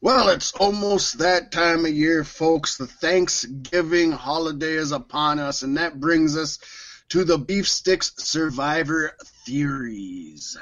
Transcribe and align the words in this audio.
Well, 0.00 0.28
it's 0.28 0.52
almost 0.52 1.18
that 1.18 1.50
time 1.50 1.84
of 1.84 1.90
year, 1.92 2.22
folks. 2.22 2.76
The 2.76 2.86
Thanksgiving 2.86 4.12
holiday 4.12 4.74
is 4.74 4.92
upon 4.92 5.40
us, 5.40 5.62
and 5.62 5.76
that 5.76 5.98
brings 5.98 6.36
us 6.36 6.60
to 7.08 7.24
the 7.24 7.36
Beef 7.36 7.68
Sticks 7.68 8.12
Survivor 8.16 9.16
Theories. 9.44 10.56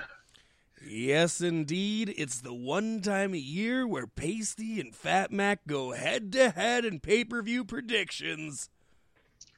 Yes, 0.89 1.43
indeed. 1.43 2.15
It's 2.17 2.41
the 2.41 2.55
one 2.55 3.03
time 3.03 3.35
a 3.35 3.39
year 3.39 3.87
where 3.87 4.07
Pasty 4.07 4.81
and 4.81 4.95
Fat 4.95 5.31
Mac 5.31 5.67
go 5.67 5.93
head 5.93 6.33
to 6.33 6.51
head 6.51 6.87
in 6.87 7.01
pay 7.01 7.23
per 7.23 7.43
view 7.43 7.63
predictions 7.63 8.71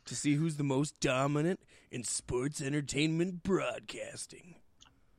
to 0.07 0.17
see 0.17 0.35
who's 0.35 0.57
the 0.57 0.65
most 0.65 0.99
dominant 1.01 1.61
in 1.93 2.03
sports 2.03 2.61
entertainment 2.61 3.45
broadcasting. 3.45 4.57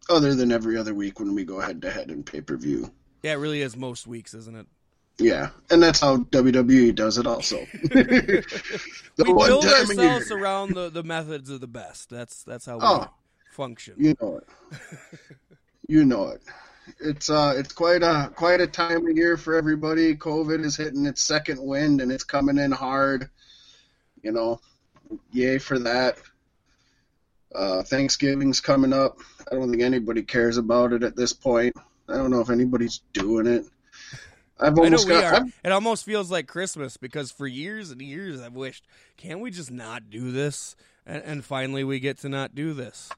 Other 0.09 0.35
than 0.35 0.51
every 0.51 0.75
other 0.75 0.95
week 0.95 1.19
when 1.19 1.33
we 1.33 1.45
go 1.45 1.61
head 1.61 1.81
to 1.83 1.91
head 1.91 2.11
in 2.11 2.23
pay 2.23 2.41
per 2.41 2.57
view. 2.57 2.91
Yeah, 3.23 3.33
it 3.33 3.36
really 3.36 3.61
is 3.61 3.75
most 3.75 4.07
weeks, 4.07 4.33
isn't 4.33 4.55
it? 4.55 4.68
Yeah, 5.19 5.50
and 5.69 5.83
that's 5.83 6.00
how 6.00 6.18
WWE 6.18 6.96
does 6.96 7.18
it 7.18 7.28
also. 7.28 7.57
the 7.83 8.43
we 9.18 9.25
build 9.25 9.65
ourselves 9.65 10.32
around 10.32 10.75
the, 10.75 10.89
the 10.89 11.04
methods 11.04 11.50
of 11.50 11.59
the 11.59 11.68
best. 11.68 12.09
That's 12.09 12.43
that's 12.43 12.65
how 12.65 12.75
we 12.75 12.82
oh, 12.83 13.07
function. 13.51 13.95
You 13.97 14.15
know 14.21 14.37
it. 14.37 14.79
you 15.89 16.05
know 16.05 16.29
it. 16.29 16.42
It's 17.01 17.29
uh 17.29 17.54
it's 17.57 17.73
quite 17.73 18.01
a 18.01 18.32
quite 18.33 18.61
a 18.61 18.68
time 18.68 19.07
of 19.07 19.18
year 19.18 19.36
for 19.36 19.56
everybody. 19.56 20.15
COVID 20.15 20.64
is 20.64 20.78
hitting 20.78 21.06
its 21.06 21.21
second 21.21 21.61
wind 21.61 22.00
and 22.00 22.14
it's 22.14 22.23
coming 22.23 22.57
in 22.57 22.71
hard. 22.71 23.29
You 24.23 24.31
know, 24.31 24.61
yay 25.33 25.57
for 25.57 25.79
that. 25.79 26.17
Uh, 27.54 27.83
Thanksgiving's 27.83 28.61
coming 28.61 28.93
up. 28.93 29.17
I 29.51 29.56
don't 29.56 29.70
think 29.70 29.81
anybody 29.81 30.21
cares 30.21 30.57
about 30.57 30.93
it 30.93 31.04
at 31.04 31.15
this 31.15 31.33
point. 31.33 31.75
I 32.09 32.17
don't 32.17 32.31
know 32.31 32.41
if 32.41 32.49
anybody's 32.49 33.02
doing 33.13 33.45
it. 33.45 33.66
I've 34.59 34.77
almost 34.77 35.08
I 35.08 35.13
know 35.13 35.22
got, 35.22 35.31
we 35.34 35.39
are. 35.39 35.52
It 35.64 35.72
almost 35.72 36.06
feels 36.06 36.30
like 36.30 36.47
Christmas 36.47 36.97
because 36.97 37.31
for 37.31 37.47
years 37.47 37.92
and 37.92 38.02
years 38.02 38.42
I've 38.42 38.56
wished, 38.56 38.86
can't 39.16 39.39
we 39.39 39.52
just 39.52 39.72
not 39.72 40.09
do 40.09 40.31
this? 40.31 40.75
And, 41.06 41.23
and 41.23 41.45
finally 41.45 41.84
we 41.84 42.00
get 42.00 42.17
to 42.19 42.30
not 42.30 42.56
do 42.56 42.73
this. 42.73 43.09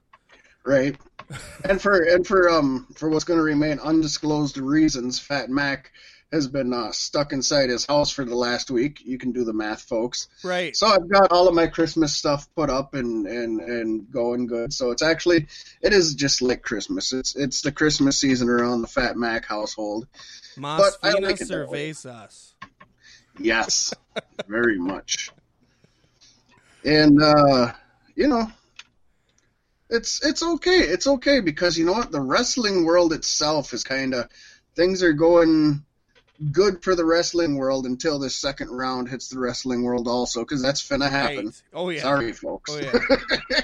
Right. 0.64 0.96
and 1.64 1.80
for 1.80 2.02
and 2.02 2.26
for 2.26 2.48
um 2.50 2.86
for 2.94 3.08
what's 3.08 3.24
going 3.24 3.38
to 3.38 3.44
remain 3.44 3.78
undisclosed 3.80 4.58
reasons, 4.58 5.18
Fat 5.18 5.50
Mac 5.50 5.90
has 6.32 6.48
been 6.48 6.72
uh, 6.72 6.92
stuck 6.92 7.32
inside 7.32 7.68
his 7.68 7.84
house 7.84 8.10
for 8.10 8.24
the 8.24 8.34
last 8.34 8.70
week. 8.70 9.02
You 9.04 9.18
can 9.18 9.32
do 9.32 9.44
the 9.44 9.52
math, 9.52 9.82
folks. 9.82 10.28
Right. 10.42 10.74
So 10.74 10.86
I've 10.86 11.08
got 11.08 11.30
all 11.30 11.46
of 11.46 11.54
my 11.54 11.66
Christmas 11.66 12.14
stuff 12.14 12.48
put 12.54 12.70
up 12.70 12.94
and 12.94 13.26
and 13.26 13.60
and 13.60 14.10
going 14.10 14.46
good. 14.46 14.72
So 14.72 14.90
it's 14.90 15.02
actually 15.02 15.46
it 15.82 15.92
is 15.92 16.14
just 16.14 16.40
like 16.40 16.62
Christmas. 16.62 17.12
It's 17.12 17.36
it's 17.36 17.60
the 17.60 17.72
Christmas 17.72 18.18
season 18.18 18.48
around 18.48 18.82
the 18.82 18.88
Fat 18.88 19.16
Mac 19.16 19.44
household. 19.44 20.06
Mas 20.56 20.80
but 20.80 21.12
fina 21.12 21.26
like 21.26 21.36
cervezas. 21.36 22.52
Yes, 23.38 23.92
very 24.48 24.78
much. 24.78 25.30
And 26.84 27.22
uh, 27.22 27.72
you 28.16 28.28
know, 28.28 28.50
it's 29.90 30.24
it's 30.24 30.42
okay. 30.42 30.78
It's 30.80 31.06
okay 31.06 31.40
because 31.40 31.78
you 31.78 31.84
know 31.84 31.92
what? 31.92 32.10
The 32.10 32.20
wrestling 32.20 32.84
world 32.84 33.12
itself 33.12 33.74
is 33.74 33.84
kind 33.84 34.14
of 34.14 34.28
things 34.74 35.02
are 35.02 35.12
going 35.12 35.84
good 36.50 36.82
for 36.82 36.94
the 36.94 37.04
wrestling 37.04 37.56
world 37.56 37.86
until 37.86 38.18
this 38.18 38.36
second 38.36 38.70
round 38.70 39.08
hits 39.08 39.28
the 39.28 39.38
wrestling 39.38 39.82
world 39.82 40.08
also 40.08 40.40
because 40.40 40.62
that's 40.62 40.82
finna 40.86 41.10
happen. 41.10 41.46
Right. 41.46 41.62
Oh 41.72 41.88
yeah. 41.90 42.02
Sorry, 42.02 42.32
folks. 42.32 42.72
Oh 42.72 42.78
yeah. 42.78 43.60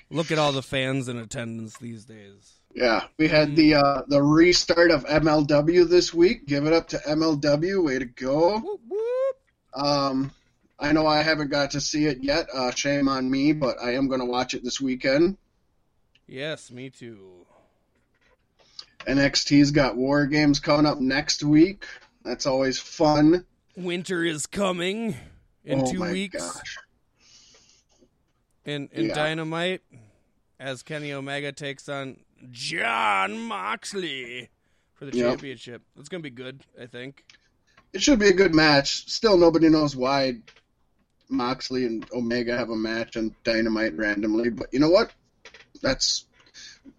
Look 0.10 0.30
at 0.30 0.38
all 0.38 0.52
the 0.52 0.62
fans 0.62 1.08
in 1.08 1.18
attendance 1.18 1.76
these 1.78 2.04
days. 2.04 2.54
Yeah, 2.74 3.04
we 3.18 3.28
had 3.28 3.56
the 3.56 3.76
uh, 3.76 4.02
the 4.06 4.22
restart 4.22 4.90
of 4.90 5.04
MLW 5.06 5.88
this 5.88 6.12
week. 6.12 6.46
Give 6.46 6.66
it 6.66 6.72
up 6.72 6.88
to 6.88 6.98
MLW. 6.98 7.82
Way 7.84 7.98
to 7.98 8.04
go. 8.04 8.58
Whoop, 8.58 8.80
whoop. 8.88 9.36
Um, 9.74 10.30
I 10.78 10.92
know 10.92 11.06
I 11.06 11.22
haven't 11.22 11.50
got 11.50 11.70
to 11.70 11.80
see 11.80 12.06
it 12.06 12.18
yet. 12.22 12.48
Uh, 12.52 12.70
shame 12.72 13.08
on 13.08 13.30
me, 13.30 13.52
but 13.52 13.76
I 13.82 13.94
am 13.94 14.08
going 14.08 14.20
to 14.20 14.26
watch 14.26 14.52
it 14.52 14.62
this 14.62 14.80
weekend. 14.80 15.38
Yes, 16.26 16.70
me 16.70 16.90
too. 16.90 17.46
NXT's 19.06 19.70
got 19.70 19.96
War 19.96 20.26
Games 20.26 20.60
coming 20.60 20.86
up 20.86 21.00
next 21.00 21.42
week. 21.42 21.86
That's 22.26 22.44
always 22.44 22.76
fun. 22.76 23.44
Winter 23.76 24.24
is 24.24 24.46
coming 24.46 25.16
in 25.64 25.82
oh 25.82 25.92
two 25.92 26.02
weeks. 26.02 26.42
Gosh. 26.42 26.78
In 28.64 28.88
in 28.92 29.06
yeah. 29.06 29.14
Dynamite, 29.14 29.82
as 30.58 30.82
Kenny 30.82 31.12
Omega 31.12 31.52
takes 31.52 31.88
on 31.88 32.16
Jon 32.50 33.38
Moxley 33.38 34.50
for 34.94 35.04
the 35.04 35.16
yep. 35.16 35.30
championship. 35.30 35.82
It's 35.96 36.08
gonna 36.08 36.20
be 36.20 36.30
good, 36.30 36.62
I 36.80 36.86
think. 36.86 37.24
It 37.92 38.02
should 38.02 38.18
be 38.18 38.28
a 38.28 38.34
good 38.34 38.56
match. 38.56 39.08
Still, 39.08 39.38
nobody 39.38 39.68
knows 39.68 39.94
why 39.94 40.38
Moxley 41.28 41.86
and 41.86 42.04
Omega 42.12 42.56
have 42.56 42.70
a 42.70 42.76
match 42.76 43.16
on 43.16 43.36
Dynamite 43.44 43.96
randomly, 43.96 44.50
but 44.50 44.66
you 44.72 44.80
know 44.80 44.90
what? 44.90 45.12
That's 45.80 46.24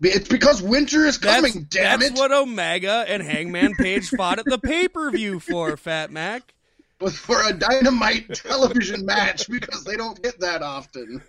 it's 0.02 0.28
because 0.28 0.62
winter 0.62 1.06
is 1.06 1.18
coming. 1.18 1.54
That's, 1.54 1.66
damn 1.66 2.00
that's 2.00 2.12
it! 2.12 2.18
what 2.18 2.32
Omega 2.32 3.06
and 3.08 3.24
Hangman 3.24 3.76
Page 3.76 4.10
fought 4.10 4.40
at 4.40 4.46
the 4.46 4.60
pay 4.60 4.88
per 4.88 5.12
view 5.12 5.40
for, 5.40 5.76
Fat 5.78 6.12
Mac. 6.12 6.54
For 7.00 7.42
a 7.48 7.54
dynamite 7.54 8.34
television 8.34 9.06
match 9.06 9.48
because 9.48 9.84
they 9.84 9.96
don't 9.96 10.22
get 10.22 10.40
that 10.40 10.64
often. 10.64 11.22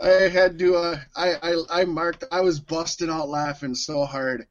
I 0.00 0.08
had 0.08 0.58
to. 0.58 0.76
Uh, 0.76 0.98
I, 1.14 1.34
I 1.42 1.80
I 1.80 1.84
marked. 1.84 2.24
I 2.30 2.40
was 2.40 2.60
busting 2.60 3.08
out 3.08 3.28
laughing 3.28 3.74
so 3.74 4.04
hard. 4.04 4.46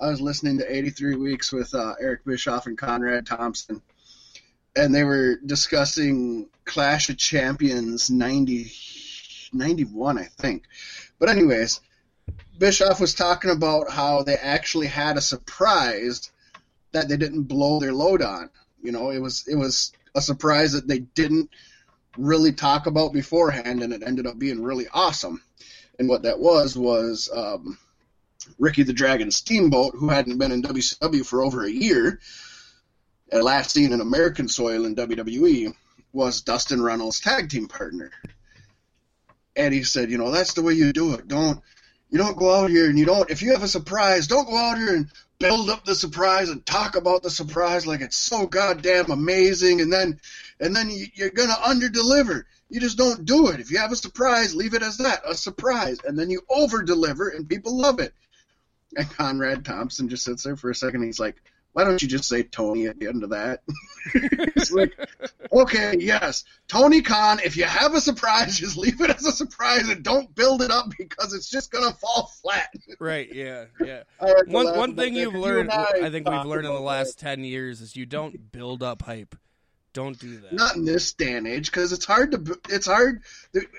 I 0.00 0.08
was 0.08 0.20
listening 0.20 0.58
to 0.58 0.74
83 0.74 1.16
Weeks 1.16 1.52
with 1.52 1.74
uh, 1.74 1.94
Eric 2.00 2.24
Bischoff 2.24 2.66
and 2.66 2.76
Conrad 2.76 3.26
Thompson, 3.26 3.82
and 4.74 4.94
they 4.94 5.04
were 5.04 5.36
discussing 5.44 6.48
Clash 6.64 7.10
of 7.10 7.18
Champions 7.18 8.10
90, 8.10 8.72
91, 9.52 10.18
I 10.18 10.24
think. 10.24 10.64
But 11.20 11.28
anyways, 11.28 11.80
Bischoff 12.58 12.98
was 12.98 13.14
talking 13.14 13.50
about 13.50 13.90
how 13.90 14.22
they 14.22 14.34
actually 14.34 14.86
had 14.88 15.16
a 15.16 15.20
surprise 15.20 16.32
that 16.92 17.08
they 17.08 17.16
didn't 17.18 17.44
blow 17.44 17.78
their 17.78 17.92
load 17.92 18.22
on. 18.22 18.50
You 18.82 18.90
know, 18.90 19.10
it 19.10 19.20
was 19.20 19.46
it 19.46 19.54
was 19.54 19.92
a 20.14 20.22
surprise 20.22 20.72
that 20.72 20.88
they 20.88 21.00
didn't 21.00 21.50
really 22.16 22.52
talk 22.52 22.86
about 22.86 23.12
beforehand, 23.12 23.82
and 23.82 23.92
it 23.92 24.02
ended 24.02 24.26
up 24.26 24.38
being 24.38 24.62
really 24.62 24.88
awesome. 24.92 25.42
And 25.98 26.08
what 26.08 26.22
that 26.22 26.40
was 26.40 26.76
was 26.76 27.30
um, 27.32 27.78
Ricky 28.58 28.82
the 28.82 28.94
Dragon 28.94 29.30
Steamboat, 29.30 29.94
who 29.94 30.08
hadn't 30.08 30.38
been 30.38 30.52
in 30.52 30.62
WCW 30.62 31.24
for 31.24 31.42
over 31.42 31.64
a 31.64 31.70
year, 31.70 32.18
and 33.30 33.42
last 33.42 33.72
seen 33.72 33.92
in 33.92 34.00
American 34.00 34.48
soil 34.48 34.86
in 34.86 34.96
WWE, 34.96 35.74
was 36.14 36.40
Dustin 36.40 36.82
Reynolds' 36.82 37.20
tag 37.20 37.50
team 37.50 37.68
partner. 37.68 38.10
Eddie 39.60 39.84
said, 39.84 40.10
you 40.10 40.18
know, 40.18 40.30
that's 40.30 40.54
the 40.54 40.62
way 40.62 40.72
you 40.72 40.92
do 40.92 41.14
it. 41.14 41.28
Don't 41.28 41.60
you 42.10 42.18
don't 42.18 42.36
go 42.36 42.52
out 42.54 42.70
here 42.70 42.88
and 42.88 42.98
you 42.98 43.04
don't 43.04 43.30
if 43.30 43.42
you 43.42 43.52
have 43.52 43.62
a 43.62 43.68
surprise, 43.68 44.26
don't 44.26 44.48
go 44.48 44.56
out 44.56 44.78
here 44.78 44.94
and 44.94 45.10
build 45.38 45.70
up 45.70 45.84
the 45.84 45.94
surprise 45.94 46.48
and 46.48 46.64
talk 46.66 46.96
about 46.96 47.22
the 47.22 47.30
surprise 47.30 47.86
like 47.86 48.00
it's 48.00 48.16
so 48.16 48.46
goddamn 48.46 49.10
amazing 49.10 49.80
and 49.80 49.92
then 49.92 50.20
and 50.58 50.74
then 50.74 50.90
you, 50.90 51.06
you're 51.14 51.30
gonna 51.30 51.56
under 51.64 51.88
deliver. 51.88 52.46
You 52.68 52.80
just 52.80 52.98
don't 52.98 53.24
do 53.24 53.48
it. 53.48 53.60
If 53.60 53.70
you 53.70 53.78
have 53.78 53.92
a 53.92 53.96
surprise, 53.96 54.54
leave 54.54 54.74
it 54.74 54.82
as 54.82 54.98
that, 54.98 55.22
a 55.26 55.34
surprise, 55.34 55.98
and 56.04 56.18
then 56.18 56.30
you 56.30 56.42
over 56.48 56.82
deliver 56.82 57.28
and 57.28 57.48
people 57.48 57.76
love 57.76 58.00
it. 58.00 58.14
And 58.96 59.10
Conrad 59.10 59.64
Thompson 59.64 60.08
just 60.08 60.24
sits 60.24 60.42
there 60.42 60.56
for 60.56 60.70
a 60.70 60.74
second. 60.74 61.02
he's 61.02 61.20
like, 61.20 61.36
why 61.72 61.84
don't 61.84 62.02
you 62.02 62.08
just 62.08 62.28
say 62.28 62.42
Tony 62.42 62.86
at 62.86 62.98
the 62.98 63.06
end 63.06 63.22
of 63.22 63.30
that? 63.30 63.62
it's 64.14 64.72
like, 64.72 64.92
okay, 65.52 65.94
yes, 65.98 66.44
Tony 66.66 67.00
Khan. 67.00 67.40
If 67.44 67.56
you 67.56 67.64
have 67.64 67.94
a 67.94 68.00
surprise, 68.00 68.58
just 68.58 68.76
leave 68.76 69.00
it 69.00 69.10
as 69.10 69.24
a 69.24 69.32
surprise 69.32 69.88
and 69.88 70.02
don't 70.02 70.34
build 70.34 70.62
it 70.62 70.70
up 70.70 70.86
because 70.98 71.32
it's 71.32 71.48
just 71.48 71.70
gonna 71.70 71.92
fall 71.92 72.32
flat. 72.42 72.72
right? 72.98 73.32
Yeah, 73.32 73.66
yeah. 73.84 74.02
One 74.46 74.76
one 74.76 74.96
thing 74.96 75.14
you've 75.14 75.34
learned, 75.34 75.70
I, 75.70 75.86
I, 76.02 76.10
think 76.10 76.28
we've 76.28 76.44
learned 76.44 76.66
in 76.66 76.74
the 76.74 76.80
last 76.80 77.18
that. 77.18 77.36
ten 77.36 77.44
years, 77.44 77.80
is 77.80 77.94
you 77.94 78.06
don't 78.06 78.50
build 78.50 78.82
up 78.82 79.02
hype. 79.02 79.36
Don't 79.92 80.18
do 80.18 80.38
that. 80.38 80.52
Not 80.52 80.76
in 80.76 80.84
this 80.84 81.12
day 81.14 81.34
and 81.34 81.46
age, 81.46 81.70
because 81.70 81.92
it's 81.92 82.04
hard 82.04 82.32
to. 82.32 82.58
It's 82.68 82.86
hard. 82.86 83.22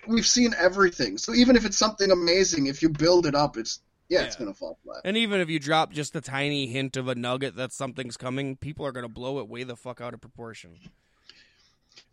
We've 0.08 0.28
seen 0.28 0.54
everything, 0.58 1.18
so 1.18 1.34
even 1.34 1.56
if 1.56 1.66
it's 1.66 1.78
something 1.78 2.10
amazing, 2.10 2.68
if 2.68 2.82
you 2.82 2.90
build 2.90 3.26
it 3.26 3.36
up, 3.36 3.58
it's 3.58 3.80
yeah, 4.12 4.20
yeah, 4.20 4.26
it's 4.26 4.36
gonna 4.36 4.54
fall 4.54 4.78
flat. 4.84 5.02
And 5.06 5.16
even 5.16 5.40
if 5.40 5.50
you 5.50 5.58
drop 5.58 5.94
just 5.94 6.18
a 6.18 6.22
tiny 6.22 6.68
hint 6.68 6.98
of 6.98 7.08
a 7.08 7.16
nugget 7.16 7.56
that 7.56 7.72
something's 7.72 8.18
coming, 8.18 8.58
people 8.58 8.86
are 8.86 8.92
gonna 8.92 9.08
blow 9.08 9.40
it 9.40 9.48
way 9.48 9.64
the 9.64 9.78
fuck 9.78 10.02
out 10.02 10.14
of 10.14 10.20
proportion. 10.20 10.78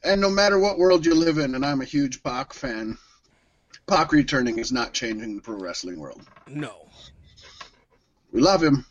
And 0.05 0.21
no 0.21 0.31
matter 0.31 0.61
what 0.61 0.79
world 0.79 1.05
you 1.05 1.17
live 1.17 1.39
in, 1.39 1.57
and 1.57 1.67
I'm 1.67 1.81
a 1.81 1.85
huge 1.85 2.23
Pac 2.23 2.53
fan, 2.53 2.99
Pac 3.89 4.13
returning 4.13 4.59
is 4.61 4.71
not 4.71 4.93
changing 4.93 5.35
the 5.35 5.43
pro 5.43 5.57
wrestling 5.57 5.99
world. 5.99 6.23
No. 6.47 6.89
We 8.31 8.43
love 8.43 8.63
him, 8.63 8.87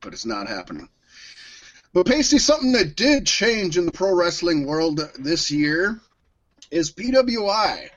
but 0.00 0.12
it's 0.12 0.26
not 0.26 0.46
happening. 0.46 0.88
But 1.92 2.06
Pasty, 2.06 2.38
something 2.38 2.72
that 2.72 2.94
did 2.94 3.26
change 3.26 3.76
in 3.76 3.86
the 3.86 3.92
pro 3.92 4.14
wrestling 4.14 4.66
world 4.66 5.00
this 5.18 5.50
year 5.50 6.00
is 6.70 6.92
PWI. 6.92 7.90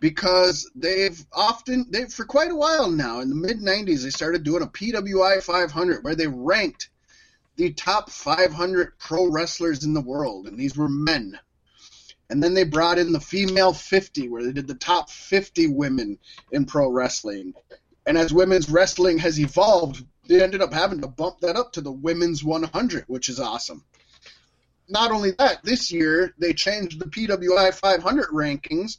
Because 0.00 0.70
they've 0.74 1.24
often 1.32 1.86
they 1.90 2.04
for 2.06 2.24
quite 2.24 2.50
a 2.50 2.56
while 2.56 2.90
now 2.90 3.20
in 3.20 3.28
the 3.28 3.34
mid 3.34 3.60
90s 3.60 4.02
they 4.02 4.10
started 4.10 4.44
doing 4.44 4.62
a 4.62 4.66
PWI 4.66 5.42
500 5.42 6.04
where 6.04 6.14
they 6.14 6.26
ranked 6.26 6.90
the 7.56 7.72
top 7.72 8.10
500 8.10 8.98
pro 8.98 9.30
wrestlers 9.30 9.84
in 9.84 9.94
the 9.94 10.00
world 10.00 10.46
and 10.46 10.58
these 10.58 10.76
were 10.76 10.88
men. 10.88 11.38
And 12.30 12.42
then 12.42 12.54
they 12.54 12.64
brought 12.64 12.98
in 12.98 13.12
the 13.12 13.20
female 13.20 13.72
50 13.72 14.28
where 14.28 14.42
they 14.42 14.52
did 14.52 14.66
the 14.66 14.74
top 14.74 15.10
50 15.10 15.68
women 15.68 16.18
in 16.50 16.64
pro 16.64 16.90
wrestling. 16.90 17.54
And 18.06 18.18
as 18.18 18.32
women's 18.32 18.68
wrestling 18.68 19.18
has 19.18 19.38
evolved, 19.38 20.04
they 20.26 20.42
ended 20.42 20.62
up 20.62 20.72
having 20.72 21.00
to 21.02 21.06
bump 21.06 21.40
that 21.40 21.56
up 21.56 21.72
to 21.74 21.80
the 21.80 21.92
women's 21.92 22.42
100, 22.42 23.04
which 23.06 23.28
is 23.28 23.38
awesome. 23.38 23.84
Not 24.88 25.12
only 25.12 25.30
that, 25.32 25.62
this 25.62 25.92
year 25.92 26.34
they 26.38 26.52
changed 26.52 26.98
the 26.98 27.06
PWI 27.06 27.72
500 27.72 28.28
rankings 28.30 28.98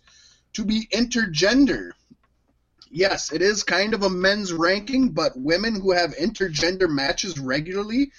to 0.56 0.66
be 0.66 0.88
intergender. 0.88 1.92
Yes, 2.90 3.32
it 3.32 3.42
is 3.42 3.64
kind 3.64 3.94
of 3.94 4.04
a 4.04 4.10
men's 4.10 4.54
ranking, 4.54 5.10
but 5.10 5.34
women 5.36 5.80
who 5.80 5.92
have 5.92 6.16
intergender 6.16 6.90
matches 6.90 7.40
regularly 7.40 8.12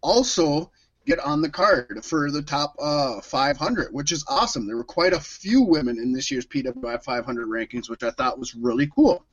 also 0.00 0.70
get 1.06 1.20
on 1.20 1.40
the 1.40 1.48
card 1.48 2.04
for 2.04 2.30
the 2.30 2.42
top 2.42 2.74
uh, 2.80 3.20
500, 3.20 3.92
which 3.92 4.10
is 4.10 4.24
awesome. 4.28 4.66
There 4.66 4.76
were 4.76 4.84
quite 4.84 5.12
a 5.12 5.20
few 5.20 5.62
women 5.62 5.98
in 5.98 6.12
this 6.12 6.30
year's 6.30 6.46
PWI 6.46 7.02
500 7.02 7.48
rankings, 7.48 7.88
which 7.88 8.02
I 8.02 8.10
thought 8.10 8.38
was 8.38 8.54
really 8.54 8.90
cool. 8.92 9.24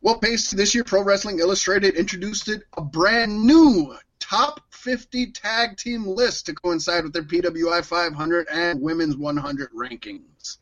Well, 0.00 0.18
Pace, 0.18 0.50
this 0.50 0.74
year 0.74 0.84
Pro 0.84 1.02
Wrestling 1.02 1.38
Illustrated 1.38 1.94
introduced 1.94 2.50
a 2.76 2.80
brand 2.82 3.40
new 3.40 3.96
top 4.18 4.60
50 4.70 5.30
tag 5.30 5.76
team 5.76 6.04
list 6.04 6.46
to 6.46 6.54
coincide 6.54 7.04
with 7.04 7.12
their 7.12 7.22
PWI 7.22 7.84
500 7.84 8.48
and 8.50 8.82
Women's 8.82 9.16
100 9.16 9.70
rankings. 9.72 10.58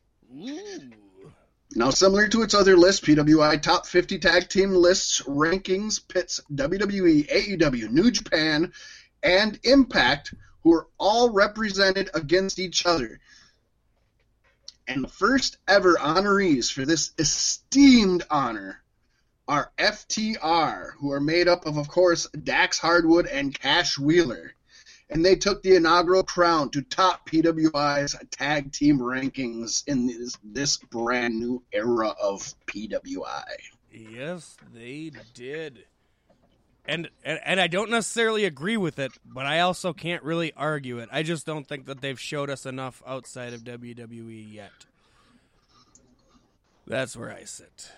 Now, 1.75 1.90
similar 1.90 2.29
to 2.29 2.43
its 2.43 2.55
other 2.55 2.76
list, 2.76 3.05
PWI 3.05 3.61
Top 3.61 3.87
50 3.87 4.19
Tag 4.19 4.49
Team 4.49 4.70
Lists 4.75 5.20
rankings 5.23 6.00
pits 6.06 6.40
WWE, 6.52 7.29
AEW, 7.29 7.90
New 7.90 8.11
Japan, 8.11 8.73
and 9.23 9.58
Impact, 9.62 10.34
who 10.62 10.73
are 10.75 10.87
all 10.99 11.31
represented 11.31 12.11
against 12.14 12.58
each 12.58 12.87
other. 12.87 13.20
And 14.88 15.05
the 15.05 15.08
first 15.08 15.58
ever 15.69 15.96
honorees 15.96 16.73
for 16.73 16.87
this 16.87 17.12
esteemed 17.19 18.25
honor 18.31 18.82
are 19.49 19.73
FTR, 19.76 20.93
who 20.99 21.12
are 21.12 21.20
made 21.20 21.49
up 21.49 21.67
of, 21.67 21.76
of 21.76 21.88
course, 21.88 22.26
Dax 22.31 22.79
Harwood 22.79 23.26
and 23.26 23.58
Cash 23.58 23.99
Wheeler 23.99 24.55
and 25.12 25.24
they 25.24 25.36
took 25.36 25.62
the 25.62 25.76
inaugural 25.76 26.22
crown 26.22 26.70
to 26.70 26.80
top 26.82 27.28
PWI's 27.28 28.16
tag 28.30 28.72
team 28.72 28.98
rankings 28.98 29.84
in 29.86 30.06
this, 30.06 30.38
this 30.42 30.76
brand 30.78 31.38
new 31.38 31.62
era 31.72 32.14
of 32.20 32.54
PWI. 32.66 33.44
Yes, 33.92 34.56
they 34.74 35.12
did. 35.34 35.84
And, 36.84 37.10
and 37.24 37.38
and 37.44 37.60
I 37.60 37.68
don't 37.68 37.90
necessarily 37.90 38.44
agree 38.44 38.76
with 38.76 38.98
it, 38.98 39.12
but 39.24 39.46
I 39.46 39.60
also 39.60 39.92
can't 39.92 40.22
really 40.24 40.52
argue 40.56 40.98
it. 40.98 41.08
I 41.12 41.22
just 41.22 41.46
don't 41.46 41.68
think 41.68 41.86
that 41.86 42.00
they've 42.00 42.18
showed 42.18 42.50
us 42.50 42.66
enough 42.66 43.02
outside 43.06 43.52
of 43.52 43.60
WWE 43.60 44.52
yet. 44.52 44.72
That's 46.86 47.16
where 47.16 47.32
I 47.32 47.44
sit. 47.44 47.92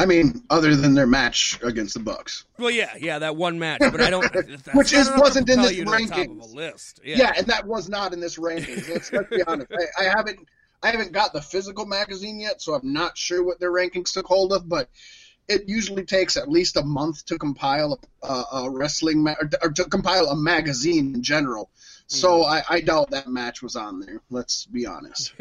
I 0.00 0.06
mean, 0.06 0.44
other 0.48 0.76
than 0.76 0.94
their 0.94 1.08
match 1.08 1.58
against 1.62 1.94
the 1.94 2.00
Bucks. 2.00 2.44
Well, 2.56 2.70
yeah, 2.70 2.94
yeah, 3.00 3.18
that 3.18 3.34
one 3.34 3.58
match, 3.58 3.80
but 3.80 4.00
I 4.00 4.10
don't. 4.10 4.32
Which 4.74 4.92
is 4.92 5.10
wasn't 5.16 5.48
in 5.48 5.60
this 5.60 5.72
rankings. 5.80 6.54
list. 6.54 7.00
Yeah. 7.04 7.16
yeah. 7.16 7.32
and 7.36 7.46
that 7.48 7.66
was 7.66 7.88
not 7.88 8.12
in 8.12 8.20
this 8.20 8.38
ranking. 8.38 8.76
Let's, 8.88 9.12
let's 9.12 9.28
be 9.28 9.42
honest. 9.42 9.72
I, 9.72 10.04
I, 10.04 10.04
haven't, 10.04 10.38
I 10.84 10.90
haven't 10.92 11.10
got 11.10 11.32
the 11.32 11.42
physical 11.42 11.84
magazine 11.84 12.38
yet, 12.38 12.62
so 12.62 12.74
I'm 12.74 12.92
not 12.92 13.18
sure 13.18 13.42
what 13.42 13.58
their 13.58 13.72
rankings 13.72 14.12
took 14.12 14.26
hold 14.26 14.52
of. 14.52 14.68
But 14.68 14.88
it 15.48 15.62
usually 15.66 16.04
takes 16.04 16.36
at 16.36 16.48
least 16.48 16.76
a 16.76 16.84
month 16.84 17.26
to 17.26 17.36
compile 17.36 17.98
a, 18.22 18.44
a 18.52 18.70
wrestling 18.70 19.24
ma- 19.24 19.34
or, 19.40 19.50
or, 19.62 19.70
to 19.72 19.84
compile 19.84 20.26
a 20.26 20.36
magazine 20.36 21.12
in 21.16 21.22
general. 21.24 21.70
So 22.06 22.42
mm. 22.42 22.46
I, 22.46 22.76
I 22.76 22.80
doubt 22.82 23.10
that 23.10 23.26
match 23.26 23.62
was 23.62 23.74
on 23.74 23.98
there. 23.98 24.22
Let's 24.30 24.64
be 24.66 24.86
honest. 24.86 25.34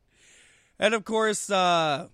and 0.78 0.92
of 0.92 1.06
course. 1.06 1.48
uh 1.48 2.08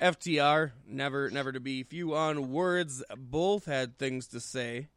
FTR, 0.00 0.72
never 0.88 1.30
never 1.30 1.52
to 1.52 1.60
be 1.60 1.82
few 1.82 2.14
on 2.14 2.50
words. 2.50 3.02
Both 3.16 3.66
had 3.66 3.98
things 3.98 4.26
to 4.28 4.40
say. 4.40 4.88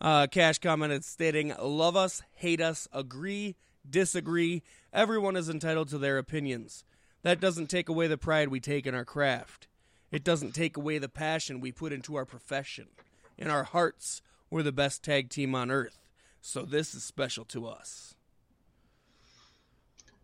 Uh, 0.00 0.26
Cash 0.26 0.58
commented 0.58 1.04
stating, 1.04 1.54
Love 1.60 1.96
us, 1.96 2.22
hate 2.34 2.60
us, 2.60 2.88
agree, 2.92 3.56
disagree. 3.88 4.62
Everyone 4.92 5.36
is 5.36 5.48
entitled 5.48 5.88
to 5.88 5.98
their 5.98 6.18
opinions. 6.18 6.84
That 7.22 7.40
doesn't 7.40 7.68
take 7.68 7.88
away 7.88 8.06
the 8.06 8.16
pride 8.16 8.48
we 8.48 8.60
take 8.60 8.86
in 8.86 8.94
our 8.94 9.04
craft. 9.04 9.68
It 10.10 10.24
doesn't 10.24 10.52
take 10.52 10.76
away 10.76 10.98
the 10.98 11.08
passion 11.08 11.60
we 11.60 11.70
put 11.70 11.92
into 11.92 12.16
our 12.16 12.24
profession. 12.24 12.88
In 13.36 13.48
our 13.48 13.64
hearts, 13.64 14.22
we're 14.50 14.62
the 14.62 14.72
best 14.72 15.02
tag 15.02 15.28
team 15.28 15.54
on 15.54 15.70
earth. 15.70 15.98
So 16.40 16.62
this 16.62 16.94
is 16.94 17.04
special 17.04 17.44
to 17.46 17.66
us. 17.66 18.14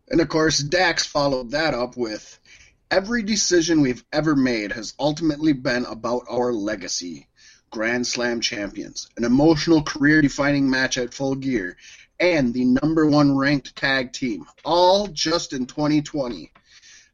And 0.09 0.21
of 0.21 0.29
course, 0.29 0.59
Dax 0.59 1.05
followed 1.05 1.51
that 1.51 1.73
up 1.73 1.95
with 1.95 2.39
Every 2.89 3.21
decision 3.21 3.81
we've 3.81 4.05
ever 4.13 4.33
made 4.33 4.71
has 4.71 4.93
ultimately 4.97 5.51
been 5.51 5.85
about 5.85 6.23
our 6.29 6.53
legacy. 6.53 7.27
Grand 7.69 8.07
Slam 8.07 8.39
champions, 8.39 9.09
an 9.17 9.25
emotional 9.25 9.83
career 9.83 10.21
defining 10.21 10.69
match 10.69 10.97
at 10.97 11.13
full 11.13 11.35
gear, 11.35 11.75
and 12.17 12.53
the 12.53 12.63
number 12.63 13.05
one 13.05 13.35
ranked 13.35 13.75
tag 13.75 14.13
team, 14.13 14.45
all 14.63 15.07
just 15.07 15.51
in 15.51 15.65
2020. 15.65 16.53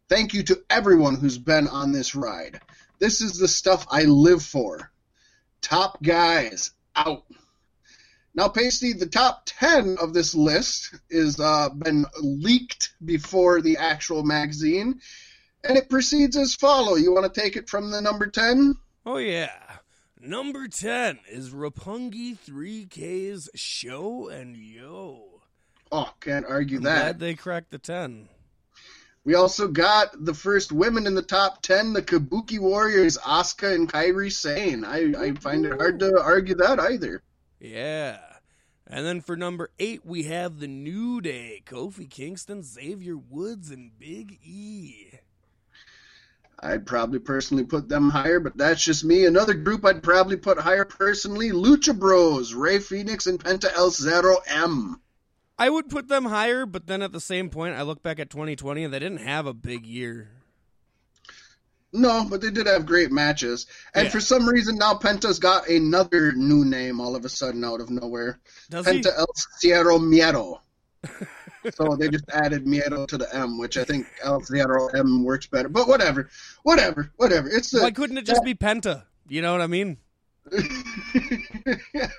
Thank 0.10 0.36
you 0.36 0.44
to 0.44 0.64
everyone 0.70 1.16
who's 1.16 1.40
been 1.40 1.68
on 1.68 1.92
this 1.92 2.14
ride. 2.14 2.62
This 3.00 3.22
is 3.22 3.40
the 3.40 3.48
stuff 3.48 3.88
I 3.90 4.04
live 4.04 4.44
for. 4.44 4.92
Top 5.62 6.04
guys 6.04 6.70
out. 6.96 7.26
Now, 8.36 8.48
Pasty, 8.48 8.94
the 8.94 9.08
top 9.08 9.42
10 9.48 9.98
of 10.00 10.14
this 10.14 10.36
list 10.36 10.94
is 11.10 11.40
uh, 11.40 11.70
been 11.70 12.06
leaked 12.22 12.94
before 13.04 13.62
the 13.62 13.78
actual 13.78 14.24
magazine, 14.24 15.02
and 15.64 15.78
it 15.78 15.90
proceeds 15.90 16.38
as 16.38 16.56
follow. 16.56 16.96
You 16.96 17.14
want 17.14 17.32
to 17.32 17.42
take 17.42 17.56
it 17.56 17.70
from 17.70 17.92
the 17.92 18.02
number 18.02 18.28
10? 18.28 18.76
Oh, 19.06 19.18
yeah. 19.18 19.52
Number 20.20 20.68
10 20.68 21.20
is 21.30 21.52
Roppongi 21.52 22.38
3K's 22.38 23.50
Sho 23.56 24.30
and 24.30 24.56
Yoh. 24.56 25.42
Oh, 25.92 26.12
can't 26.22 26.46
argue 26.48 26.78
I'm 26.78 26.84
that. 26.84 27.02
Glad 27.02 27.20
they 27.20 27.36
cracked 27.36 27.72
the 27.72 27.78
10. 27.78 28.30
We 29.26 29.36
also 29.36 29.68
got 29.68 30.26
the 30.26 30.34
first 30.34 30.72
women 30.72 31.08
in 31.08 31.16
the 31.16 31.22
top 31.22 31.62
10, 31.62 31.94
the 31.94 32.02
Kabuki 32.02 32.60
Warriors, 32.60 33.18
Asuka 33.18 33.74
and 33.74 33.92
Kairi 33.92 34.32
Sane. 34.32 34.84
I, 34.84 35.14
I 35.18 35.32
find 35.34 35.66
it 35.66 35.74
hard 35.74 36.00
to 36.00 36.22
argue 36.22 36.56
that 36.56 36.80
either. 36.80 37.22
Yeah. 37.60 38.20
And 38.86 39.06
then 39.06 39.22
for 39.22 39.38
number 39.38 39.70
eight, 39.80 40.06
we 40.06 40.24
have 40.24 40.60
the 40.60 40.68
New 40.68 41.22
Day, 41.22 41.64
Kofi 41.66 42.10
Kingston, 42.10 42.64
Xavier 42.64 43.18
Woods, 43.18 43.72
and 43.72 43.98
Big 43.98 44.40
E. 44.44 45.13
I'd 46.64 46.86
probably 46.86 47.20
personally 47.20 47.66
put 47.66 47.90
them 47.90 48.10
higher, 48.10 48.40
but 48.40 48.58
that's 48.58 48.84
just 48.84 49.04
me. 49.04 49.26
Another 49.26 49.54
group 49.54 49.86
I'd 49.86 50.02
probably 50.02 50.38
put 50.38 50.58
higher 50.58 50.86
personally, 50.86 51.52
Lucha 51.52 51.98
Bros, 51.98 52.54
Rey 52.54 52.78
Fénix, 52.78 53.28
and 53.28 53.44
Penta 53.44 53.72
El 53.76 53.92
Zero 53.92 54.38
M. 54.48 55.00
I 55.60 55.70
would 55.70 55.90
put 55.90 56.08
them 56.08 56.26
higher, 56.26 56.66
but 56.66 56.88
then 56.88 57.02
at 57.02 57.12
the 57.12 57.20
same 57.20 57.50
point, 57.50 57.76
I 57.76 57.84
look 57.84 58.02
back 58.02 58.20
at 58.20 58.30
2020 58.30 58.86
and 58.86 58.94
they 58.94 59.00
didn't 59.00 59.20
have 59.20 59.46
a 59.46 59.54
big 59.54 59.86
year. 59.86 60.30
No, 61.92 62.26
but 62.28 62.42
they 62.42 62.50
did 62.50 62.66
have 62.66 62.88
great 62.88 63.12
matches. 63.12 63.68
And 63.94 64.06
yeah. 64.06 64.12
for 64.12 64.20
some 64.20 64.50
reason 64.50 64.78
now 64.78 64.96
Penta's 64.96 65.38
got 65.38 65.70
another 65.70 66.32
new 66.32 66.66
name 66.66 67.00
all 67.00 67.16
of 67.16 67.24
a 67.24 67.30
sudden 67.30 67.64
out 67.64 67.82
of 67.82 67.92
nowhere. 67.92 68.40
Does 68.70 68.88
Penta 68.88 69.04
he? 69.04 69.10
El 69.18 69.28
Zero 69.60 70.00
Miedo. 70.00 70.60
so 71.72 71.96
they 71.96 72.10
just 72.10 72.26
added 72.30 72.66
Miedo 72.66 73.08
to 73.08 73.18
the 73.18 73.34
M, 73.36 73.58
which 73.58 73.78
I 73.78 73.84
think 73.84 74.08
Zero 74.46 74.88
M 74.90 75.24
works 75.24 75.48
better. 75.48 75.70
But 75.70 75.88
whatever, 75.88 76.30
whatever, 76.64 77.12
whatever. 77.18 77.50
It's 77.50 77.74
why 77.74 77.92
couldn't 77.92 78.18
it 78.18 78.26
just 78.26 78.42
that, 78.42 78.46
be 78.46 78.56
Penta? 78.56 79.04
You 79.28 79.42
know 79.42 79.52
what 79.52 79.62
I 79.62 79.68
mean? 79.68 79.98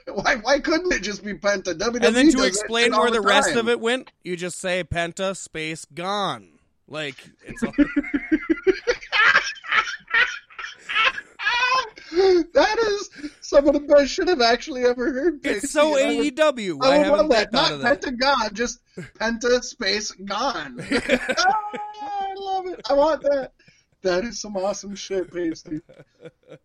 why 0.07 0.37
why 0.37 0.59
couldn't 0.61 0.93
it 0.93 1.03
just 1.03 1.23
be 1.25 1.35
Penta? 1.35 1.75
WWE 1.75 2.07
and 2.07 2.17
then 2.17 2.31
to 2.31 2.45
explain 2.45 2.93
where 2.93 3.11
the, 3.11 3.21
the 3.21 3.27
rest 3.27 3.55
of 3.55 3.69
it 3.69 3.81
went, 3.81 4.11
you 4.23 4.37
just 4.37 4.59
say 4.59 4.83
Penta 4.85 5.37
space 5.37 5.85
gone. 5.85 6.59
Like 6.89 7.17
it's. 7.45 7.63
All... 7.63 7.73
that 12.53 12.79
is 12.79 13.11
some 13.41 13.67
of 13.67 13.75
the 13.75 13.81
best 13.81 14.13
shit 14.13 14.29
I've 14.29 14.41
actually 14.41 14.85
ever 14.85 15.13
heard. 15.13 15.41
It's 15.45 15.71
so 15.71 15.95
AEW. 15.95 16.79
I, 16.83 16.93
I 16.93 16.97
haven't 16.99 17.29
that. 17.31 17.53
Not 17.53 17.81
Pentagon, 17.81 18.55
just 18.55 18.81
Penta 18.97 19.63
space 19.63 20.13
gone. 20.13 20.77
oh, 20.81 20.85
I 22.03 22.35
love 22.37 22.67
it. 22.67 22.81
I 22.89 22.93
want 22.95 23.23
that. 23.23 23.53
That 24.03 24.25
is 24.25 24.41
some 24.41 24.57
awesome 24.57 24.95
shit, 24.95 25.33
Pasty. 25.33 25.81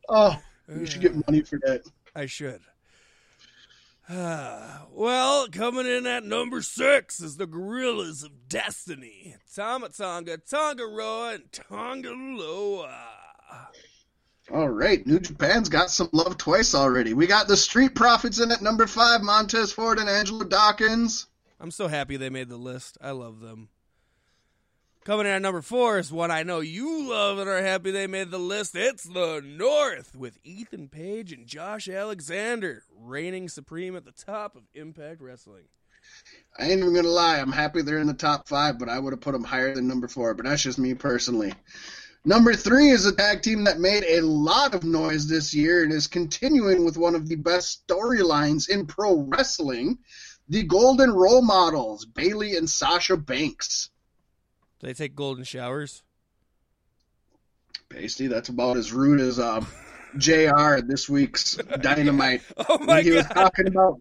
Oh, 0.10 0.38
you 0.68 0.86
should 0.86 1.02
get 1.02 1.16
money 1.28 1.42
for 1.42 1.60
that. 1.66 1.82
I 2.16 2.26
should. 2.26 2.62
well, 4.12 5.48
coming 5.52 5.86
in 5.86 6.08
at 6.08 6.24
number 6.24 6.64
six 6.64 7.20
is 7.20 7.38
the 7.38 7.46
Guerrillas 7.46 8.24
of 8.24 8.50
Destiny. 8.50 9.36
Tama 9.56 9.90
Tonga, 9.90 10.40
Tanga 10.40 10.88
Roa, 10.88 11.36
and 11.36 11.52
Tanga 11.52 12.10
Loa. 12.10 13.06
All 14.52 14.70
right, 14.70 15.06
New 15.06 15.20
Japan's 15.20 15.70
got 15.70 15.92
some 15.92 16.10
love 16.12 16.40
twice 16.40 16.74
already. 16.74 17.14
We 17.14 17.28
got 17.28 17.48
the 17.48 17.56
Street 17.56 17.94
Profits 17.94 18.40
in 18.40 18.52
at 18.52 18.64
number 18.64 18.88
five, 18.88 19.22
Montez 19.22 19.72
Ford 19.72 20.00
and 20.00 20.10
Angelo 20.10 20.44
Dawkins. 20.44 21.28
I'm 21.60 21.70
so 21.70 21.88
happy 21.88 22.18
they 22.18 22.32
made 22.32 22.50
the 22.50 22.58
list. 22.58 22.98
I 23.00 23.12
love 23.12 23.42
them. 23.42 23.70
Coming 25.06 25.28
in 25.28 25.32
at 25.32 25.42
number 25.42 25.62
four 25.62 25.98
is 25.98 26.12
one 26.12 26.30
I 26.30 26.44
know 26.44 26.60
you 26.60 27.10
love 27.10 27.40
and 27.40 27.50
are 27.50 27.62
happy 27.64 27.90
they 27.90 28.06
made 28.06 28.32
the 28.32 28.38
list. 28.38 28.76
It's 28.76 29.06
the 29.06 29.42
North 29.44 30.14
with 30.14 30.38
Ethan 30.44 30.90
Page 30.90 31.32
and 31.32 31.48
Josh 31.48 31.88
Alexander 31.88 32.84
reigning 32.94 33.48
supreme 33.48 33.96
at 33.96 34.04
the 34.04 34.12
top 34.12 34.58
of 34.58 34.64
Impact 34.74 35.22
Wrestling. 35.22 35.64
I 36.60 36.66
ain't 36.66 36.80
even 36.82 36.94
gonna 36.94 37.08
lie, 37.08 37.40
I'm 37.40 37.54
happy 37.54 37.82
they're 37.82 38.00
in 38.00 38.08
the 38.08 38.14
top 38.14 38.50
five, 38.50 38.78
but 38.78 38.90
I 38.90 39.00
would 39.00 39.14
have 39.14 39.22
put 39.22 39.32
them 39.32 39.44
higher 39.46 39.74
than 39.74 39.88
number 39.88 40.10
four. 40.10 40.34
But 40.34 40.46
that's 40.46 40.64
just 40.64 40.78
me 40.78 40.94
personally. 40.94 41.54
Number 42.26 42.54
three 42.54 42.90
is 42.90 43.06
a 43.06 43.16
tag 43.16 43.42
team 43.42 43.64
that 43.64 43.80
made 43.80 44.04
a 44.04 44.22
lot 44.22 44.76
of 44.76 44.84
noise 44.84 45.28
this 45.28 45.54
year 45.54 45.84
and 45.84 45.94
is 45.94 46.08
continuing 46.08 46.84
with 46.84 46.98
one 46.98 47.16
of 47.16 47.30
the 47.30 47.38
best 47.38 47.88
storylines 47.88 48.68
in 48.68 48.86
pro 48.86 49.22
wrestling. 49.22 50.00
The 50.50 50.64
Golden 50.64 51.12
Role 51.12 51.42
Models, 51.42 52.06
Bayley 52.06 52.58
and 52.58 52.70
Sasha 52.70 53.16
Banks. 53.16 53.90
Do 54.80 54.88
they 54.88 54.94
take 54.94 55.16
golden 55.16 55.44
showers? 55.44 56.04
Pasty, 57.90 58.28
that's 58.28 58.50
about 58.50 58.78
as 58.78 58.92
rude 58.94 59.20
as 59.20 59.40
um, 59.40 59.68
JR 60.18 60.80
this 60.82 61.10
week's 61.10 61.56
Dynamite. 61.82 62.42
Oh 62.70 62.78
my 62.80 63.02
he 63.02 63.12
was 63.12 63.26
talking 63.26 63.68
about. 63.68 64.00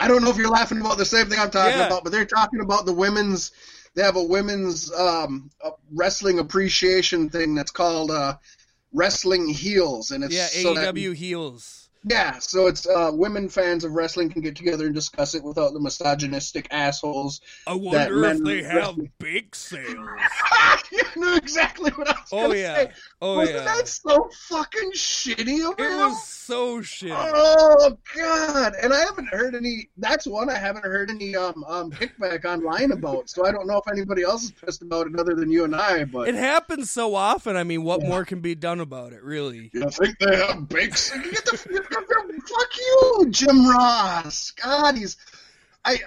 I 0.00 0.08
don't 0.08 0.24
know 0.24 0.30
if 0.30 0.36
you're 0.36 0.50
laughing 0.50 0.80
about 0.80 0.98
the 0.98 1.04
same 1.04 1.26
thing 1.28 1.38
I'm 1.38 1.50
talking 1.50 1.78
Yeah. 1.78 1.86
about, 1.86 2.02
but 2.02 2.10
they're 2.12 2.24
talking 2.24 2.60
about 2.60 2.86
the 2.86 2.92
women's. 2.94 3.52
They 3.94 4.02
have 4.02 4.16
a 4.16 4.22
women's 4.22 4.92
um, 4.92 5.50
wrestling 5.92 6.38
appreciation 6.38 7.30
thing 7.30 7.54
that's 7.54 7.70
called 7.70 8.10
uh, 8.10 8.36
Wrestling 8.92 9.48
Heels, 9.48 10.10
and 10.10 10.22
it's 10.24 10.34
Yeah, 10.34 10.46
so 10.46 10.74
that- 10.74 10.94
AEW 10.94 11.14
heels. 11.14 11.85
Yeah, 12.08 12.38
so 12.38 12.66
it's 12.68 12.86
uh, 12.86 13.10
women 13.12 13.48
fans 13.48 13.84
of 13.84 13.92
wrestling 13.92 14.30
can 14.30 14.40
get 14.40 14.54
together 14.56 14.86
and 14.86 14.94
discuss 14.94 15.34
it 15.34 15.42
without 15.42 15.72
the 15.72 15.80
misogynistic 15.80 16.68
assholes. 16.70 17.40
I 17.66 17.74
wonder 17.74 18.24
if 18.26 18.42
they 18.44 18.62
have 18.62 18.74
wrestling- 18.76 19.10
bake 19.18 19.54
sales. 19.54 19.88
you 20.92 21.02
knew 21.16 21.34
exactly 21.36 21.90
what 21.92 22.08
I 22.08 22.12
was 22.12 22.28
Oh 22.32 22.42
gonna 22.48 22.54
yeah, 22.58 22.74
say. 22.76 22.90
oh 23.20 23.32
yeah. 23.32 23.36
Wasn't 23.38 23.56
yeah. 23.58 23.64
that 23.64 23.88
so 23.88 24.28
fucking 24.48 24.92
shitty 24.92 25.68
of 25.68 25.78
It 25.80 25.90
him? 25.90 25.98
was 26.10 26.26
so 26.28 26.80
shit. 26.82 27.10
Oh 27.12 27.96
god! 28.16 28.74
And 28.80 28.92
I 28.94 29.00
haven't 29.00 29.28
heard 29.28 29.54
any. 29.56 29.88
That's 29.96 30.26
one 30.26 30.48
I 30.48 30.56
haven't 30.58 30.84
heard 30.84 31.10
any 31.10 31.34
um 31.34 31.64
um 31.66 31.90
kickback 31.90 32.44
online 32.44 32.92
about. 32.92 33.28
So 33.30 33.44
I 33.44 33.50
don't 33.52 33.66
know 33.66 33.78
if 33.78 33.88
anybody 33.92 34.22
else 34.22 34.44
is 34.44 34.52
pissed 34.52 34.82
about 34.82 35.06
it 35.08 35.18
other 35.18 35.34
than 35.34 35.50
you 35.50 35.64
and 35.64 35.74
I. 35.74 36.04
But 36.04 36.28
It 36.28 36.34
happens 36.36 36.90
so 36.90 37.14
often. 37.14 37.56
I 37.56 37.64
mean, 37.64 37.82
what 37.82 38.00
Yeah. 38.02 38.08
more 38.08 38.24
can 38.24 38.40
be 38.40 38.54
done 38.54 38.80
about 38.80 39.12
it, 39.12 39.22
really? 39.24 39.70
you 39.72 39.90
think 39.90 40.18
they 40.20 40.36
have 40.36 40.68
bakes? 40.68 41.10
Get 41.10 41.44
the 41.46 41.56
fuck 42.48 42.76
you, 42.76 43.26
Jim 43.30 43.68
Ross. 43.68 44.50
God, 44.52 44.96
he's. 44.96 45.16
I 45.84 45.98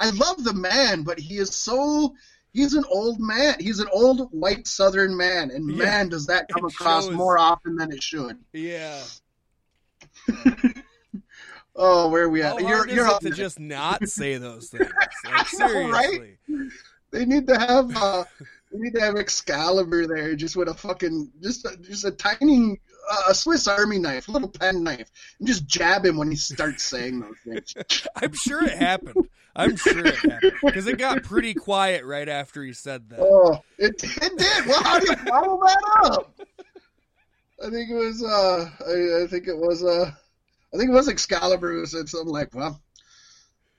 I 0.00 0.10
love 0.10 0.42
the 0.44 0.54
man, 0.54 1.02
but 1.02 1.18
he 1.18 1.38
is 1.38 1.54
so. 1.54 2.14
He's 2.52 2.74
an 2.74 2.84
old 2.90 3.20
man. 3.20 3.54
He's 3.60 3.78
an 3.78 3.88
old 3.92 4.28
white 4.32 4.66
Southern 4.66 5.16
man, 5.16 5.50
and 5.50 5.70
Yeah, 5.70 5.84
man, 5.84 6.08
does 6.08 6.26
that 6.26 6.48
come 6.48 6.64
across 6.64 7.04
shows. 7.06 7.14
more 7.14 7.38
often 7.38 7.76
than 7.76 7.92
it 7.92 8.02
should. 8.02 8.38
Yeah. 8.52 9.02
Oh, 11.80 12.08
where 12.08 12.24
are 12.24 12.28
we 12.28 12.42
at? 12.42 12.60
hard 12.60 12.64
You're 12.64 12.88
you're 12.88 13.18
to 13.20 13.30
just 13.30 13.60
not 13.60 14.08
say 14.08 14.36
those 14.36 14.68
things? 14.68 14.90
Like, 15.24 15.46
know, 15.60 15.88
right? 15.90 16.10
seriously. 16.10 16.38
They 17.12 17.24
need 17.24 17.46
to 17.46 17.56
have 17.56 17.96
uh, 17.96 18.24
they 18.72 18.78
need 18.78 18.94
to 18.94 19.00
have 19.00 19.14
Excalibur 19.16 20.08
there, 20.08 20.34
just 20.34 20.56
with 20.56 20.68
a 20.68 20.74
fucking 20.74 21.30
just 21.40 21.64
a, 21.64 21.76
just 21.76 22.04
a 22.04 22.10
tiny 22.10 22.80
a 23.28 23.34
Swiss 23.34 23.66
Army 23.66 23.98
knife, 23.98 24.28
a 24.28 24.30
little 24.30 24.48
pen 24.48 24.82
knife, 24.82 25.10
and 25.38 25.48
just 25.48 25.66
jab 25.66 26.04
him 26.04 26.16
when 26.16 26.30
he 26.30 26.36
starts 26.36 26.82
saying 26.82 27.20
those 27.20 27.36
things. 27.44 28.06
I'm 28.16 28.32
sure 28.32 28.64
it 28.64 28.76
happened. 28.76 29.28
I'm 29.56 29.76
sure 29.76 30.06
it 30.06 30.16
happened 30.16 30.52
because 30.62 30.86
it 30.86 30.98
got 30.98 31.22
pretty 31.24 31.54
quiet 31.54 32.04
right 32.04 32.28
after 32.28 32.62
he 32.62 32.72
said 32.72 33.08
that. 33.10 33.20
Oh, 33.20 33.62
it 33.78 34.02
it 34.02 34.38
did. 34.38 34.66
Well, 34.66 34.82
how 34.82 34.98
do 35.00 35.06
you 35.10 35.16
follow 35.16 35.60
that 35.60 36.00
up? 36.04 36.40
I 37.64 37.70
think 37.70 37.90
it 37.90 37.94
was 37.94 38.22
uh, 38.22 38.70
I, 38.86 39.24
I 39.24 39.26
think 39.26 39.48
it 39.48 39.56
was 39.56 39.82
uh, 39.82 40.10
I 40.72 40.76
think 40.76 40.90
it 40.90 40.94
was 40.94 41.08
Excalibur 41.08 41.72
who 41.72 41.86
said 41.86 42.08
something 42.08 42.32
like, 42.32 42.54
"Well." 42.54 42.80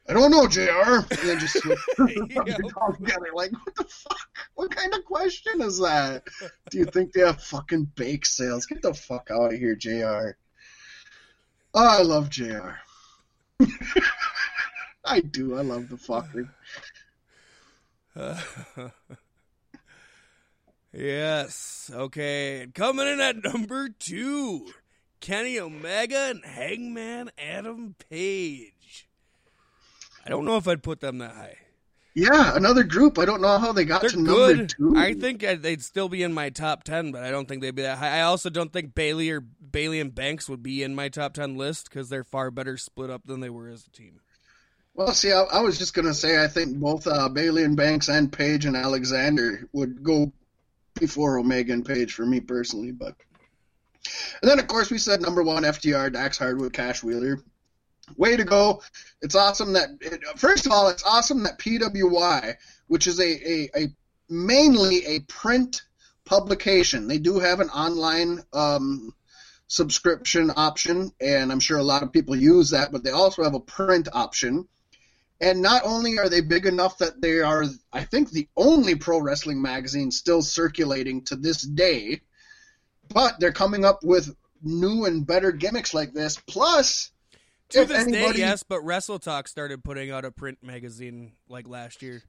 I 0.10 0.13
don't 0.13 0.32
know, 0.32 0.48
Jr. 0.48 1.06
And 1.12 1.20
then 1.24 1.39
just 1.39 1.56
it 1.66 1.78
together. 1.98 3.28
Like, 3.32 3.51
what 3.51 3.75
the 3.75 3.84
fuck? 3.84 4.18
What 4.56 4.75
kind 4.75 4.92
of 4.96 5.06
question 5.06 5.62
is 5.62 5.78
that? 5.80 6.24
Do 6.72 6.80
you 6.80 6.86
think 6.86 7.13
they 7.13 7.22
have 7.22 7.44
fucking 7.44 7.92
bake 7.96 8.25
sales? 8.25 8.66
Get 8.66 8.82
the 8.82 8.96
fuck 8.96 9.30
out 9.32 9.54
of 9.54 9.60
here, 9.60 9.75
Jr. 9.75 10.32
Oh, 11.75 12.00
I 12.00 12.01
love 12.01 12.32
Jr. 12.32 12.72
I 15.06 15.20
do. 15.20 15.56
I 15.56 15.62
love 15.62 15.89
the 15.89 15.96
fucker. 15.96 16.50
yes. 20.92 21.92
Okay. 21.94 22.68
Coming 22.74 23.08
in 23.08 23.22
at 23.22 23.44
number 23.44 23.89
two, 23.89 24.66
Kenny 25.20 25.60
Omega 25.60 26.32
and 26.32 26.44
Hangman 26.44 27.30
Adam 27.38 27.94
Page. 28.10 28.74
I 30.25 30.29
don't 30.29 30.45
know 30.45 30.57
if 30.57 30.67
I'd 30.67 30.83
put 30.83 30.99
them 30.99 31.19
that 31.19 31.33
high. 31.33 31.57
Yeah, 32.15 32.55
another 32.55 32.83
group. 32.83 33.17
I 33.19 33.25
don't 33.25 33.41
know 33.41 33.57
how 33.59 33.71
they 33.71 33.85
got 33.85 34.01
They're 34.01 34.09
to 34.09 34.17
number 34.21 34.55
good. 34.55 34.69
two. 34.69 34.93
I 34.97 35.13
think 35.13 35.41
they'd 35.41 35.81
still 35.81 36.09
be 36.09 36.23
in 36.23 36.33
my 36.33 36.49
top 36.49 36.83
ten, 36.83 37.11
but 37.11 37.23
I 37.23 37.31
don't 37.31 37.47
think 37.47 37.61
they'd 37.61 37.75
be 37.75 37.83
that 37.83 37.99
high. 37.99 38.19
I 38.19 38.21
also 38.23 38.49
don't 38.49 38.73
think 38.73 38.95
Bayley 38.95 39.29
or 39.29 39.39
Bayley 39.41 39.99
and 39.99 40.13
Banks 40.13 40.49
would 40.49 40.63
be 40.63 40.83
in 40.83 40.95
my 40.95 41.09
top 41.09 41.33
ten 41.33 41.55
list 41.55 41.89
because 41.89 42.09
they're 42.09 42.23
far 42.23 42.51
better 42.51 42.77
split 42.77 43.09
up 43.09 43.21
than 43.25 43.39
they 43.39 43.49
were 43.49 43.69
as 43.69 43.85
a 43.85 43.91
team. 43.91 44.19
Well, 44.95 45.13
see, 45.13 45.31
I, 45.31 45.43
I 45.43 45.61
was 45.61 45.77
just 45.77 45.93
gonna 45.93 46.13
say 46.13 46.43
I 46.43 46.47
think 46.47 46.77
both 46.77 47.07
uh, 47.07 47.29
Bayley 47.29 47.63
and 47.63 47.77
Banks 47.77 48.09
and 48.09 48.31
Page 48.31 48.65
and 48.65 48.75
Alexander 48.75 49.69
would 49.71 50.03
go 50.03 50.33
before 50.95 51.38
Omega 51.38 51.71
and 51.73 51.85
Page 51.85 52.13
for 52.13 52.25
me 52.25 52.39
personally, 52.39 52.91
but. 52.91 53.15
And 54.41 54.49
then 54.49 54.59
of 54.59 54.67
course 54.67 54.89
we 54.89 54.97
said 54.97 55.21
number 55.21 55.43
one 55.43 55.63
FTR 55.63 56.11
Dax 56.11 56.38
Harwood 56.38 56.73
Cash 56.73 57.03
Wheeler. 57.03 57.39
Way 58.18 58.38
to 58.38 58.44
go! 58.44 58.82
It's 59.22 59.36
awesome 59.36 59.74
that 59.74 59.89
it, 60.01 60.24
first 60.38 60.66
of 60.66 60.72
all 60.72 60.89
it's 60.89 61.04
awesome 61.04 61.44
that 61.44 61.60
PWI, 61.60 62.56
which 62.88 63.08
is 63.08 63.20
a, 63.20 63.50
a, 63.50 63.70
a 63.75 63.88
mainly 64.30 65.06
a 65.06 65.20
print 65.22 65.82
publication, 66.25 67.08
they 67.08 67.18
do 67.18 67.39
have 67.39 67.60
an 67.60 67.70
online 67.70 68.44
um, 68.54 69.13
subscription 69.68 70.51
option, 70.56 71.12
and 71.22 71.51
I'm 71.51 71.60
sure 71.60 71.78
a 71.78 71.84
lot 71.84 72.04
of 72.04 72.12
people 72.12 72.36
use 72.36 72.72
that, 72.72 72.92
but 72.92 73.04
they 73.04 73.12
also 73.12 73.44
have 73.44 73.54
a 73.54 73.60
print 73.60 74.10
option. 74.13 74.68
And 75.42 75.62
not 75.62 75.84
only 75.86 76.20
are 76.20 76.28
they 76.28 76.42
big 76.42 76.66
enough 76.66 76.98
that 76.98 77.22
they 77.22 77.39
are, 77.39 77.63
I 77.94 78.04
think, 78.04 78.30
the 78.30 78.50
only 78.58 78.96
pro 78.96 79.22
wrestling 79.22 79.62
magazine 79.62 80.12
still 80.12 80.42
circulating 80.42 81.24
to 81.25 81.36
this 81.36 81.62
day, 81.62 82.22
but 83.08 83.39
they're 83.39 83.54
coming 83.54 83.86
up 83.86 84.00
with 84.04 84.36
new 84.62 85.06
and 85.06 85.25
better 85.25 85.51
gimmicks 85.51 85.94
like 85.94 86.13
this. 86.13 86.38
Plus, 86.48 87.12
To 87.69 87.85
this 87.85 88.07
anybody, 88.07 88.33
day, 88.33 88.39
yes, 88.39 88.63
but 88.63 88.81
Wrestle 88.81 89.19
Talk 89.19 89.47
started 89.47 89.83
putting 89.83 90.09
out 90.09 90.25
a 90.25 90.31
print 90.31 90.57
magazine 90.63 91.33
like 91.47 91.67
last 91.67 92.01
year. 92.01 92.23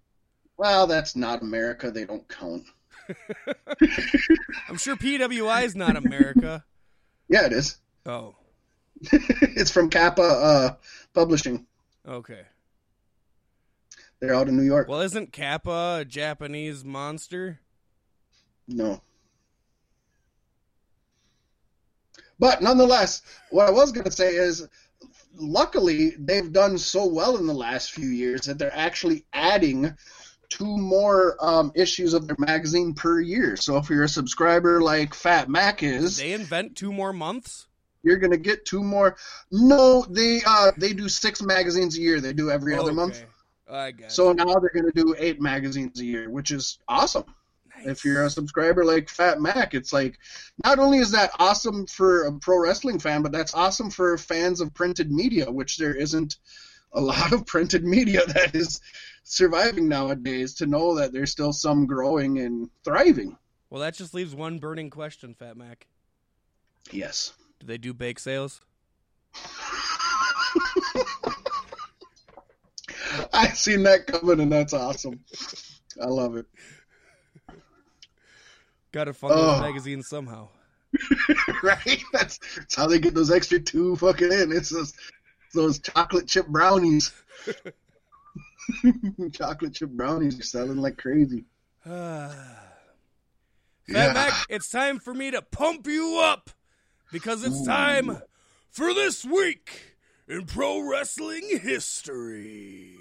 well, 0.58 0.86
that's 0.86 1.16
not 1.16 1.40
America. 1.40 1.90
They 1.90 2.04
don't 2.04 2.28
count. 2.28 2.64
I'm 4.68 4.76
sure 4.76 4.96
PWI 4.96 5.64
is 5.64 5.74
not 5.74 5.96
America. 5.96 6.64
Yeah, 7.28 7.46
it 7.46 7.52
is. 7.52 7.78
Oh, 8.04 8.34
it's 9.02 9.70
from 9.70 9.88
Kappa 9.88 10.22
uh, 10.22 10.74
Publishing. 11.14 11.66
okay. 12.06 12.42
They're 14.20 14.34
out 14.34 14.48
in 14.48 14.56
New 14.58 14.64
York. 14.64 14.86
Well, 14.86 15.00
isn't 15.00 15.32
Kappa 15.32 16.00
a 16.00 16.04
Japanese 16.04 16.84
monster? 16.84 17.60
No. 18.68 19.00
But 22.38 22.60
nonetheless, 22.62 23.22
what 23.50 23.66
I 23.66 23.70
was 23.70 23.92
going 23.92 24.04
to 24.04 24.12
say 24.12 24.34
is, 24.34 24.68
luckily, 25.34 26.14
they've 26.18 26.52
done 26.52 26.78
so 26.78 27.06
well 27.06 27.36
in 27.38 27.46
the 27.46 27.54
last 27.54 27.92
few 27.92 28.08
years 28.08 28.42
that 28.42 28.58
they're 28.58 28.74
actually 28.76 29.24
adding 29.32 29.94
two 30.48 30.76
more 30.76 31.36
um, 31.40 31.72
issues 31.74 32.12
of 32.12 32.26
their 32.26 32.36
magazine 32.38 32.94
per 32.94 33.20
year. 33.20 33.56
So 33.56 33.76
if 33.76 33.88
you're 33.88 34.04
a 34.04 34.08
subscriber 34.08 34.82
like 34.82 35.14
Fat 35.14 35.48
Mac 35.48 35.82
is, 35.82 36.16
They 36.16 36.32
invent 36.32 36.76
two 36.76 36.92
more 36.92 37.12
months. 37.12 37.66
you're 38.02 38.18
going 38.18 38.32
to 38.32 38.38
get 38.38 38.64
two 38.64 38.82
more. 38.82 39.16
No, 39.52 40.04
they 40.08 40.42
uh, 40.44 40.72
they 40.76 40.92
do 40.92 41.08
six 41.08 41.42
magazines 41.42 41.96
a 41.96 42.00
year. 42.00 42.20
They 42.20 42.32
do 42.32 42.50
every 42.50 42.76
other 42.76 42.92
month. 42.92 43.22
I 43.70 43.92
got 43.92 44.10
So 44.10 44.32
now 44.32 44.58
they're 44.58 44.72
going 44.74 44.90
to 44.90 44.92
do 44.92 45.14
eight 45.16 45.40
magazines 45.40 46.00
a 46.00 46.04
year, 46.04 46.28
which 46.28 46.50
is 46.50 46.78
awesome. 46.88 47.24
If 47.84 48.04
you're 48.04 48.24
a 48.24 48.30
subscriber 48.30 48.84
like 48.84 49.08
Fat 49.08 49.40
Mac, 49.40 49.74
it's 49.74 49.92
like 49.92 50.18
not 50.64 50.78
only 50.78 50.98
is 50.98 51.12
that 51.12 51.30
awesome 51.38 51.86
for 51.86 52.24
a 52.24 52.32
pro 52.32 52.58
wrestling 52.58 52.98
fan, 52.98 53.22
but 53.22 53.32
that's 53.32 53.54
awesome 53.54 53.90
for 53.90 54.16
fans 54.18 54.60
of 54.60 54.74
printed 54.74 55.10
media, 55.10 55.50
which 55.50 55.76
there 55.76 55.94
isn't 55.94 56.36
a 56.92 57.00
lot 57.00 57.32
of 57.32 57.46
printed 57.46 57.84
media 57.84 58.24
that 58.34 58.54
is 58.54 58.80
surviving 59.22 59.88
nowadays 59.88 60.54
to 60.54 60.66
know 60.66 60.96
that 60.96 61.12
there's 61.12 61.30
still 61.30 61.52
some 61.52 61.86
growing 61.86 62.38
and 62.38 62.70
thriving. 62.84 63.36
Well, 63.70 63.82
that 63.82 63.94
just 63.94 64.14
leaves 64.14 64.34
one 64.34 64.58
burning 64.58 64.90
question, 64.90 65.34
Fat 65.34 65.56
Mac. 65.56 65.86
Yes. 66.90 67.32
Do 67.60 67.66
they 67.66 67.78
do 67.78 67.94
bake 67.94 68.18
sales? 68.18 68.60
I've 73.32 73.56
seen 73.56 73.84
that 73.84 74.06
coming, 74.06 74.40
and 74.40 74.50
that's 74.50 74.72
awesome. 74.72 75.20
I 76.00 76.06
love 76.06 76.36
it. 76.36 76.46
Got 78.92 79.04
to 79.04 79.12
fund 79.12 79.34
Oh. 79.36 79.52
those 79.52 79.60
magazines 79.60 80.08
somehow. 80.08 80.48
right? 81.62 82.02
That's, 82.12 82.38
that's 82.56 82.74
how 82.74 82.86
they 82.86 82.98
get 82.98 83.14
those 83.14 83.30
extra 83.30 83.60
two 83.60 83.96
fucking 83.96 84.32
in. 84.32 84.50
It's 84.52 84.70
those, 84.70 84.92
those 85.54 85.78
chocolate 85.78 86.26
chip 86.26 86.46
brownies. 86.48 87.12
chocolate 89.32 89.74
chip 89.74 89.90
brownies 89.90 90.38
are 90.38 90.44
selling 90.44 90.78
like 90.78 90.96
crazy. 90.96 91.44
Fat 91.84 92.34
Yeah. 93.88 94.34
It's 94.48 94.68
time 94.70 94.98
for 94.98 95.14
me 95.14 95.30
to 95.30 95.42
pump 95.42 95.86
you 95.86 96.18
up 96.22 96.50
because 97.12 97.44
it's 97.44 97.64
time 97.64 98.18
for 98.70 98.92
this 98.94 99.24
week 99.24 99.96
in 100.28 100.46
pro 100.46 100.80
wrestling 100.80 101.60
history. 101.62 102.96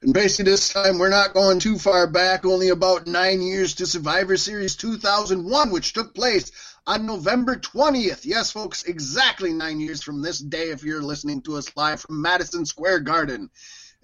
And 0.00 0.14
basically, 0.14 0.52
this 0.52 0.72
time 0.72 0.98
we're 0.98 1.08
not 1.08 1.34
going 1.34 1.58
too 1.58 1.76
far 1.76 2.06
back, 2.06 2.44
only 2.44 2.68
about 2.68 3.08
nine 3.08 3.42
years 3.42 3.74
to 3.74 3.86
Survivor 3.86 4.36
Series 4.36 4.76
2001, 4.76 5.70
which 5.70 5.92
took 5.92 6.14
place 6.14 6.52
on 6.86 7.04
November 7.04 7.56
20th. 7.56 8.24
Yes, 8.24 8.52
folks, 8.52 8.84
exactly 8.84 9.52
nine 9.52 9.80
years 9.80 10.00
from 10.00 10.22
this 10.22 10.38
day 10.38 10.70
if 10.70 10.84
you're 10.84 11.02
listening 11.02 11.42
to 11.42 11.56
us 11.56 11.76
live 11.76 12.00
from 12.00 12.22
Madison 12.22 12.64
Square 12.64 13.00
Garden. 13.00 13.50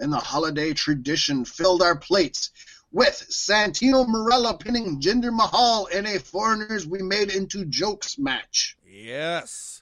And 0.01 0.13
the 0.13 0.19
holiday 0.19 0.73
tradition 0.73 1.45
filled 1.45 1.81
our 1.81 1.97
plates 1.97 2.51
with 2.91 3.27
Santino 3.31 4.05
Marella 4.07 4.59
pinning 4.59 5.01
Jinder 5.01 5.33
Mahal 5.33 5.87
in 5.87 6.07
a 6.07 6.19
Foreigners 6.19 6.87
We 6.87 7.03
Made 7.03 7.33
Into 7.33 7.65
Jokes 7.65 8.19
match. 8.19 8.77
Yes. 8.85 9.74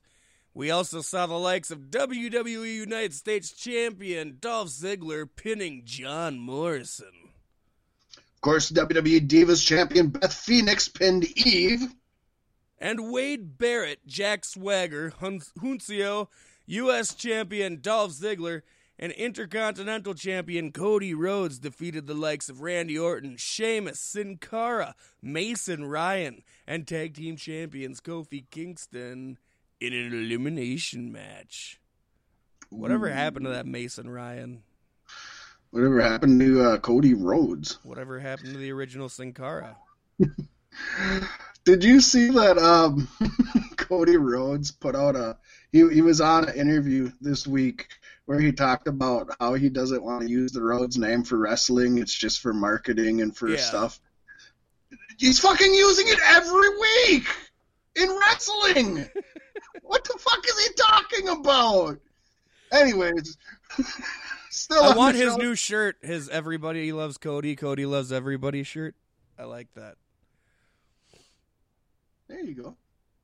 We 0.54 0.70
also 0.70 1.00
saw 1.00 1.26
the 1.26 1.38
likes 1.38 1.70
of 1.70 1.90
WWE 1.90 2.74
United 2.74 3.14
States 3.14 3.52
Champion 3.52 4.36
Dolph 4.38 4.68
Ziggler 4.68 5.26
pinning 5.34 5.82
John 5.84 6.38
Morrison. 6.38 7.30
Of 8.16 8.40
course, 8.42 8.70
WWE 8.70 9.26
Divas 9.26 9.64
Champion 9.64 10.08
Beth 10.08 10.34
Phoenix 10.34 10.88
pinned 10.88 11.24
Eve. 11.38 11.94
And 12.78 13.10
Wade 13.10 13.56
Barrett, 13.56 14.06
Jack 14.06 14.44
Swagger, 14.44 15.14
Hun- 15.20 15.40
Hunico, 15.60 16.26
U.S. 16.66 17.14
Champion 17.14 17.80
Dolph 17.80 18.10
Ziggler, 18.12 18.62
and 18.98 19.12
Intercontinental 19.12 20.14
Champion 20.14 20.70
Cody 20.70 21.14
Rhodes 21.14 21.58
defeated 21.58 22.06
the 22.06 22.14
likes 22.14 22.48
of 22.48 22.60
Randy 22.60 22.98
Orton, 22.98 23.36
Sheamus, 23.38 24.00
Sin 24.00 24.36
Cara, 24.36 24.94
Mason 25.22 25.86
Ryan, 25.86 26.42
and 26.66 26.86
Tag 26.86 27.14
Team 27.14 27.36
Champions 27.36 28.00
Kofi 28.00 28.44
Kingston 28.50 29.38
in 29.82 29.92
an 29.92 30.12
elimination 30.12 31.10
match. 31.12 31.80
Whatever 32.70 33.10
happened 33.10 33.46
to 33.46 33.50
that 33.50 33.66
Mason 33.66 34.08
Ryan? 34.08 34.62
Whatever 35.70 36.00
happened 36.00 36.40
to 36.40 36.62
uh, 36.62 36.78
Cody 36.78 37.14
Rhodes? 37.14 37.78
Whatever 37.82 38.18
happened 38.20 38.52
to 38.52 38.58
the 38.58 38.70
original 38.70 39.08
Sin 39.08 39.32
Cara? 39.32 39.76
Did 41.64 41.84
you 41.84 42.00
see 42.00 42.28
that 42.30 42.58
um, 42.58 43.08
Cody 43.76 44.16
Rhodes 44.16 44.70
put 44.70 44.96
out 44.96 45.16
a 45.16 45.36
he 45.70 45.88
he 45.90 46.02
was 46.02 46.20
on 46.20 46.48
an 46.48 46.54
interview 46.56 47.10
this 47.20 47.46
week 47.46 47.88
where 48.24 48.38
he 48.40 48.52
talked 48.52 48.88
about 48.88 49.34
how 49.40 49.54
he 49.54 49.68
doesn't 49.68 50.02
want 50.02 50.22
to 50.22 50.30
use 50.30 50.52
the 50.52 50.62
Rhodes 50.62 50.96
name 50.98 51.24
for 51.24 51.38
wrestling, 51.38 51.98
it's 51.98 52.14
just 52.14 52.40
for 52.40 52.52
marketing 52.54 53.20
and 53.20 53.36
for 53.36 53.48
Yeah. 53.48 53.56
stuff. 53.56 54.00
He's 55.18 55.38
fucking 55.40 55.72
using 55.72 56.08
it 56.08 56.18
every 56.24 56.68
week 56.80 57.26
in 57.96 58.08
wrestling. 58.20 59.08
what 59.82 60.04
the 60.04 60.18
fuck 60.18 60.44
is 60.46 60.58
he 60.66 60.74
talking 60.74 61.28
about? 61.28 61.98
Anyways, 62.72 63.36
still 64.50 64.82
I 64.82 64.96
want 64.96 65.16
his 65.16 65.32
show. 65.32 65.36
new 65.36 65.54
shirt, 65.54 65.96
his 66.02 66.28
Everybody 66.28 66.92
Loves 66.92 67.18
Cody, 67.18 67.56
Cody 67.56 67.86
Loves 67.86 68.12
Everybody 68.12 68.62
shirt. 68.62 68.94
I 69.38 69.44
like 69.44 69.68
that. 69.74 69.96
There 72.28 72.40
you 72.40 72.54
go. 72.54 72.76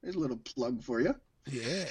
There's 0.03 0.17
a 0.17 0.19
little 0.19 0.37
plug 0.39 0.83
for 0.83 1.01
you. 1.01 1.15
Yeah. 1.51 1.87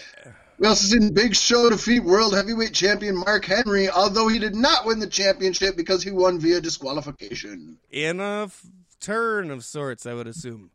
We 0.60 0.68
also 0.68 0.86
seen 0.86 1.14
Big 1.14 1.36
Show 1.36 1.70
defeat 1.70 2.02
World 2.04 2.36
Heavyweight 2.36 2.74
Champion 2.74 3.16
Mark 3.18 3.46
Henry, 3.46 3.90
although 3.90 4.28
he 4.28 4.38
did 4.40 4.56
not 4.56 4.86
win 4.86 5.00
the 5.00 5.08
championship 5.08 5.76
because 5.76 6.04
he 6.04 6.12
won 6.12 6.40
via 6.40 6.62
disqualification. 6.62 7.78
In 7.90 8.20
a 8.20 8.44
f- 8.44 8.66
turn 9.00 9.50
of 9.50 9.66
sorts, 9.66 10.06
I 10.06 10.14
would 10.14 10.28
assume. 10.28 10.70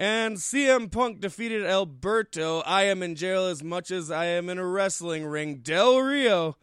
And 0.00 0.38
CM 0.38 0.90
Punk 0.90 1.20
defeated 1.20 1.66
Alberto. 1.66 2.60
I 2.60 2.84
am 2.84 3.02
in 3.02 3.16
jail 3.16 3.44
as 3.44 3.62
much 3.62 3.90
as 3.90 4.10
I 4.10 4.24
am 4.24 4.48
in 4.48 4.56
a 4.56 4.64
wrestling 4.64 5.26
ring. 5.26 5.56
Del 5.56 5.98
Rio 5.98 6.56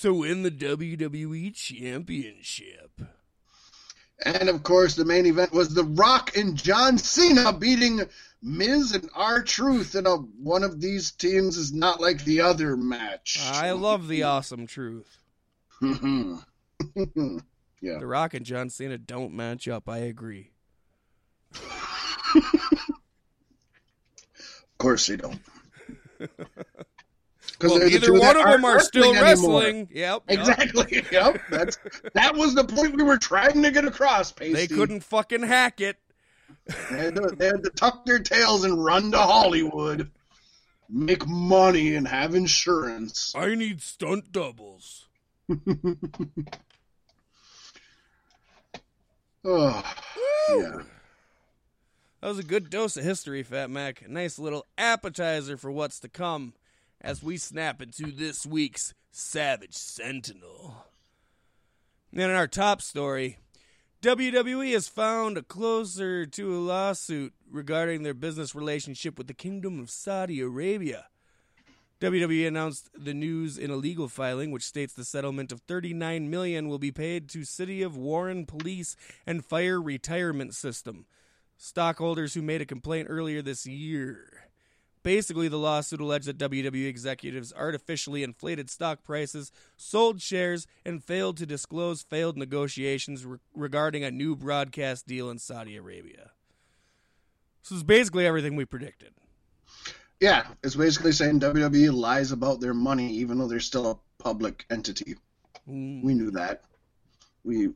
to 0.00 0.12
win 0.12 0.42
the 0.42 0.50
WWE 0.50 1.54
Championship. 1.54 3.00
And 4.26 4.50
of 4.50 4.62
course, 4.62 4.94
the 4.94 5.06
main 5.06 5.24
event 5.24 5.54
was 5.54 5.72
The 5.72 5.84
Rock 5.84 6.36
and 6.36 6.54
John 6.54 6.98
Cena 6.98 7.54
beating 7.54 8.02
Miz 8.42 8.92
and 8.92 9.08
R 9.14 9.42
Truth 9.42 9.94
in 9.94 10.06
a 10.06 10.16
one 10.16 10.62
of 10.62 10.78
these 10.78 11.12
teams 11.12 11.56
is 11.56 11.72
not 11.72 11.98
like 11.98 12.22
the 12.26 12.42
other 12.42 12.76
match. 12.76 13.38
I 13.42 13.70
love 13.70 14.06
the 14.06 14.24
awesome 14.24 14.66
truth. 14.66 15.16
yeah, 15.80 16.36
The 17.80 18.06
Rock 18.06 18.34
and 18.34 18.44
John 18.44 18.68
Cena 18.68 18.98
don't 18.98 19.32
match 19.32 19.66
up. 19.66 19.88
I 19.88 20.00
agree. 20.00 20.50
of 24.82 24.84
course 24.84 25.06
they 25.06 25.16
don't. 25.16 25.40
Well, 27.60 27.78
neither 27.78 28.06
two 28.06 28.12
that 28.14 28.20
one 28.20 28.36
of 28.36 28.44
them 28.44 28.64
are 28.64 28.80
still 28.80 29.12
wrestling. 29.12 29.88
Yep. 29.92 30.22
yep. 30.28 30.38
Exactly. 30.38 31.04
Yep. 31.12 31.42
That's 31.48 31.78
that 32.14 32.34
was 32.34 32.56
the 32.56 32.64
point 32.64 32.96
we 32.96 33.04
were 33.04 33.18
trying 33.18 33.62
to 33.62 33.70
get 33.70 33.84
across. 33.84 34.32
Pasty. 34.32 34.52
They 34.52 34.66
couldn't 34.66 35.04
fucking 35.04 35.42
hack 35.42 35.80
it. 35.80 35.96
They 36.90 36.96
had, 36.96 37.14
to, 37.16 37.34
they 37.36 37.46
had 37.46 37.62
to 37.62 37.70
tuck 37.70 38.04
their 38.04 38.18
tails 38.18 38.64
and 38.64 38.84
run 38.84 39.12
to 39.12 39.18
Hollywood, 39.18 40.10
make 40.88 41.24
money, 41.26 41.94
and 41.94 42.08
have 42.08 42.34
insurance. 42.34 43.32
I 43.36 43.54
need 43.54 43.80
stunt 43.80 44.32
doubles. 44.32 45.06
Oh, 49.44 49.82
Woo! 50.48 50.62
yeah. 50.62 50.82
That 52.22 52.28
was 52.28 52.38
a 52.38 52.44
good 52.44 52.70
dose 52.70 52.96
of 52.96 53.02
history, 53.02 53.42
Fat 53.42 53.68
Mac. 53.68 54.02
A 54.02 54.08
nice 54.08 54.38
little 54.38 54.64
appetizer 54.78 55.56
for 55.56 55.72
what's 55.72 55.98
to 55.98 56.08
come 56.08 56.54
as 57.00 57.20
we 57.20 57.36
snap 57.36 57.82
into 57.82 58.12
this 58.12 58.46
week's 58.46 58.94
Savage 59.10 59.74
Sentinel. 59.74 60.86
And 62.12 62.20
in 62.20 62.30
our 62.30 62.46
top 62.46 62.80
story, 62.80 63.38
WWE 64.02 64.72
has 64.72 64.86
found 64.86 65.36
a 65.36 65.42
closer 65.42 66.24
to 66.24 66.54
a 66.54 66.60
lawsuit 66.60 67.34
regarding 67.50 68.04
their 68.04 68.14
business 68.14 68.54
relationship 68.54 69.18
with 69.18 69.26
the 69.26 69.34
Kingdom 69.34 69.80
of 69.80 69.90
Saudi 69.90 70.40
Arabia. 70.40 71.06
WWE 72.00 72.46
announced 72.46 72.88
the 72.94 73.14
news 73.14 73.58
in 73.58 73.72
a 73.72 73.76
legal 73.76 74.06
filing 74.06 74.52
which 74.52 74.62
states 74.62 74.94
the 74.94 75.04
settlement 75.04 75.50
of 75.50 75.60
39 75.62 76.30
million 76.30 76.68
will 76.68 76.78
be 76.78 76.92
paid 76.92 77.28
to 77.30 77.44
City 77.44 77.82
of 77.82 77.96
Warren 77.96 78.46
Police 78.46 78.94
and 79.26 79.44
Fire 79.44 79.82
Retirement 79.82 80.54
System 80.54 81.06
stockholders 81.62 82.34
who 82.34 82.42
made 82.42 82.60
a 82.60 82.66
complaint 82.66 83.06
earlier 83.08 83.40
this 83.40 83.66
year. 83.66 84.48
Basically, 85.04 85.46
the 85.46 85.58
lawsuit 85.58 86.00
alleged 86.00 86.26
that 86.26 86.38
WWE 86.38 86.88
executives 86.88 87.52
artificially 87.56 88.22
inflated 88.22 88.68
stock 88.68 89.04
prices, 89.04 89.52
sold 89.76 90.20
shares, 90.20 90.66
and 90.84 91.02
failed 91.02 91.36
to 91.36 91.46
disclose 91.46 92.02
failed 92.02 92.36
negotiations 92.36 93.24
re- 93.24 93.38
regarding 93.54 94.02
a 94.02 94.10
new 94.10 94.34
broadcast 94.34 95.06
deal 95.06 95.30
in 95.30 95.38
Saudi 95.38 95.76
Arabia. 95.76 96.32
This 97.62 97.72
is 97.78 97.84
basically 97.84 98.26
everything 98.26 98.56
we 98.56 98.64
predicted. 98.64 99.12
Yeah, 100.20 100.46
it's 100.62 100.76
basically 100.76 101.12
saying 101.12 101.40
WWE 101.40 101.92
lies 101.92 102.32
about 102.32 102.60
their 102.60 102.74
money, 102.74 103.12
even 103.14 103.38
though 103.38 103.48
they're 103.48 103.60
still 103.60 103.90
a 103.90 104.22
public 104.22 104.64
entity. 104.70 105.16
Mm. 105.68 106.02
We 106.02 106.14
knew 106.14 106.32
that. 106.32 106.62
We, 107.44 107.70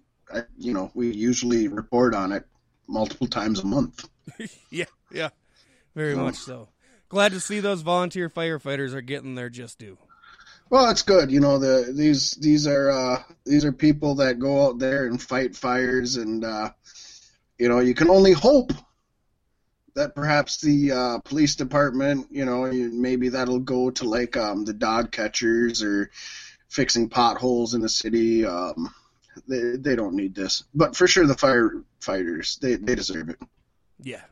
you 0.58 0.74
know, 0.74 0.90
we 0.94 1.12
usually 1.12 1.66
report 1.68 2.14
on 2.14 2.32
it 2.32 2.46
multiple 2.88 3.26
times 3.26 3.60
a 3.60 3.66
month. 3.66 4.08
yeah, 4.70 4.84
yeah, 5.12 5.30
very 5.94 6.14
Oh. 6.14 6.22
much 6.24 6.36
so. 6.36 6.68
Glad 7.08 7.32
to 7.32 7.40
see 7.40 7.60
those 7.60 7.82
volunteer 7.82 8.28
firefighters 8.28 8.92
are 8.92 9.00
getting 9.00 9.34
their 9.36 9.48
just 9.48 9.78
due. 9.78 9.96
Well, 10.70 10.90
it's 10.90 11.02
good. 11.02 11.30
You 11.30 11.38
know, 11.38 11.58
the 11.58 11.92
these 11.94 12.32
these 12.32 12.66
are 12.66 12.90
uh, 12.90 13.22
these 13.44 13.64
are 13.64 13.72
people 13.72 14.16
that 14.16 14.40
go 14.40 14.66
out 14.66 14.78
there 14.80 15.06
and 15.06 15.22
fight 15.22 15.54
fires, 15.54 16.16
and 16.16 16.44
uh, 16.44 16.70
you 17.58 17.68
know, 17.68 17.78
you 17.78 17.94
can 17.94 18.10
only 18.10 18.32
hope 18.32 18.72
that 19.94 20.14
perhaps 20.16 20.60
the 20.60 20.92
uh, 20.92 21.18
police 21.20 21.54
department, 21.56 22.26
you 22.30 22.44
know, 22.44 22.70
maybe 22.70 23.30
that'll 23.30 23.60
go 23.60 23.90
to 23.90 24.04
like 24.08 24.36
um, 24.36 24.64
the 24.64 24.74
dog 24.74 25.10
catchers 25.12 25.82
or 25.82 26.10
fixing 26.68 27.08
potholes 27.08 27.72
in 27.74 27.80
the 27.80 27.88
city. 27.88 28.44
Um, 28.44 28.92
they 29.48 29.76
they 29.76 29.96
don't 29.96 30.14
need 30.14 30.34
this, 30.34 30.64
but 30.74 30.96
for 30.96 31.06
sure 31.06 31.26
the 31.26 31.34
firefighters 31.34 32.58
they 32.60 32.76
they 32.76 32.94
deserve 32.94 33.30
it. 33.30 33.38
Yeah. 34.02 34.22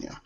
Yeah. 0.00 0.16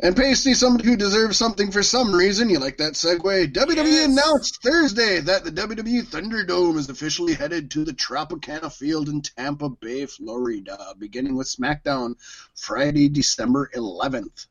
And 0.00 0.14
Pasty, 0.14 0.54
somebody 0.54 0.88
who 0.88 0.96
deserves 0.96 1.36
something 1.36 1.72
for 1.72 1.82
some 1.82 2.14
reason. 2.14 2.50
You 2.50 2.60
like 2.60 2.76
that 2.76 2.92
segue? 2.92 3.52
WWE 3.52 3.76
yes. 3.76 4.06
announced 4.06 4.62
Thursday 4.62 5.18
that 5.18 5.42
the 5.42 5.50
WWE 5.50 6.04
Thunderdome 6.04 6.76
is 6.76 6.88
officially 6.88 7.34
headed 7.34 7.72
to 7.72 7.84
the 7.84 7.92
Tropicana 7.92 8.72
Field 8.72 9.08
in 9.08 9.22
Tampa 9.22 9.68
Bay, 9.68 10.06
Florida, 10.06 10.94
beginning 10.96 11.34
with 11.34 11.48
SmackDown 11.48 12.14
Friday, 12.54 13.08
December 13.08 13.70
11th. 13.74 14.46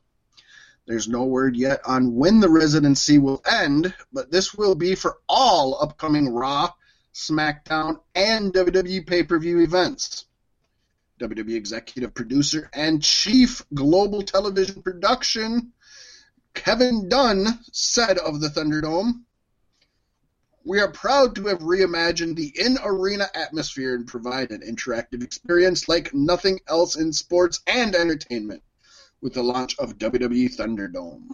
There's 0.85 1.07
no 1.07 1.23
word 1.23 1.55
yet 1.55 1.79
on 1.85 2.15
when 2.15 2.41
the 2.41 2.49
residency 2.49 3.17
will 3.17 3.41
end, 3.49 3.93
but 4.11 4.29
this 4.29 4.53
will 4.53 4.75
be 4.75 4.95
for 4.95 5.17
all 5.29 5.81
upcoming 5.81 6.33
Raw, 6.33 6.73
SmackDown, 7.17 7.99
and 8.13 8.53
WWE 8.53 9.07
pay 9.07 9.23
per 9.23 9.39
view 9.39 9.59
events. 9.61 10.25
WWE 11.19 11.55
executive 11.55 12.13
producer 12.13 12.69
and 12.73 13.01
chief 13.01 13.65
global 13.73 14.21
television 14.21 14.83
production, 14.83 15.73
Kevin 16.53 17.09
Dunn, 17.09 17.59
said 17.71 18.19
of 18.19 18.39
the 18.39 18.49
Thunderdome, 18.49 19.23
We 20.63 20.79
are 20.79 20.91
proud 20.91 21.33
to 21.35 21.47
have 21.47 21.61
reimagined 21.61 22.35
the 22.35 22.53
in 22.55 22.77
arena 22.83 23.27
atmosphere 23.33 23.95
and 23.95 24.05
provide 24.05 24.51
an 24.51 24.61
interactive 24.61 25.23
experience 25.23 25.89
like 25.89 26.13
nothing 26.13 26.59
else 26.67 26.95
in 26.95 27.13
sports 27.13 27.61
and 27.65 27.95
entertainment 27.95 28.61
with 29.21 29.33
the 29.33 29.43
launch 29.43 29.75
of 29.79 29.97
WWE 29.97 30.55
Thunderdome. 30.55 31.29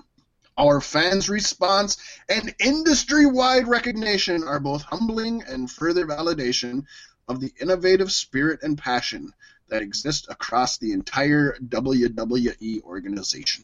Our 0.58 0.82
fans' 0.82 1.30
response 1.30 1.98
and 2.30 2.54
industry 2.60 3.26
wide 3.26 3.68
recognition 3.68 4.44
are 4.44 4.60
both 4.60 4.84
humbling 4.84 5.44
and 5.48 5.70
further 5.70 6.06
validation 6.06 6.86
of 7.28 7.40
the 7.40 7.52
innovative 7.60 8.12
spirit 8.12 8.62
and 8.62 8.78
passion 8.78 9.34
that 9.70 9.82
exist 9.82 10.28
across 10.30 10.78
the 10.78 10.92
entire 10.92 11.58
WWE 11.60 12.84
organization. 12.84 13.64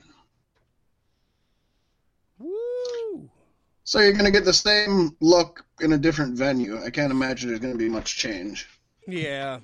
Woo! 2.40 3.30
So 3.84 4.00
you're 4.00 4.14
going 4.14 4.26
to 4.26 4.32
get 4.32 4.46
the 4.46 4.54
same 4.54 5.16
look 5.20 5.66
in 5.82 5.94
a 5.94 5.98
different 5.98 6.38
venue. 6.38 6.82
I 6.84 6.90
can't 6.90 7.12
imagine 7.12 7.50
there's 7.50 7.60
going 7.60 7.74
to 7.74 7.78
be 7.78 7.90
much 7.90 8.18
change. 8.18 8.68
Yeah. 9.08 9.60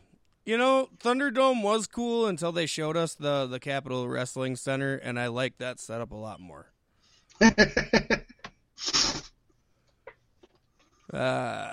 You 0.46 0.58
know, 0.60 0.90
Thunderdome 1.00 1.64
was 1.64 1.88
cool 1.88 2.28
until 2.28 2.52
they 2.52 2.68
showed 2.68 2.96
us 2.96 3.16
the 3.16 3.48
the 3.48 3.60
Capitol 3.60 4.08
Wrestling 4.08 4.56
Center, 4.56 4.96
and 4.96 5.20
I 5.20 5.28
like 5.28 5.58
that 5.58 5.80
setup 5.80 6.12
a 6.12 6.16
lot 6.16 6.40
more. 6.40 6.75
uh, 11.14 11.72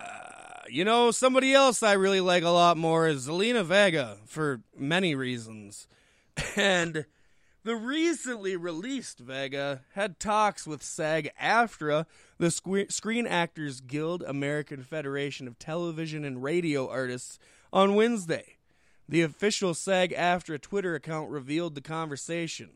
you 0.69 0.85
know, 0.85 1.11
somebody 1.11 1.55
else 1.55 1.83
I 1.83 1.93
really 1.93 2.21
like 2.21 2.43
a 2.43 2.51
lot 2.51 2.77
more 2.77 3.07
is 3.07 3.29
Zelina 3.29 3.65
Vega 3.65 4.19
for 4.27 4.61
many 4.77 5.15
reasons. 5.15 5.87
And 6.57 7.05
the 7.65 7.77
recently 7.77 8.57
released 8.57 9.21
Vega 9.21 9.83
had 9.93 10.19
talks 10.19 10.67
with 10.67 10.83
SAG 10.83 11.31
AFTRA, 11.41 12.07
the 12.39 12.51
Screen 12.51 13.27
Actors 13.27 13.81
Guild 13.81 14.23
American 14.23 14.83
Federation 14.83 15.47
of 15.47 15.59
Television 15.59 16.25
and 16.25 16.43
Radio 16.43 16.89
Artists, 16.89 17.39
on 17.73 17.95
Wednesday. 17.95 18.57
The 19.09 19.23
official 19.23 19.75
SAG 19.75 20.13
AFTRA 20.13 20.61
Twitter 20.61 20.95
account 20.95 21.31
revealed 21.31 21.75
the 21.75 21.81
conversation, 21.81 22.71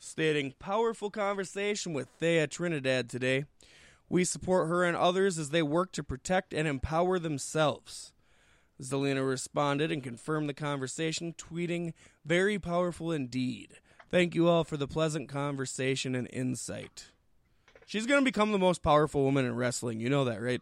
stating, 0.00 0.54
Powerful 0.58 1.10
conversation 1.10 1.92
with 1.92 2.08
Thea 2.18 2.48
Trinidad 2.48 3.08
today. 3.08 3.44
We 4.08 4.24
support 4.24 4.68
her 4.68 4.82
and 4.82 4.96
others 4.96 5.38
as 5.38 5.50
they 5.50 5.62
work 5.62 5.92
to 5.92 6.02
protect 6.02 6.52
and 6.52 6.66
empower 6.66 7.20
themselves. 7.20 8.12
Zelina 8.82 9.28
responded 9.28 9.92
and 9.92 10.02
confirmed 10.02 10.48
the 10.48 10.54
conversation, 10.54 11.34
tweeting, 11.34 11.92
Very 12.24 12.58
powerful 12.58 13.12
indeed. 13.12 13.74
Thank 14.10 14.34
you 14.34 14.48
all 14.48 14.64
for 14.64 14.76
the 14.76 14.88
pleasant 14.88 15.28
conversation 15.28 16.16
and 16.16 16.28
insight. 16.32 17.10
She's 17.86 18.06
going 18.06 18.20
to 18.20 18.24
become 18.24 18.50
the 18.50 18.58
most 18.58 18.82
powerful 18.82 19.22
woman 19.22 19.44
in 19.44 19.54
wrestling. 19.54 20.00
You 20.00 20.08
know 20.08 20.24
that, 20.24 20.40
right? 20.40 20.60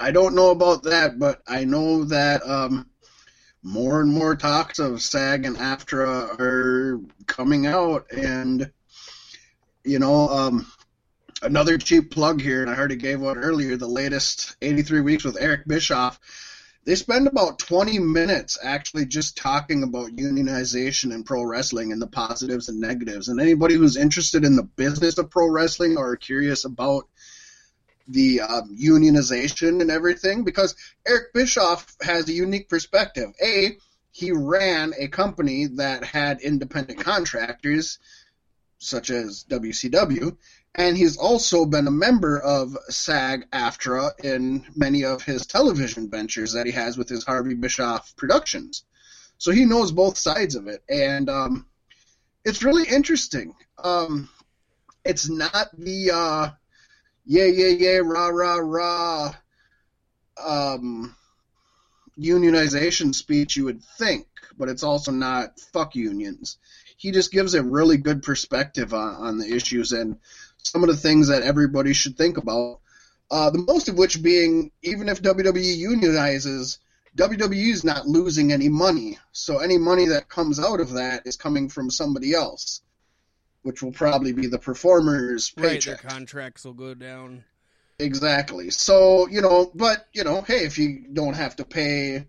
I 0.00 0.10
don't 0.10 0.34
know 0.34 0.50
about 0.50 0.84
that, 0.84 1.18
but 1.18 1.42
I 1.46 1.64
know 1.64 2.04
that 2.04 2.46
um, 2.48 2.88
more 3.64 4.02
and 4.02 4.12
more 4.12 4.36
talks 4.36 4.78
of 4.78 5.02
SAG 5.02 5.46
and 5.46 5.56
AFTRA 5.56 6.38
are 6.38 7.00
coming 7.26 7.66
out, 7.66 8.12
and 8.12 8.70
you 9.84 9.98
know, 9.98 10.28
um, 10.28 10.66
another 11.42 11.78
cheap 11.78 12.10
plug 12.10 12.40
here, 12.40 12.60
and 12.60 12.70
I 12.70 12.76
already 12.76 12.96
gave 12.96 13.20
one 13.20 13.38
earlier. 13.38 13.76
The 13.76 13.88
latest 13.88 14.56
83 14.60 15.00
weeks 15.00 15.24
with 15.24 15.38
Eric 15.40 15.66
Bischoff. 15.66 16.20
They 16.84 16.96
spend 16.96 17.26
about 17.26 17.58
20 17.58 17.98
minutes 17.98 18.58
actually 18.62 19.06
just 19.06 19.38
talking 19.38 19.82
about 19.82 20.14
unionization 20.14 21.14
in 21.14 21.24
pro 21.24 21.42
wrestling 21.42 21.92
and 21.92 22.02
the 22.02 22.06
positives 22.06 22.68
and 22.68 22.78
negatives. 22.78 23.28
And 23.28 23.40
anybody 23.40 23.74
who's 23.74 23.96
interested 23.96 24.44
in 24.44 24.54
the 24.54 24.64
business 24.64 25.16
of 25.16 25.30
pro 25.30 25.48
wrestling 25.48 25.96
or 25.96 26.14
curious 26.16 26.66
about 26.66 27.08
the 28.08 28.40
um, 28.40 28.76
unionization 28.76 29.80
and 29.80 29.90
everything, 29.90 30.44
because 30.44 30.74
Eric 31.06 31.32
Bischoff 31.32 31.96
has 32.02 32.28
a 32.28 32.32
unique 32.32 32.68
perspective. 32.68 33.30
A, 33.42 33.78
he 34.10 34.32
ran 34.32 34.92
a 34.98 35.08
company 35.08 35.66
that 35.66 36.04
had 36.04 36.40
independent 36.40 37.00
contractors, 37.00 37.98
such 38.78 39.10
as 39.10 39.44
WCW, 39.48 40.36
and 40.74 40.96
he's 40.96 41.16
also 41.16 41.64
been 41.64 41.86
a 41.86 41.92
member 41.92 42.38
of 42.38 42.76
SAG 42.88 43.48
AFTRA 43.52 44.24
in 44.24 44.64
many 44.74 45.04
of 45.04 45.22
his 45.22 45.46
television 45.46 46.10
ventures 46.10 46.52
that 46.52 46.66
he 46.66 46.72
has 46.72 46.98
with 46.98 47.08
his 47.08 47.24
Hervey 47.24 47.54
Bischoff 47.54 48.14
Productions. 48.16 48.84
So 49.38 49.52
he 49.52 49.64
knows 49.64 49.92
both 49.92 50.18
sides 50.18 50.54
of 50.54 50.66
it, 50.66 50.82
and 50.88 51.30
um, 51.30 51.66
it's 52.44 52.62
really 52.62 52.88
interesting. 52.88 53.54
Um, 53.82 54.28
it's 55.04 55.28
not 55.28 55.68
the 55.76 56.10
uh, 56.12 56.50
yeah, 57.24 57.44
yeah, 57.44 57.68
yeah, 57.68 58.00
rah, 58.02 58.28
rah, 58.28 58.56
rah 58.56 59.34
um, 60.42 61.14
unionization 62.18 63.14
speech 63.14 63.56
you 63.56 63.64
would 63.64 63.82
think, 63.82 64.26
but 64.56 64.68
it's 64.68 64.82
also 64.82 65.12
not 65.12 65.58
fuck 65.72 65.94
unions. 65.94 66.58
He 66.96 67.10
just 67.10 67.32
gives 67.32 67.54
a 67.54 67.62
really 67.62 67.96
good 67.96 68.22
perspective 68.22 68.94
on, 68.94 69.14
on 69.14 69.38
the 69.38 69.52
issues 69.52 69.92
and 69.92 70.18
some 70.58 70.82
of 70.82 70.88
the 70.88 70.96
things 70.96 71.28
that 71.28 71.42
everybody 71.42 71.92
should 71.92 72.16
think 72.16 72.36
about. 72.36 72.80
Uh, 73.30 73.50
the 73.50 73.58
most 73.58 73.88
of 73.88 73.98
which 73.98 74.22
being, 74.22 74.70
even 74.82 75.08
if 75.08 75.22
WWE 75.22 75.82
unionizes, 75.82 76.78
WWE 77.16 77.72
is 77.72 77.84
not 77.84 78.06
losing 78.06 78.52
any 78.52 78.68
money. 78.68 79.18
So 79.32 79.58
any 79.58 79.78
money 79.78 80.06
that 80.08 80.28
comes 80.28 80.60
out 80.60 80.80
of 80.80 80.92
that 80.92 81.26
is 81.26 81.36
coming 81.36 81.68
from 81.68 81.90
somebody 81.90 82.34
else, 82.34 82.82
which 83.64 83.82
will 83.82 83.92
probably 83.92 84.32
be 84.32 84.46
the 84.46 84.58
performer's 84.58 85.50
paycheck. 85.50 85.94
Right, 85.94 86.02
their 86.02 86.10
contracts 86.10 86.64
will 86.64 86.74
go 86.74 86.94
down. 86.94 87.44
Exactly. 87.98 88.70
So 88.70 89.26
you 89.28 89.40
know, 89.40 89.70
but 89.74 90.06
you 90.12 90.22
know, 90.22 90.42
hey, 90.42 90.64
if 90.64 90.78
you 90.78 91.06
don't 91.12 91.34
have 91.34 91.56
to 91.56 91.64
pay 91.64 92.26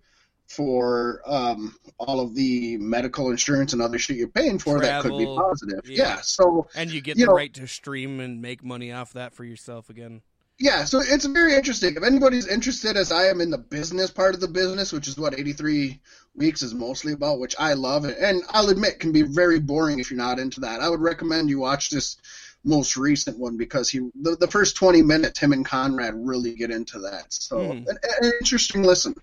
for 0.48 1.22
um, 1.26 1.76
all 2.00 2.20
of 2.22 2.36
the 2.36 2.78
medical 2.78 3.32
insurance 3.32 3.74
and 3.74 3.82
other 3.82 4.00
shit 4.00 4.16
you're 4.16 4.28
paying 4.28 4.60
for, 4.60 4.78
Travel, 4.78 4.88
that 4.88 5.02
could 5.02 5.18
be 5.18 5.26
positive. 5.26 5.90
Yeah. 5.90 6.08
yeah. 6.08 6.22
So 6.22 6.68
and 6.76 6.90
you 6.90 7.02
get 7.02 7.18
you 7.18 7.26
the 7.26 7.32
know, 7.32 7.36
right 7.36 7.54
to 7.56 7.68
stream 7.68 8.20
and 8.20 8.42
make 8.42 8.64
money 8.64 8.92
off 8.92 9.14
that 9.14 9.34
for 9.34 9.44
yourself 9.44 9.90
again. 9.90 10.22
Yeah, 10.58 10.86
so 10.86 11.02
it's 11.02 11.26
very 11.26 11.54
interesting. 11.54 11.98
If 11.98 12.04
anybody's 12.04 12.48
interested, 12.48 12.96
as 12.96 13.12
I 13.12 13.26
am 13.26 13.42
in 13.42 13.50
the 13.50 13.58
business 13.58 14.10
part 14.10 14.36
of 14.36 14.40
the 14.40 14.48
business, 14.48 14.94
which 14.94 15.10
is 15.10 15.18
what 15.18 15.38
83 15.38 16.00
weeks 16.36 16.62
is 16.62 16.74
mostly 16.74 17.14
about, 17.14 17.40
which 17.40 17.56
I 17.58 17.74
love, 17.74 18.06
and 18.06 18.44
I'll 18.50 18.70
admit 18.70 19.00
can 19.00 19.12
be 19.12 19.22
very 19.22 19.60
boring 19.60 20.00
if 20.00 20.12
you're 20.12 20.18
not 20.18 20.40
into 20.40 20.62
that. 20.62 20.82
I 20.82 20.90
would 20.90 21.00
recommend 21.00 21.50
you 21.50 21.60
watch 21.60 21.90
this 21.90 22.18
most 22.64 22.98
recent 22.98 23.38
one 23.38 23.58
because 23.58 23.90
he 23.90 24.00
the, 24.16 24.36
the 24.36 24.48
first 24.48 24.76
20 24.76 25.02
minutes, 25.04 25.40
him 25.40 25.54
and 25.54 25.66
Conrad 25.66 26.14
really 26.16 26.56
get 26.56 26.72
into 26.72 27.00
that. 27.00 27.32
So 27.32 27.58
mm. 27.58 27.88
an, 27.88 27.98
an 28.22 28.32
interesting 28.42 28.84
listen. 28.84 29.16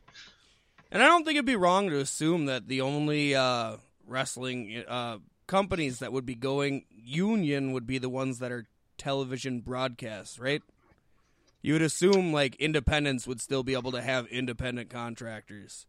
And 0.91 1.03
I 1.03 1.07
don't 1.07 1.25
think 1.25 1.37
it'd 1.37 1.47
be 1.47 1.57
wrong 1.57 1.89
to 1.89 1.99
assume 1.99 2.47
that 2.47 2.69
the 2.69 2.83
only 2.83 3.35
uh, 3.35 3.77
wrestling 4.07 4.85
uh, 4.87 5.19
companies 5.47 5.99
that 5.99 6.13
would 6.13 6.27
be 6.27 6.35
going 6.35 6.85
union 6.91 7.73
would 7.73 7.87
be 7.87 7.99
the 7.99 8.09
ones 8.09 8.39
that 8.39 8.53
are 8.53 8.67
television 8.97 9.61
broadcasts, 9.61 10.39
right? 10.39 10.63
You 11.63 11.75
would 11.75 11.83
assume 11.83 12.33
like 12.33 12.57
independents 12.57 13.27
would 13.27 13.41
still 13.41 13.63
be 13.63 13.75
able 13.75 13.93
to 13.93 14.03
have 14.03 14.27
independent 14.27 14.91
contractors 14.91 15.87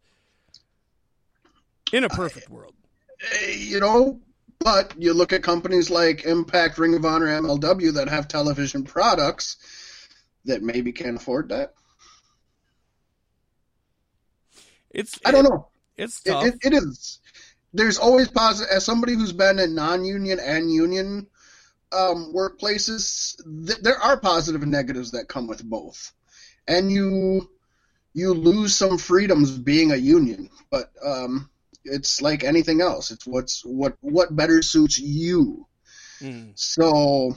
in 1.94 2.04
a 2.04 2.08
perfect 2.08 2.50
world. 2.50 2.74
You 3.48 3.80
know, 3.80 4.20
but 4.58 4.94
you 4.98 5.14
look 5.14 5.32
at 5.32 5.42
companies 5.42 5.90
like 5.90 6.24
Impact, 6.24 6.76
Ring 6.78 6.94
of 6.94 7.04
Honor, 7.04 7.26
MLW 7.26 7.94
that 7.94 8.08
have 8.08 8.26
television 8.28 8.82
products 8.82 9.56
that 10.44 10.62
maybe 10.62 10.92
can't 10.92 11.16
afford 11.16 11.48
that. 11.50 11.74
It's 14.90 15.18
I 15.24 15.30
don't 15.30 15.44
know. 15.44 15.68
It's 15.96 16.20
tough. 16.22 16.44
It, 16.44 16.54
it, 16.62 16.72
it 16.72 16.74
is. 16.74 17.20
there's 17.72 17.98
always 17.98 18.28
positive. 18.28 18.70
As 18.74 18.84
somebody 18.84 19.14
who's 19.14 19.32
been 19.32 19.58
in 19.58 19.74
non-union 19.74 20.40
and 20.40 20.72
union 20.72 21.26
um, 21.92 22.32
workplaces, 22.34 23.36
th- 23.66 23.80
there 23.80 23.98
are 23.98 24.18
positive 24.18 24.62
and 24.62 24.72
negatives 24.72 25.12
that 25.12 25.28
come 25.28 25.46
with 25.46 25.64
both, 25.64 26.12
and 26.66 26.90
you 26.90 27.48
you 28.12 28.32
lose 28.34 28.74
some 28.74 28.98
freedoms 28.98 29.56
being 29.58 29.92
a 29.92 29.96
union, 29.96 30.48
but 30.70 30.90
um, 31.04 31.50
it's 31.84 32.20
like 32.20 32.44
anything 32.44 32.80
else. 32.80 33.10
It's 33.10 33.26
what's 33.26 33.64
what 33.64 33.96
what 34.00 34.34
better 34.34 34.62
suits 34.62 34.98
you. 34.98 35.66
Mm. 36.20 36.52
So 36.54 37.36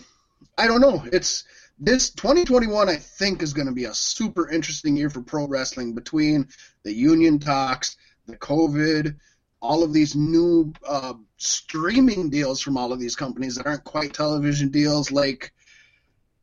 I 0.58 0.68
don't 0.68 0.82
know. 0.82 1.04
It's 1.12 1.44
this 1.80 2.10
2021 2.12 2.90
I 2.90 2.96
think 2.96 3.42
is 3.42 3.54
going 3.54 3.68
to 3.68 3.74
be 3.74 3.86
a 3.86 3.94
super 3.94 4.50
interesting 4.50 4.98
year 4.98 5.10
for 5.10 5.22
pro 5.22 5.48
wrestling 5.48 5.94
between 5.94 6.48
the 6.84 6.94
union 6.94 7.40
talks, 7.40 7.98
the 8.26 8.38
COVID, 8.38 9.16
all 9.62 9.84
of 9.84 9.94
these 9.94 10.16
new 10.16 10.74
uh, 10.88 11.14
streaming 11.38 12.30
deals 12.30 12.62
from 12.62 12.78
all 12.78 12.94
of 12.94 13.00
these 13.00 13.16
companies 13.16 13.56
that 13.56 13.66
aren't 13.66 13.84
quite 13.84 14.14
television 14.14 14.70
deals. 14.70 15.12
Like, 15.12 15.54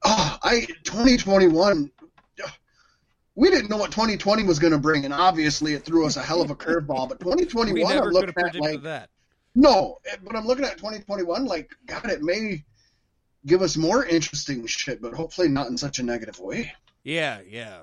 oh, 0.05 0.39
I 0.43 0.67
2021. 0.85 1.91
We 3.37 3.51
didn't 3.51 3.69
know 3.69 3.77
what 3.77 3.91
2020 3.91 4.45
was 4.45 4.59
going 4.59 4.73
to 4.73 4.79
bring, 4.79 5.05
and 5.05 5.13
obviously 5.13 5.75
it 5.75 5.85
threw 5.85 6.07
us 6.07 6.17
a 6.17 6.23
hell 6.23 6.41
of 6.41 6.51
a 6.51 6.55
curveball. 6.55 7.09
But 7.09 7.21
2021, 7.21 7.99
I'm 7.99 8.05
looking 8.11 8.35
at 8.37 8.55
like 8.55 8.83
that. 8.83 9.11
no, 9.55 9.99
eh, 10.07 10.17
but 10.23 10.37
I'm 10.37 10.47
looking 10.47 10.65
at 10.65 10.77
2021 10.77 11.45
like 11.45 11.71
God, 11.87 12.11
it 12.11 12.23
may 12.23 12.65
give 13.47 13.63
us 13.63 13.77
more 13.77 14.05
interesting 14.05 14.67
shit, 14.67 15.03
but 15.03 15.15
hopefully 15.15 15.49
not 15.49 15.69
in 15.69 15.77
such 15.77 15.99
a 15.99 16.03
negative 16.03 16.39
way. 16.39 16.73
Yeah, 17.03 17.41
yeah. 17.49 17.81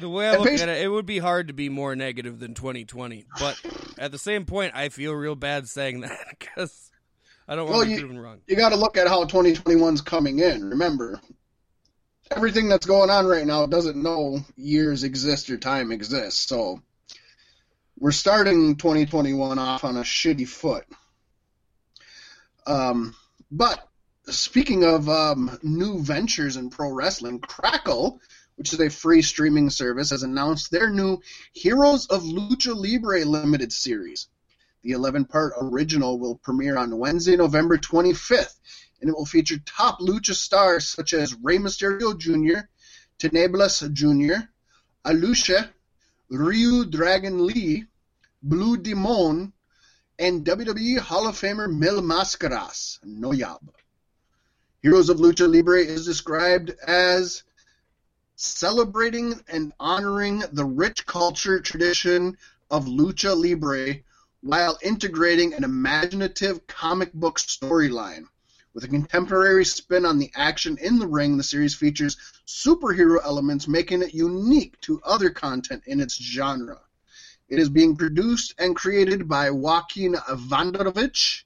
The 0.00 0.08
way 0.08 0.28
I 0.28 0.36
look 0.36 0.48
at 0.48 0.68
it, 0.68 0.82
it 0.82 0.88
would 0.88 1.06
be 1.06 1.18
hard 1.18 1.48
to 1.48 1.54
be 1.54 1.68
more 1.68 1.96
negative 1.96 2.38
than 2.38 2.54
2020. 2.54 3.26
But 3.38 3.60
at 3.98 4.12
the 4.12 4.18
same 4.18 4.44
point, 4.44 4.72
I 4.74 4.90
feel 4.90 5.12
real 5.12 5.34
bad 5.34 5.68
saying 5.68 6.00
that 6.02 6.36
because 6.38 6.90
I 7.48 7.56
don't 7.56 7.64
want 7.64 7.78
well, 7.78 7.84
to 7.84 7.90
be 7.90 7.98
proven 7.98 8.18
wrong. 8.18 8.40
You 8.46 8.56
got 8.56 8.70
to 8.70 8.76
look 8.76 8.96
at 8.96 9.08
how 9.08 9.24
2021's 9.24 10.00
coming 10.00 10.38
in. 10.38 10.70
Remember, 10.70 11.20
everything 12.30 12.68
that's 12.68 12.86
going 12.86 13.10
on 13.10 13.26
right 13.26 13.46
now 13.46 13.66
doesn't 13.66 14.02
know 14.02 14.40
years 14.56 15.04
exist 15.04 15.50
or 15.50 15.56
time 15.56 15.92
exists. 15.92 16.48
So 16.48 16.80
we're 17.98 18.12
starting 18.12 18.76
2021 18.76 19.58
off 19.58 19.84
on 19.84 19.96
a 19.96 20.02
shitty 20.02 20.46
foot. 20.48 20.84
Um, 22.66 23.14
but 23.50 23.88
speaking 24.26 24.84
of 24.84 25.08
um, 25.08 25.58
new 25.62 26.02
ventures 26.02 26.56
in 26.56 26.70
pro 26.70 26.92
wrestling, 26.92 27.40
Crackle, 27.40 28.20
which 28.56 28.72
is 28.72 28.80
a 28.80 28.90
free 28.90 29.22
streaming 29.22 29.70
service, 29.70 30.10
has 30.10 30.22
announced 30.22 30.70
their 30.70 30.90
new 30.90 31.20
Heroes 31.52 32.06
of 32.06 32.22
Lucha 32.22 32.74
Libre 32.74 33.24
limited 33.24 33.72
series. 33.72 34.28
The 34.82 34.92
11 34.92 35.24
part 35.24 35.54
original 35.60 36.18
will 36.18 36.36
premiere 36.36 36.76
on 36.76 36.96
Wednesday, 36.96 37.36
November 37.36 37.78
25th, 37.78 38.54
and 39.00 39.10
it 39.10 39.16
will 39.16 39.26
feature 39.26 39.58
top 39.64 40.00
lucha 40.00 40.34
stars 40.34 40.88
such 40.88 41.12
as 41.12 41.34
Rey 41.42 41.58
Mysterio 41.58 42.16
Jr., 42.18 42.66
Tinieblas 43.18 43.92
Jr., 43.92 44.48
Alushe, 45.04 45.68
Ryu 46.30 46.84
Dragon 46.84 47.46
Lee, 47.46 47.86
Blue 48.42 48.76
Demon, 48.76 49.52
and 50.18 50.44
WWE 50.44 50.98
Hall 50.98 51.28
of 51.28 51.36
Famer 51.36 51.72
Mil 51.72 52.02
Mascaras, 52.02 52.98
Noyab. 53.04 53.60
Heroes 54.82 55.08
of 55.08 55.18
Lucha 55.18 55.48
Libre 55.50 55.80
is 55.80 56.04
described 56.04 56.70
as 56.86 57.42
celebrating 58.36 59.40
and 59.48 59.72
honoring 59.80 60.44
the 60.52 60.64
rich 60.64 61.06
culture 61.06 61.60
tradition 61.60 62.36
of 62.70 62.86
Lucha 62.86 63.36
Libre 63.36 64.02
while 64.40 64.78
integrating 64.82 65.54
an 65.54 65.64
imaginative 65.64 66.66
comic 66.66 67.12
book 67.12 67.40
storyline. 67.40 68.26
With 68.78 68.84
a 68.84 68.90
contemporary 68.90 69.64
spin 69.64 70.06
on 70.06 70.20
the 70.20 70.30
action 70.36 70.78
in 70.80 71.00
the 71.00 71.06
ring, 71.08 71.36
the 71.36 71.42
series 71.42 71.74
features 71.74 72.16
superhero 72.46 73.18
elements, 73.24 73.66
making 73.66 74.02
it 74.02 74.14
unique 74.14 74.80
to 74.82 75.00
other 75.04 75.30
content 75.30 75.82
in 75.86 75.98
its 75.98 76.14
genre. 76.14 76.78
It 77.48 77.58
is 77.58 77.68
being 77.68 77.96
produced 77.96 78.54
and 78.56 78.76
created 78.76 79.28
by 79.28 79.50
Joaquin 79.50 80.14
Vanderovich 80.14 81.42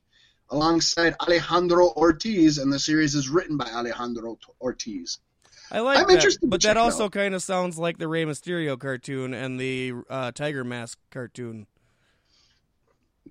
alongside 0.50 1.16
Alejandro 1.22 1.94
Ortiz, 1.96 2.58
and 2.58 2.70
the 2.70 2.78
series 2.78 3.14
is 3.14 3.30
written 3.30 3.56
by 3.56 3.64
Alejandro 3.64 4.38
Ortiz. 4.60 5.18
I 5.70 5.80
like 5.80 6.00
I'm 6.00 6.08
that, 6.08 6.36
but 6.42 6.60
that 6.60 6.76
also 6.76 7.08
kind 7.08 7.34
of 7.34 7.42
sounds 7.42 7.78
like 7.78 7.96
the 7.96 8.08
Rey 8.08 8.26
Mysterio 8.26 8.78
cartoon 8.78 9.32
and 9.32 9.58
the 9.58 9.94
uh, 10.10 10.32
Tiger 10.32 10.64
Mask 10.64 10.98
cartoon. 11.10 11.66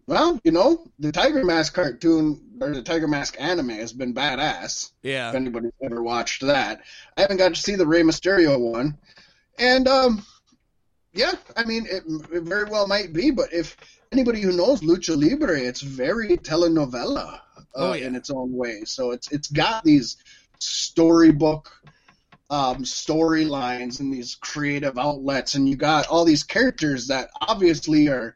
Well, 0.07 0.39
you 0.43 0.51
know, 0.51 0.85
the 0.99 1.11
Tiger 1.11 1.43
Mask 1.43 1.73
cartoon 1.73 2.41
or 2.59 2.73
the 2.73 2.81
Tiger 2.81 3.07
Mask 3.07 3.35
anime 3.39 3.69
has 3.69 3.93
been 3.93 4.13
badass. 4.13 4.91
Yeah. 5.03 5.29
If 5.29 5.35
anybody's 5.35 5.71
ever 5.81 6.01
watched 6.01 6.41
that, 6.45 6.81
I 7.17 7.21
haven't 7.21 7.37
got 7.37 7.55
to 7.55 7.61
see 7.61 7.75
the 7.75 7.87
Rey 7.87 8.01
Mysterio 8.01 8.59
one, 8.59 8.97
and 9.57 9.87
um, 9.87 10.25
yeah, 11.13 11.33
I 11.55 11.65
mean, 11.65 11.85
it, 11.85 12.03
it, 12.31 12.43
very 12.43 12.65
well 12.65 12.87
might 12.87 13.13
be, 13.13 13.31
but 13.31 13.53
if 13.53 13.75
anybody 14.11 14.41
who 14.41 14.51
knows 14.51 14.81
lucha 14.81 15.15
libre, 15.15 15.59
it's 15.59 15.81
very 15.81 16.37
telenovela 16.37 17.39
uh, 17.55 17.63
oh, 17.75 17.93
yeah. 17.93 18.07
in 18.07 18.15
its 18.15 18.29
own 18.29 18.53
way. 18.53 18.83
So 18.85 19.11
it's 19.11 19.31
it's 19.31 19.47
got 19.47 19.83
these 19.83 20.17
storybook 20.59 21.71
um, 22.49 22.83
storylines 22.83 23.99
and 23.99 24.13
these 24.13 24.35
creative 24.35 24.97
outlets, 24.97 25.55
and 25.55 25.67
you 25.67 25.75
got 25.75 26.07
all 26.07 26.25
these 26.25 26.43
characters 26.43 27.07
that 27.07 27.29
obviously 27.41 28.07
are 28.07 28.35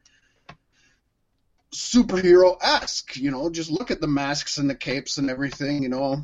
superhero 1.75 2.57
esque. 2.61 3.17
You 3.17 3.31
know, 3.31 3.49
just 3.49 3.71
look 3.71 3.91
at 3.91 4.01
the 4.01 4.07
masks 4.07 4.57
and 4.57 4.69
the 4.69 4.75
capes 4.75 5.17
and 5.17 5.29
everything. 5.29 5.83
You 5.83 5.89
know, 5.89 6.23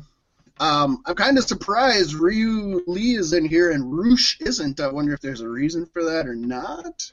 um, 0.58 1.02
I'm 1.06 1.14
kind 1.14 1.38
of 1.38 1.44
surprised 1.44 2.14
Ryu 2.14 2.82
Lee 2.86 3.14
is 3.14 3.32
in 3.32 3.44
here 3.44 3.70
and 3.70 3.96
Rush 3.96 4.38
isn't. 4.40 4.80
I 4.80 4.88
wonder 4.88 5.12
if 5.12 5.20
there's 5.20 5.40
a 5.40 5.48
reason 5.48 5.86
for 5.86 6.04
that 6.04 6.26
or 6.26 6.34
not. 6.34 7.10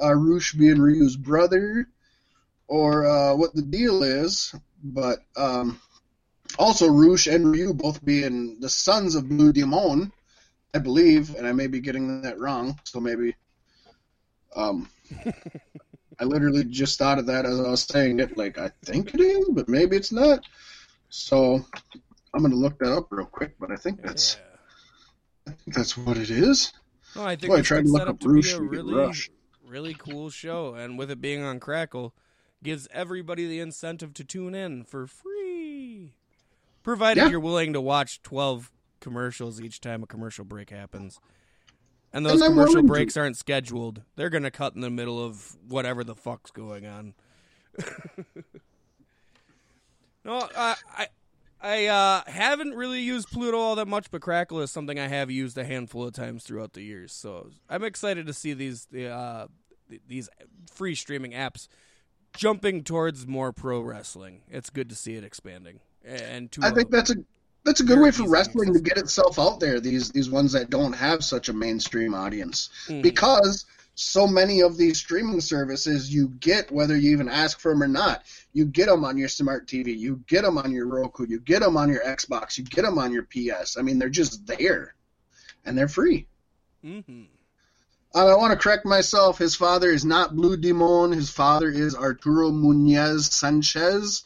Uh, 0.00 0.14
Rush 0.14 0.52
being 0.54 0.80
Ryu's 0.80 1.16
brother, 1.16 1.86
or 2.66 3.06
uh, 3.06 3.36
what 3.36 3.54
the 3.54 3.62
deal 3.62 4.02
is. 4.02 4.54
But 4.82 5.20
um, 5.36 5.80
also, 6.58 6.88
Rush 6.88 7.26
and 7.26 7.50
Ryu 7.50 7.74
both 7.74 8.04
being 8.04 8.58
the 8.60 8.68
sons 8.68 9.14
of 9.14 9.28
Blue 9.28 9.52
Demon, 9.52 10.12
I 10.74 10.78
believe, 10.78 11.34
and 11.36 11.46
I 11.46 11.52
may 11.52 11.68
be 11.68 11.80
getting 11.80 12.22
that 12.22 12.38
wrong. 12.38 12.78
So 12.84 13.00
maybe. 13.00 13.36
Um, 14.56 14.88
I 16.18 16.24
literally 16.24 16.64
just 16.64 16.98
thought 16.98 17.18
of 17.18 17.26
that 17.26 17.46
as 17.46 17.58
I 17.60 17.68
was 17.68 17.82
saying 17.82 18.20
it. 18.20 18.36
Like 18.36 18.58
I 18.58 18.70
think 18.84 19.14
it 19.14 19.20
is, 19.20 19.48
but 19.50 19.68
maybe 19.68 19.96
it's 19.96 20.12
not. 20.12 20.40
So 21.08 21.64
I'm 22.34 22.40
going 22.40 22.50
to 22.50 22.56
look 22.56 22.78
that 22.80 22.92
up 22.92 23.06
real 23.10 23.26
quick, 23.26 23.54
but 23.58 23.70
I 23.70 23.76
think 23.76 24.02
that's 24.02 24.36
yeah. 24.36 25.52
I 25.52 25.56
think 25.56 25.76
that's 25.76 25.96
what 25.96 26.16
it 26.16 26.30
is. 26.30 26.72
No, 27.14 27.24
I 27.24 27.36
think 27.36 27.52
Boy, 27.52 27.58
I 27.58 27.62
tried 27.62 27.84
to 27.84 27.92
look 27.92 28.02
up, 28.02 28.08
up 28.08 28.16
Rush 28.24 28.52
a 28.54 28.60
really, 28.60 29.12
really 29.64 29.94
cool 29.94 30.30
show, 30.30 30.74
and 30.74 30.98
with 30.98 31.10
it 31.10 31.20
being 31.20 31.42
on 31.42 31.60
Crackle, 31.60 32.14
gives 32.62 32.88
everybody 32.90 33.46
the 33.46 33.60
incentive 33.60 34.14
to 34.14 34.24
tune 34.24 34.54
in 34.54 34.84
for 34.84 35.06
free, 35.06 36.14
provided 36.82 37.20
yeah. 37.20 37.28
you're 37.28 37.40
willing 37.40 37.72
to 37.72 37.80
watch 37.80 38.22
12 38.22 38.72
commercials 39.00 39.60
each 39.60 39.80
time 39.80 40.02
a 40.02 40.06
commercial 40.06 40.44
break 40.44 40.70
happens. 40.70 41.20
And 42.14 42.24
those 42.24 42.40
and 42.40 42.54
commercial 42.54 42.82
breaks 42.84 43.14
to. 43.14 43.20
aren't 43.20 43.36
scheduled. 43.36 44.02
They're 44.14 44.30
going 44.30 44.44
to 44.44 44.50
cut 44.52 44.74
in 44.74 44.80
the 44.80 44.88
middle 44.88 45.22
of 45.22 45.56
whatever 45.68 46.04
the 46.04 46.14
fuck's 46.14 46.52
going 46.52 46.86
on. 46.86 47.14
no, 50.24 50.48
I, 50.56 50.76
I 50.96 51.08
I 51.60 51.86
uh, 51.86 52.22
haven't 52.26 52.74
really 52.74 53.00
used 53.00 53.30
Pluto 53.30 53.58
all 53.58 53.74
that 53.76 53.88
much, 53.88 54.10
but 54.10 54.20
Crackle 54.20 54.60
is 54.60 54.70
something 54.70 54.98
I 54.98 55.08
have 55.08 55.30
used 55.30 55.58
a 55.58 55.64
handful 55.64 56.06
of 56.06 56.12
times 56.12 56.44
throughout 56.44 56.74
the 56.74 56.82
years. 56.82 57.12
So 57.12 57.50
I'm 57.68 57.82
excited 57.82 58.26
to 58.26 58.32
see 58.32 58.52
these 58.52 58.86
uh, 58.94 59.48
these 60.06 60.28
free 60.70 60.94
streaming 60.94 61.32
apps 61.32 61.66
jumping 62.36 62.84
towards 62.84 63.26
more 63.26 63.52
pro 63.52 63.80
wrestling. 63.80 64.42
It's 64.48 64.70
good 64.70 64.88
to 64.90 64.94
see 64.94 65.14
it 65.14 65.24
expanding. 65.24 65.80
And 66.04 66.54
I 66.62 66.70
think 66.70 66.90
that's 66.90 67.10
a 67.10 67.16
that's 67.64 67.80
a 67.80 67.84
good 67.84 67.98
way 67.98 68.10
for 68.10 68.28
wrestling 68.28 68.74
to 68.74 68.80
get 68.80 68.98
itself 68.98 69.38
out 69.38 69.60
there. 69.60 69.80
These 69.80 70.10
these 70.10 70.30
ones 70.30 70.52
that 70.52 70.70
don't 70.70 70.92
have 70.92 71.24
such 71.24 71.48
a 71.48 71.52
mainstream 71.52 72.14
audience 72.14 72.68
mm-hmm. 72.86 73.00
because 73.00 73.64
so 73.94 74.26
many 74.26 74.60
of 74.60 74.76
these 74.76 74.98
streaming 74.98 75.40
services 75.40 76.12
you 76.12 76.28
get 76.28 76.70
whether 76.70 76.96
you 76.96 77.12
even 77.12 77.28
ask 77.28 77.58
for 77.60 77.72
them 77.72 77.82
or 77.82 77.88
not. 77.88 78.22
You 78.52 78.66
get 78.66 78.86
them 78.86 79.04
on 79.04 79.16
your 79.16 79.28
smart 79.28 79.66
TV, 79.66 79.96
you 79.96 80.22
get 80.26 80.42
them 80.42 80.58
on 80.58 80.72
your 80.72 80.86
Roku, 80.86 81.26
you 81.26 81.40
get 81.40 81.60
them 81.60 81.76
on 81.76 81.88
your 81.88 82.04
Xbox, 82.04 82.58
you 82.58 82.64
get 82.64 82.84
them 82.84 82.98
on 82.98 83.12
your 83.12 83.24
PS. 83.24 83.76
I 83.78 83.82
mean, 83.82 83.98
they're 83.98 84.08
just 84.08 84.46
there, 84.46 84.94
and 85.64 85.76
they're 85.76 85.88
free. 85.88 86.26
Mm-hmm. 86.84 87.22
Uh, 88.14 88.26
I 88.28 88.36
want 88.36 88.52
to 88.52 88.58
correct 88.58 88.86
myself. 88.86 89.38
His 89.38 89.56
father 89.56 89.90
is 89.90 90.04
not 90.04 90.36
Blue 90.36 90.56
Demon. 90.56 91.10
His 91.10 91.30
father 91.30 91.68
is 91.68 91.96
Arturo 91.96 92.50
Muñoz 92.52 93.32
Sanchez, 93.32 94.24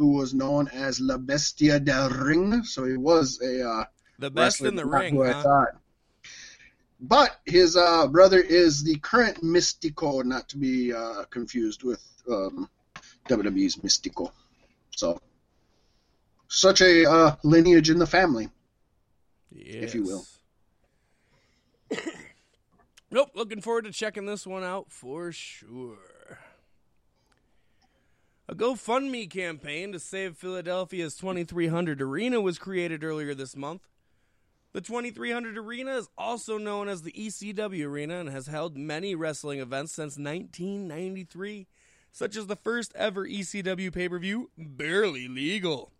who 0.00 0.14
was 0.14 0.32
known 0.32 0.66
as 0.68 0.98
La 0.98 1.18
Bestia 1.18 1.78
del 1.78 2.08
Ring. 2.08 2.64
So 2.64 2.86
he 2.86 2.96
was 2.96 3.38
a 3.42 3.68
uh, 3.68 3.84
the 4.18 4.30
best 4.30 4.62
in 4.62 4.74
the 4.74 4.86
ring. 4.86 5.14
Who 5.14 5.24
huh? 5.24 5.38
I 5.38 5.42
thought 5.42 5.68
but 7.00 7.40
his 7.46 7.76
uh, 7.76 8.06
brother 8.08 8.38
is 8.38 8.84
the 8.84 8.96
current 8.96 9.42
Místico, 9.42 10.24
not 10.24 10.48
to 10.50 10.58
be 10.58 10.92
uh, 10.92 11.24
confused 11.30 11.82
with 11.82 12.04
um, 12.30 12.68
WWE's 13.28 13.76
Místico. 13.76 14.30
So, 14.94 15.20
such 16.48 16.82
a 16.82 17.10
uh, 17.10 17.36
lineage 17.42 17.88
in 17.88 17.98
the 17.98 18.06
family, 18.06 18.50
yes. 19.50 19.84
if 19.84 19.94
you 19.94 20.04
will. 20.04 20.26
nope, 23.10 23.30
looking 23.34 23.62
forward 23.62 23.84
to 23.84 23.92
checking 23.92 24.26
this 24.26 24.46
one 24.46 24.62
out 24.62 24.90
for 24.90 25.32
sure. 25.32 26.09
A 28.50 28.52
GoFundMe 28.52 29.30
campaign 29.30 29.92
to 29.92 30.00
save 30.00 30.36
Philadelphia's 30.36 31.14
2300 31.14 32.02
Arena 32.02 32.40
was 32.40 32.58
created 32.58 33.04
earlier 33.04 33.32
this 33.32 33.54
month. 33.54 33.86
The 34.72 34.80
2300 34.80 35.56
Arena 35.56 35.92
is 35.92 36.08
also 36.18 36.58
known 36.58 36.88
as 36.88 37.02
the 37.02 37.12
ECW 37.12 37.86
Arena 37.86 38.18
and 38.18 38.28
has 38.28 38.48
held 38.48 38.76
many 38.76 39.14
wrestling 39.14 39.60
events 39.60 39.92
since 39.92 40.18
1993, 40.18 41.68
such 42.10 42.34
as 42.34 42.48
the 42.48 42.56
first 42.56 42.92
ever 42.96 43.24
ECW 43.24 43.92
pay 43.92 44.08
per 44.08 44.18
view, 44.18 44.50
Barely 44.58 45.28
Legal. 45.28 45.92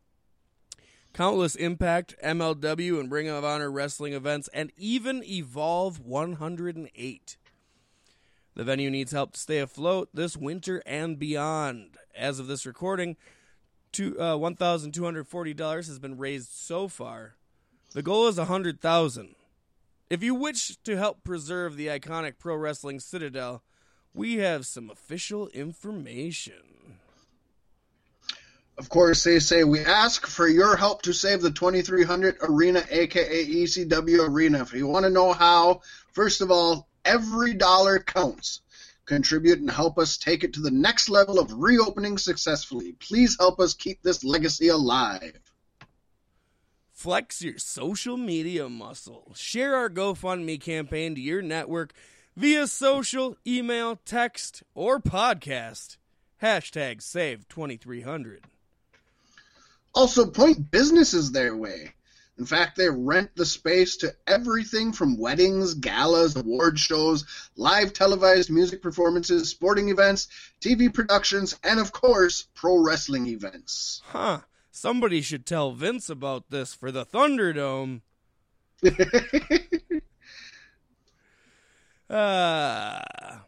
Countless 1.14 1.54
Impact, 1.54 2.16
MLW, 2.20 2.98
and 2.98 3.12
Ring 3.12 3.28
of 3.28 3.44
Honor 3.44 3.70
wrestling 3.70 4.12
events, 4.12 4.48
and 4.52 4.72
even 4.76 5.22
Evolve 5.22 6.00
108. 6.00 7.36
The 8.56 8.64
venue 8.64 8.90
needs 8.90 9.12
help 9.12 9.34
to 9.34 9.40
stay 9.40 9.60
afloat 9.60 10.08
this 10.12 10.36
winter 10.36 10.82
and 10.84 11.16
beyond. 11.16 11.99
As 12.14 12.38
of 12.38 12.46
this 12.46 12.66
recording, 12.66 13.16
two, 13.92 14.18
uh, 14.18 14.36
$1,240 14.36 15.76
has 15.76 15.98
been 15.98 16.16
raised 16.16 16.50
so 16.52 16.88
far. 16.88 17.36
The 17.92 18.02
goal 18.02 18.28
is 18.28 18.36
100000 18.36 19.34
If 20.08 20.22
you 20.22 20.34
wish 20.34 20.76
to 20.84 20.96
help 20.96 21.24
preserve 21.24 21.76
the 21.76 21.88
iconic 21.88 22.34
pro 22.38 22.56
wrestling 22.56 23.00
citadel, 23.00 23.62
we 24.14 24.36
have 24.36 24.66
some 24.66 24.90
official 24.90 25.48
information. 25.48 26.62
Of 28.78 28.88
course, 28.88 29.24
they 29.24 29.40
say 29.40 29.62
we 29.62 29.80
ask 29.80 30.26
for 30.26 30.48
your 30.48 30.74
help 30.74 31.02
to 31.02 31.12
save 31.12 31.42
the 31.42 31.50
2300 31.50 32.38
Arena, 32.42 32.82
aka 32.90 33.46
ECW 33.46 34.26
Arena. 34.26 34.62
If 34.62 34.72
you 34.72 34.86
want 34.86 35.04
to 35.04 35.10
know 35.10 35.32
how, 35.32 35.82
first 36.12 36.40
of 36.40 36.50
all, 36.50 36.88
every 37.04 37.54
dollar 37.54 37.98
counts. 37.98 38.62
Contribute 39.10 39.58
and 39.58 39.68
help 39.68 39.98
us 39.98 40.16
take 40.16 40.44
it 40.44 40.52
to 40.52 40.60
the 40.60 40.70
next 40.70 41.08
level 41.08 41.40
of 41.40 41.52
reopening 41.52 42.16
successfully. 42.16 42.92
Please 42.92 43.36
help 43.40 43.58
us 43.58 43.74
keep 43.74 44.00
this 44.04 44.22
legacy 44.22 44.68
alive. 44.68 45.36
Flex 46.92 47.42
your 47.42 47.58
social 47.58 48.16
media 48.16 48.68
muscle. 48.68 49.32
Share 49.34 49.74
our 49.74 49.90
GoFundMe 49.90 50.60
campaign 50.60 51.16
to 51.16 51.20
your 51.20 51.42
network 51.42 51.92
via 52.36 52.68
social, 52.68 53.36
email, 53.44 53.96
text, 54.04 54.62
or 54.76 55.00
podcast. 55.00 55.96
Hashtag 56.40 56.98
save2300. 56.98 58.44
Also, 59.92 60.30
point 60.30 60.70
businesses 60.70 61.32
their 61.32 61.56
way. 61.56 61.94
In 62.40 62.46
fact, 62.46 62.78
they 62.78 62.88
rent 62.88 63.36
the 63.36 63.44
space 63.44 63.98
to 63.98 64.16
everything 64.26 64.94
from 64.94 65.18
weddings, 65.18 65.74
galas, 65.74 66.34
award 66.34 66.78
shows, 66.78 67.26
live 67.54 67.92
televised 67.92 68.50
music 68.50 68.80
performances, 68.80 69.50
sporting 69.50 69.90
events, 69.90 70.26
TV 70.58 70.92
productions, 70.92 71.58
and 71.62 71.78
of 71.78 71.92
course, 71.92 72.46
pro 72.54 72.78
wrestling 72.82 73.26
events. 73.26 74.00
Huh. 74.06 74.40
Somebody 74.70 75.20
should 75.20 75.44
tell 75.44 75.72
Vince 75.72 76.08
about 76.08 76.48
this 76.48 76.72
for 76.72 76.90
the 76.90 77.04
Thunderdome. 77.04 78.00
Ah. 82.12 83.44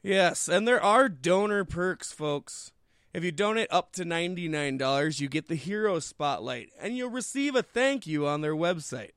yes, 0.00 0.48
and 0.48 0.68
there 0.68 0.80
are 0.80 1.08
donor 1.08 1.64
perks, 1.64 2.12
folks. 2.12 2.70
If 3.16 3.24
you 3.24 3.32
donate 3.32 3.68
up 3.70 3.92
to 3.92 4.04
$99, 4.04 5.20
you 5.20 5.28
get 5.30 5.48
the 5.48 5.54
Hero 5.54 6.00
Spotlight, 6.00 6.68
and 6.78 6.98
you'll 6.98 7.08
receive 7.08 7.56
a 7.56 7.62
thank 7.62 8.06
you 8.06 8.26
on 8.26 8.42
their 8.42 8.54
website. 8.54 9.12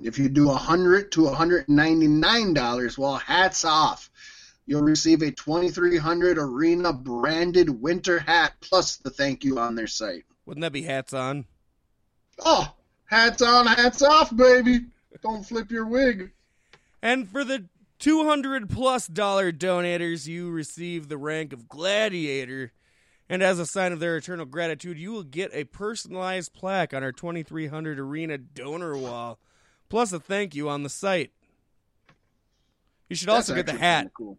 If 0.00 0.18
you 0.18 0.30
do 0.30 0.46
100 0.46 1.12
to 1.12 1.20
$199, 1.24 2.98
well, 2.98 3.16
hats 3.16 3.66
off. 3.66 4.08
You'll 4.64 4.80
receive 4.80 5.20
a 5.20 5.30
2300 5.30 6.38
Arena 6.38 6.94
branded 6.94 7.68
winter 7.68 8.18
hat 8.18 8.54
plus 8.62 8.96
the 8.96 9.10
thank 9.10 9.44
you 9.44 9.58
on 9.58 9.74
their 9.74 9.86
site. 9.86 10.24
Wouldn't 10.46 10.62
that 10.62 10.72
be 10.72 10.80
hats 10.80 11.12
on? 11.12 11.44
Oh, 12.42 12.74
hats 13.04 13.42
on, 13.42 13.66
hats 13.66 14.00
off, 14.00 14.34
baby. 14.34 14.86
Don't 15.22 15.44
flip 15.44 15.70
your 15.70 15.84
wig. 15.84 16.30
And 17.02 17.28
for 17.28 17.44
the 17.44 17.66
200 17.98 18.68
plus 18.68 19.06
dollar 19.06 19.52
donators, 19.52 20.26
you 20.26 20.50
receive 20.50 21.08
the 21.08 21.18
rank 21.18 21.52
of 21.52 21.68
gladiator. 21.68 22.72
And 23.28 23.42
as 23.42 23.58
a 23.58 23.66
sign 23.66 23.92
of 23.92 24.00
their 24.00 24.16
eternal 24.16 24.44
gratitude, 24.44 24.98
you 24.98 25.12
will 25.12 25.22
get 25.22 25.50
a 25.54 25.64
personalized 25.64 26.52
plaque 26.52 26.92
on 26.92 27.02
our 27.02 27.12
2300 27.12 27.98
Arena 27.98 28.36
donor 28.36 28.96
wall, 28.96 29.38
plus 29.88 30.12
a 30.12 30.20
thank 30.20 30.54
you 30.54 30.68
on 30.68 30.82
the 30.82 30.90
site. 30.90 31.30
You 33.08 33.16
should 33.16 33.30
also 33.30 33.54
That's 33.54 33.66
get 33.66 33.72
the 33.72 33.80
hat. 33.80 34.10
Cool. 34.16 34.38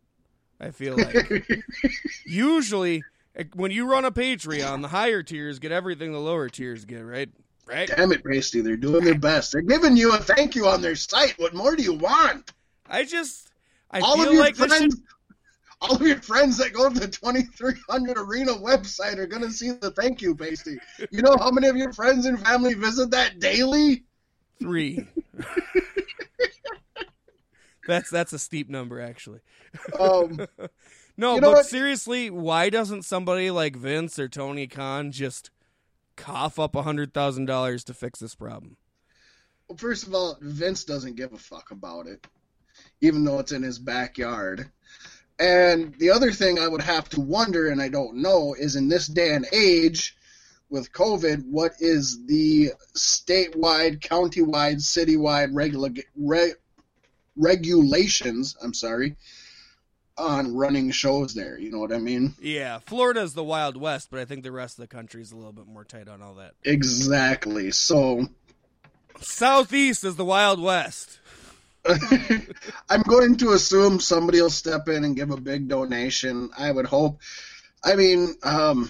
I 0.59 0.71
feel 0.71 0.95
like 0.97 1.47
usually 2.25 3.03
eh, 3.35 3.43
when 3.53 3.71
you 3.71 3.89
run 3.89 4.05
a 4.05 4.11
Patreon, 4.11 4.81
the 4.81 4.87
higher 4.87 5.23
tiers 5.23 5.59
get 5.59 5.71
everything 5.71 6.11
the 6.11 6.19
lower 6.19 6.49
tiers 6.49 6.85
get, 6.85 6.99
right? 6.99 7.29
Right? 7.65 7.87
Damn 7.87 8.11
it, 8.11 8.23
Pasty. 8.23 8.61
They're 8.61 8.77
doing 8.77 9.03
their 9.03 9.17
best. 9.17 9.51
They're 9.51 9.61
giving 9.61 9.97
you 9.97 10.13
a 10.13 10.17
thank 10.17 10.55
you 10.55 10.67
on 10.67 10.81
their 10.81 10.95
site. 10.95 11.33
What 11.37 11.55
more 11.55 11.75
do 11.75 11.83
you 11.83 11.93
want? 11.93 12.51
I 12.89 13.03
just 13.03 13.51
I 13.91 13.99
all 13.99 14.15
feel 14.15 14.27
of 14.27 14.33
your 14.33 14.43
like 14.43 14.55
friends, 14.55 14.77
should 14.77 14.93
all 15.81 15.95
of 15.95 16.01
your 16.01 16.17
friends 16.21 16.57
that 16.57 16.73
go 16.73 16.89
to 16.89 16.99
the 16.99 17.07
2300 17.07 18.17
Arena 18.17 18.53
website 18.53 19.17
are 19.17 19.27
going 19.27 19.41
to 19.41 19.51
see 19.51 19.71
the 19.71 19.91
thank 19.91 20.21
you, 20.21 20.35
Pasty. 20.35 20.77
You 21.11 21.21
know 21.21 21.35
how 21.37 21.51
many 21.51 21.67
of 21.67 21.75
your 21.77 21.93
friends 21.93 22.25
and 22.25 22.39
family 22.39 22.73
visit 22.73 23.11
that 23.11 23.39
daily? 23.39 24.03
three. 24.59 25.05
that's 27.87 28.09
that's 28.09 28.33
a 28.33 28.39
steep 28.39 28.69
number 28.69 28.99
actually. 29.01 29.39
Um, 29.99 30.47
No, 31.17 31.35
You 31.35 31.41
know 31.41 31.49
but 31.51 31.55
what? 31.57 31.65
seriously, 31.65 32.29
why 32.29 32.69
doesn't 32.69 33.03
somebody 33.03 33.49
like 33.49 33.77
Vince 33.77 34.19
or 34.19 34.27
Tony 34.27 34.67
Khan 34.67 35.13
just 35.13 35.49
cough 36.17 36.59
up 36.59 36.75
a 36.75 36.81
hundred 36.83 37.13
thousand 37.13 37.45
dollars 37.45 37.85
to 37.85 37.93
fix 37.93 38.19
this 38.19 38.35
problem? 38.35 38.75
well, 39.69 39.77
first 39.77 40.05
of 40.07 40.13
all, 40.13 40.37
Vince 40.41 40.83
doesn't 40.83 41.15
give 41.15 41.31
a 41.31 41.37
fuck 41.37 41.71
about 41.71 42.07
it, 42.07 42.27
even 43.01 43.23
though 43.23 43.39
it's 43.39 43.51
in 43.51 43.63
his 43.63 43.79
backyard. 43.79 44.69
And 45.37 45.93
the 45.99 46.11
other 46.11 46.31
thing 46.31 46.59
I 46.59 46.67
would 46.67 46.81
have 46.81 47.09
to 47.09 47.21
wonder, 47.21 47.69
and 47.69 47.81
I 47.81 47.89
don't 47.89 48.21
know, 48.21 48.55
is 48.57 48.75
in 48.75 48.87
this 48.87 49.07
day 49.07 49.33
and 49.33 49.45
age 49.51 50.15
with 50.69 50.91
COVID, 50.93 51.43
what 51.45 51.73
is 51.79 52.25
the 52.25 52.71
statewide, 52.95 53.99
countywide, 53.99 54.77
citywide 54.77 55.49
regula- 55.53 55.91
re- 56.15 56.53
regulations? 57.35 58.55
I'm 58.63 58.73
sorry, 58.73 59.17
on 60.17 60.55
running 60.55 60.91
shows 60.91 61.33
there. 61.33 61.59
You 61.59 61.71
know 61.71 61.79
what 61.79 61.93
I 61.93 61.99
mean? 61.99 62.33
Yeah, 62.41 62.79
Florida's 62.79 63.33
the 63.33 63.43
Wild 63.43 63.77
West, 63.77 64.07
but 64.09 64.19
I 64.19 64.25
think 64.25 64.43
the 64.43 64.51
rest 64.51 64.77
of 64.77 64.83
the 64.83 64.87
country 64.87 65.21
is 65.21 65.31
a 65.31 65.35
little 65.35 65.51
bit 65.53 65.67
more 65.67 65.83
tight 65.83 66.07
on 66.07 66.21
all 66.21 66.35
that. 66.35 66.53
Exactly. 66.63 67.71
So 67.71 68.27
Southeast 69.19 70.03
is 70.03 70.15
the 70.15 70.25
Wild 70.25 70.61
West. 70.61 71.19
I'm 72.89 73.01
going 73.03 73.37
to 73.37 73.51
assume 73.51 73.99
somebody 73.99 74.41
will 74.41 74.49
step 74.49 74.87
in 74.87 75.03
and 75.03 75.15
give 75.15 75.31
a 75.31 75.37
big 75.37 75.67
donation. 75.67 76.49
I 76.57 76.71
would 76.71 76.85
hope. 76.85 77.21
I 77.83 77.95
mean, 77.95 78.35
um, 78.43 78.89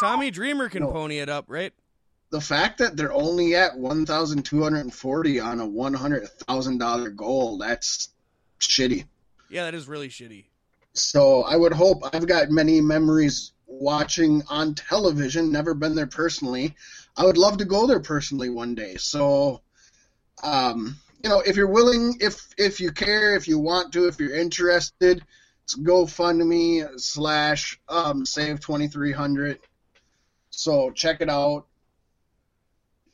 Tommy 0.00 0.30
Dreamer 0.30 0.68
can 0.68 0.82
No. 0.82 0.90
pony 0.90 1.18
it 1.18 1.28
up, 1.28 1.44
right? 1.48 1.72
the 2.30 2.40
fact 2.40 2.78
that 2.78 2.96
they're 2.96 3.12
only 3.12 3.54
at 3.54 3.78
1,240 3.78 5.40
on 5.40 5.60
a 5.60 5.66
$100,000 5.68 7.16
goal, 7.16 7.58
that's 7.58 8.08
shitty. 8.58 9.04
Yeah, 9.48 9.64
that 9.64 9.74
is 9.74 9.86
really 9.86 10.08
shitty. 10.08 10.46
So 10.94 11.44
I 11.44 11.54
would 11.54 11.72
hope 11.72 12.02
I've 12.12 12.26
got 12.26 12.50
many 12.50 12.80
memories 12.80 13.52
watching 13.68 14.42
on 14.48 14.74
television, 14.74 15.52
never 15.52 15.74
been 15.74 15.94
there 15.94 16.08
personally. 16.08 16.74
I 17.16 17.24
would 17.24 17.38
love 17.38 17.58
to 17.58 17.64
go 17.64 17.86
there 17.86 18.00
personally 18.00 18.50
one 18.50 18.74
day. 18.74 18.96
So, 18.96 19.62
um, 20.42 20.96
you 21.24 21.30
know, 21.30 21.40
if 21.40 21.56
you're 21.56 21.66
willing, 21.70 22.18
if 22.20 22.48
if 22.58 22.80
you 22.80 22.92
care, 22.92 23.34
if 23.34 23.48
you 23.48 23.58
want 23.58 23.94
to, 23.94 24.06
if 24.06 24.20
you're 24.20 24.34
interested, 24.34 25.24
it's 25.62 25.74
GoFundMe 25.74 27.00
slash 27.00 27.80
um, 27.88 28.26
Save 28.26 28.60
twenty 28.60 28.88
three 28.88 29.12
hundred. 29.12 29.58
So 30.50 30.90
check 30.90 31.22
it 31.22 31.30
out. 31.30 31.64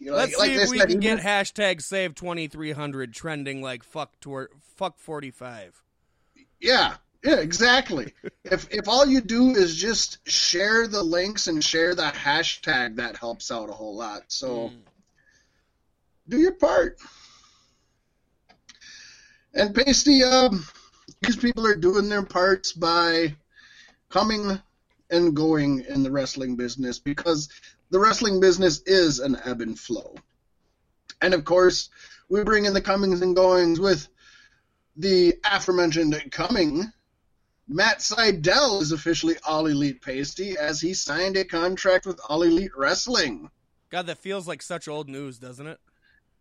You 0.00 0.10
know, 0.10 0.16
Let's 0.16 0.36
like 0.36 0.48
see 0.50 0.56
they 0.56 0.62
if 0.64 0.70
we 0.70 0.78
said, 0.80 0.88
can 0.88 0.98
get 0.98 1.20
hashtag 1.20 1.80
save 1.80 2.16
twenty 2.16 2.48
three 2.48 2.72
hundred 2.72 3.14
trending 3.14 3.62
like 3.62 3.84
fuck 3.84 4.18
tor- 4.18 4.50
fuck 4.74 4.98
forty 4.98 5.30
five. 5.30 5.80
Yeah, 6.60 6.96
yeah, 7.22 7.36
exactly. 7.36 8.12
if 8.44 8.66
if 8.74 8.88
all 8.88 9.06
you 9.06 9.20
do 9.20 9.50
is 9.50 9.76
just 9.76 10.28
share 10.28 10.88
the 10.88 11.02
links 11.04 11.46
and 11.46 11.62
share 11.62 11.94
the 11.94 12.10
hashtag, 12.10 12.96
that 12.96 13.16
helps 13.18 13.52
out 13.52 13.68
a 13.68 13.72
whole 13.72 13.94
lot. 13.94 14.22
So 14.26 14.70
Hmm. 14.70 14.76
do 16.28 16.38
your 16.38 16.54
part. 16.54 16.98
And 19.54 19.74
Pasty, 19.74 20.22
um, 20.22 20.64
these 21.22 21.36
people 21.36 21.66
are 21.66 21.76
doing 21.76 22.08
their 22.08 22.24
parts 22.24 22.72
by 22.72 23.34
coming 24.08 24.60
and 25.10 25.34
going 25.34 25.84
in 25.88 26.02
the 26.02 26.10
wrestling 26.10 26.56
business 26.56 26.98
because 26.98 27.48
the 27.90 27.98
wrestling 27.98 28.40
business 28.40 28.80
is 28.86 29.18
an 29.18 29.36
ebb 29.44 29.60
and 29.60 29.78
flow. 29.78 30.14
And 31.20 31.34
of 31.34 31.44
course, 31.44 31.90
we 32.28 32.44
bring 32.44 32.64
in 32.64 32.74
the 32.74 32.80
comings 32.80 33.20
and 33.20 33.34
goings 33.34 33.80
with 33.80 34.06
the 34.96 35.34
aforementioned 35.44 36.30
coming. 36.30 36.84
Matt 37.68 37.98
Sydal 37.98 38.82
is 38.82 38.92
officially 38.92 39.36
All 39.46 39.66
Elite 39.66 40.00
Pasty 40.00 40.56
as 40.56 40.80
he 40.80 40.94
signed 40.94 41.36
a 41.36 41.44
contract 41.44 42.06
with 42.06 42.20
All 42.28 42.42
Elite 42.42 42.76
Wrestling. 42.76 43.50
God, 43.90 44.06
that 44.06 44.18
feels 44.18 44.46
like 44.46 44.62
such 44.62 44.86
old 44.86 45.08
news, 45.08 45.38
doesn't 45.38 45.66
it? 45.66 45.78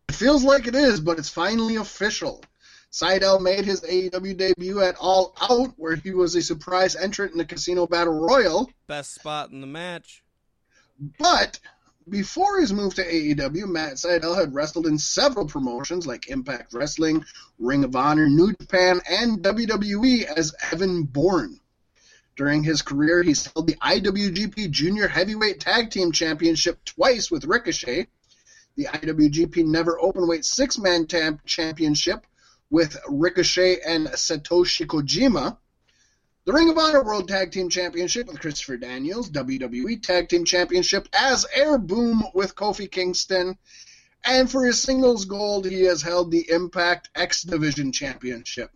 It 0.10 0.16
feels 0.16 0.44
like 0.44 0.68
it 0.68 0.76
is, 0.76 1.00
but 1.00 1.18
it's 1.18 1.30
finally 1.30 1.76
official. 1.76 2.44
Sydal 2.92 3.40
made 3.40 3.66
his 3.66 3.82
AEW 3.82 4.36
debut 4.36 4.82
at 4.82 4.96
All 4.96 5.36
Out, 5.42 5.74
where 5.78 5.96
he 5.96 6.12
was 6.12 6.36
a 6.36 6.42
surprise 6.42 6.96
entrant 6.96 7.34
in 7.34 7.38
the 7.38 7.46
Casino 7.46 7.86
Battle 7.86 8.20
Royal. 8.20 8.72
Best 8.88 9.14
spot 9.14 9.52
in 9.52 9.62
the 9.62 9.68
match. 9.68 10.24
But 11.20 11.60
before 12.10 12.60
his 12.60 12.74
move 12.74 12.96
to 12.96 13.06
AEW, 13.06 13.68
Matt 13.68 13.94
Sydal 13.94 14.36
had 14.36 14.56
wrestled 14.56 14.88
in 14.88 14.98
several 14.98 15.46
promotions 15.46 16.08
like 16.08 16.30
Impact 16.30 16.74
Wrestling, 16.74 17.26
Ring 17.60 17.84
of 17.84 17.96
Honor, 17.96 18.28
New 18.28 18.54
Japan, 18.54 19.02
and 19.08 19.44
WWE 19.44 20.24
as 20.24 20.56
Evan 20.72 21.04
Bourne. 21.04 21.60
During 22.36 22.64
his 22.64 22.82
career, 22.82 23.22
he's 23.22 23.46
held 23.54 23.68
the 23.68 23.76
IWGP 23.76 24.72
Junior 24.72 25.08
Heavyweight 25.08 25.60
Tag 25.60 25.92
Team 25.92 26.12
Championship 26.12 26.84
twice 26.86 27.30
with 27.30 27.46
Ricochet, 27.46 28.08
the 28.76 28.86
IWGP 28.86 29.66
Never 29.66 30.00
Openweight 30.02 30.46
Six 30.46 30.80
Man 30.80 31.06
Tag 31.06 31.40
Championship 31.46 32.26
with 32.70 32.98
Ricochet 33.08 33.80
and 33.86 34.08
Satoshi 34.08 34.86
Kojima, 34.86 35.58
the 36.46 36.54
Ring 36.54 36.70
of 36.70 36.78
Honor 36.78 37.04
World 37.04 37.28
Tag 37.28 37.52
Team 37.52 37.70
Championship 37.70 38.28
with 38.28 38.40
Christopher 38.40 38.78
Daniels, 38.78 39.30
WWE 39.30 40.02
Tag 40.02 40.30
Team 40.30 40.46
Championship 40.46 41.08
as 41.14 41.46
Air 41.54 41.78
Boom 41.78 42.24
with 42.34 42.56
Kofi 42.56 42.90
Kingston, 42.90 43.58
and 44.24 44.50
for 44.50 44.66
his 44.66 44.82
singles 44.82 45.26
gold, 45.26 45.66
he 45.66 45.84
has 45.84 46.02
held 46.02 46.32
the 46.32 46.50
Impact 46.50 47.10
X 47.16 47.44
Division 47.44 47.92
Championship. 47.92 48.72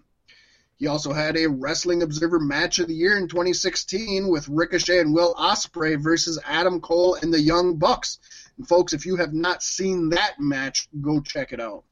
He 0.77 0.87
also 0.87 1.13
had 1.13 1.37
a 1.37 1.47
Wrestling 1.47 2.03
Observer 2.03 2.39
Match 2.39 2.79
of 2.79 2.87
the 2.87 2.95
Year 2.95 3.17
in 3.17 3.27
2016 3.27 4.27
with 4.27 4.49
Ricochet 4.49 4.99
and 4.99 5.13
Will 5.13 5.33
Ospreay 5.35 6.01
versus 6.01 6.39
Adam 6.45 6.81
Cole 6.81 7.15
and 7.15 7.33
the 7.33 7.39
Young 7.39 7.77
Bucks. 7.77 8.19
And 8.57 8.67
folks, 8.67 8.93
if 8.93 9.05
you 9.05 9.15
have 9.15 9.33
not 9.33 9.63
seen 9.63 10.09
that 10.09 10.39
match, 10.39 10.89
go 11.01 11.21
check 11.21 11.53
it 11.53 11.59
out. 11.59 11.83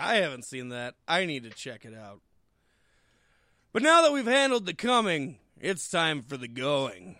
I 0.00 0.16
haven't 0.16 0.44
seen 0.44 0.70
that. 0.70 0.94
I 1.06 1.26
need 1.26 1.44
to 1.44 1.50
check 1.50 1.84
it 1.84 1.94
out. 1.94 2.20
But 3.72 3.82
now 3.82 4.02
that 4.02 4.12
we've 4.12 4.26
handled 4.26 4.66
the 4.66 4.74
coming, 4.74 5.38
it's 5.60 5.88
time 5.88 6.22
for 6.22 6.36
the 6.36 6.48
going. 6.48 7.16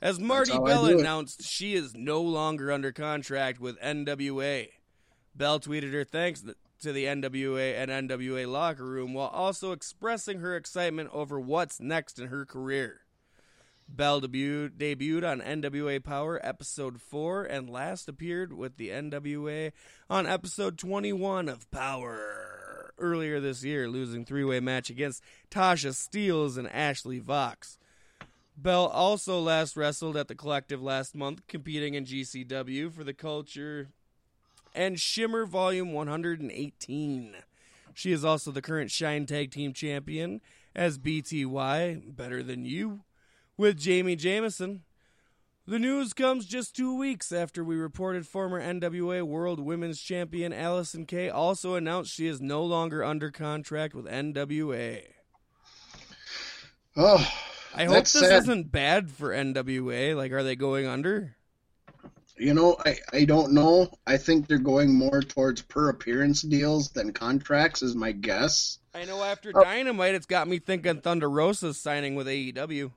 As 0.00 0.18
Marti 0.18 0.58
Belle 0.58 0.86
announced, 0.86 1.44
she 1.44 1.74
is 1.74 1.94
no 1.94 2.20
longer 2.20 2.72
under 2.72 2.92
contract 2.92 3.60
with 3.60 3.80
NWA. 3.80 4.68
Belle 5.34 5.60
tweeted 5.60 5.92
her 5.92 6.04
thanks 6.04 6.42
to 6.80 6.92
the 6.92 7.04
NWA 7.04 7.76
and 7.76 8.08
NWA 8.08 8.50
locker 8.50 8.84
room 8.84 9.14
while 9.14 9.28
also 9.28 9.72
expressing 9.72 10.40
her 10.40 10.56
excitement 10.56 11.10
over 11.12 11.38
what's 11.38 11.80
next 11.80 12.18
in 12.18 12.28
her 12.28 12.44
career. 12.44 13.01
Belle 13.94 14.22
debuted, 14.22 14.78
debuted 14.78 15.30
on 15.30 15.40
NWA 15.40 16.02
Power 16.02 16.40
episode 16.42 17.02
4 17.02 17.44
and 17.44 17.68
last 17.68 18.08
appeared 18.08 18.52
with 18.52 18.78
the 18.78 18.88
NWA 18.88 19.72
on 20.08 20.26
episode 20.26 20.78
21 20.78 21.48
of 21.48 21.70
Power 21.70 22.94
earlier 22.98 23.38
this 23.38 23.62
year, 23.62 23.88
losing 23.88 24.24
three-way 24.24 24.60
match 24.60 24.88
against 24.88 25.22
Tasha 25.50 25.90
Steelz 25.90 26.56
and 26.56 26.68
Ashley 26.72 27.18
Vox. 27.18 27.78
Belle 28.56 28.86
also 28.86 29.38
last 29.40 29.76
wrestled 29.76 30.16
at 30.16 30.28
the 30.28 30.34
Collective 30.34 30.82
last 30.82 31.14
month, 31.14 31.46
competing 31.46 31.92
in 31.92 32.06
GCW 32.06 32.90
for 32.90 33.04
the 33.04 33.14
Culture 33.14 33.88
and 34.74 34.98
Shimmer 34.98 35.44
Volume 35.44 35.92
118. 35.92 37.34
She 37.92 38.12
is 38.12 38.24
also 38.24 38.50
the 38.50 38.62
current 38.62 38.90
Shine 38.90 39.26
Tag 39.26 39.50
Team 39.50 39.74
Champion 39.74 40.40
as 40.74 40.98
BTY, 40.98 42.16
Better 42.16 42.42
Than 42.42 42.64
You, 42.64 43.00
with 43.56 43.78
Jayme 43.78 44.16
Jameson. 44.16 44.82
The 45.64 45.78
news 45.78 46.12
comes 46.12 46.46
just 46.46 46.74
two 46.74 46.96
weeks 46.96 47.30
after 47.30 47.62
we 47.62 47.76
reported 47.76 48.26
former 48.26 48.60
NWA 48.60 49.22
World 49.22 49.60
Women's 49.60 50.00
Champion 50.00 50.52
Allysin 50.52 51.06
Kay 51.06 51.30
also 51.30 51.76
announced 51.76 52.12
she 52.12 52.26
is 52.26 52.40
no 52.40 52.64
longer 52.64 53.04
under 53.04 53.30
contract 53.30 53.94
with 53.94 54.06
NWA. 54.06 55.02
Oh, 56.96 57.32
I 57.74 57.84
hope 57.84 58.04
this 58.04 58.12
sad. 58.12 58.42
isn't 58.42 58.72
bad 58.72 59.10
for 59.10 59.30
NWA. 59.30 60.16
Like, 60.16 60.32
are 60.32 60.42
they 60.42 60.56
going 60.56 60.86
under? 60.86 61.36
You 62.36 62.54
know, 62.54 62.76
I, 62.84 62.98
I 63.12 63.24
don't 63.24 63.52
know. 63.52 63.88
I 64.06 64.16
think 64.16 64.48
they're 64.48 64.58
going 64.58 64.92
more 64.92 65.22
towards 65.22 65.62
per 65.62 65.90
appearance 65.90 66.42
deals 66.42 66.90
than 66.90 67.12
contracts, 67.12 67.82
is 67.82 67.94
my 67.94 68.10
guess. 68.10 68.78
I 68.94 69.04
know 69.04 69.22
after 69.22 69.52
oh. 69.54 69.62
Dynamite, 69.62 70.16
it's 70.16 70.26
got 70.26 70.48
me 70.48 70.58
thinking 70.58 71.00
Thunder 71.00 71.30
Rosa's 71.30 71.78
signing 71.78 72.16
with 72.16 72.26
AEW. 72.26 72.90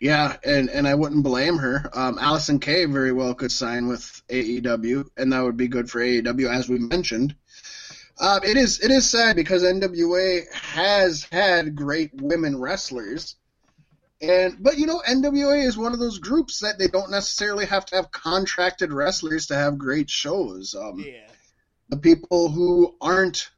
Yeah, 0.00 0.36
and, 0.44 0.68
and 0.70 0.88
I 0.88 0.94
wouldn't 0.94 1.22
blame 1.22 1.58
her. 1.58 1.88
Um, 1.92 2.18
Allysin 2.18 2.60
Kay 2.60 2.84
very 2.86 3.12
well 3.12 3.34
could 3.34 3.52
sign 3.52 3.86
with 3.86 4.22
AEW, 4.28 5.08
and 5.16 5.32
that 5.32 5.42
would 5.42 5.56
be 5.56 5.68
good 5.68 5.90
for 5.90 6.00
AEW, 6.00 6.52
as 6.52 6.68
we 6.68 6.78
mentioned. 6.78 7.36
Um, 8.20 8.40
it 8.44 8.56
is 8.56 8.80
it 8.80 8.92
is 8.92 9.08
sad 9.08 9.34
because 9.34 9.64
NWA 9.64 10.52
has 10.52 11.26
had 11.32 11.74
great 11.74 12.10
women 12.14 12.60
wrestlers, 12.60 13.36
and 14.20 14.56
but 14.60 14.78
you 14.78 14.86
know 14.86 15.02
NWA 15.06 15.64
is 15.64 15.76
one 15.76 15.92
of 15.92 15.98
those 15.98 16.18
groups 16.18 16.60
that 16.60 16.78
they 16.78 16.86
don't 16.86 17.10
necessarily 17.10 17.66
have 17.66 17.84
to 17.86 17.96
have 17.96 18.12
contracted 18.12 18.92
wrestlers 18.92 19.46
to 19.46 19.56
have 19.56 19.78
great 19.78 20.10
shows. 20.10 20.76
Um, 20.78 21.00
yeah. 21.00 21.26
The 21.88 21.96
people 21.96 22.50
who 22.50 22.94
aren't 23.00 23.50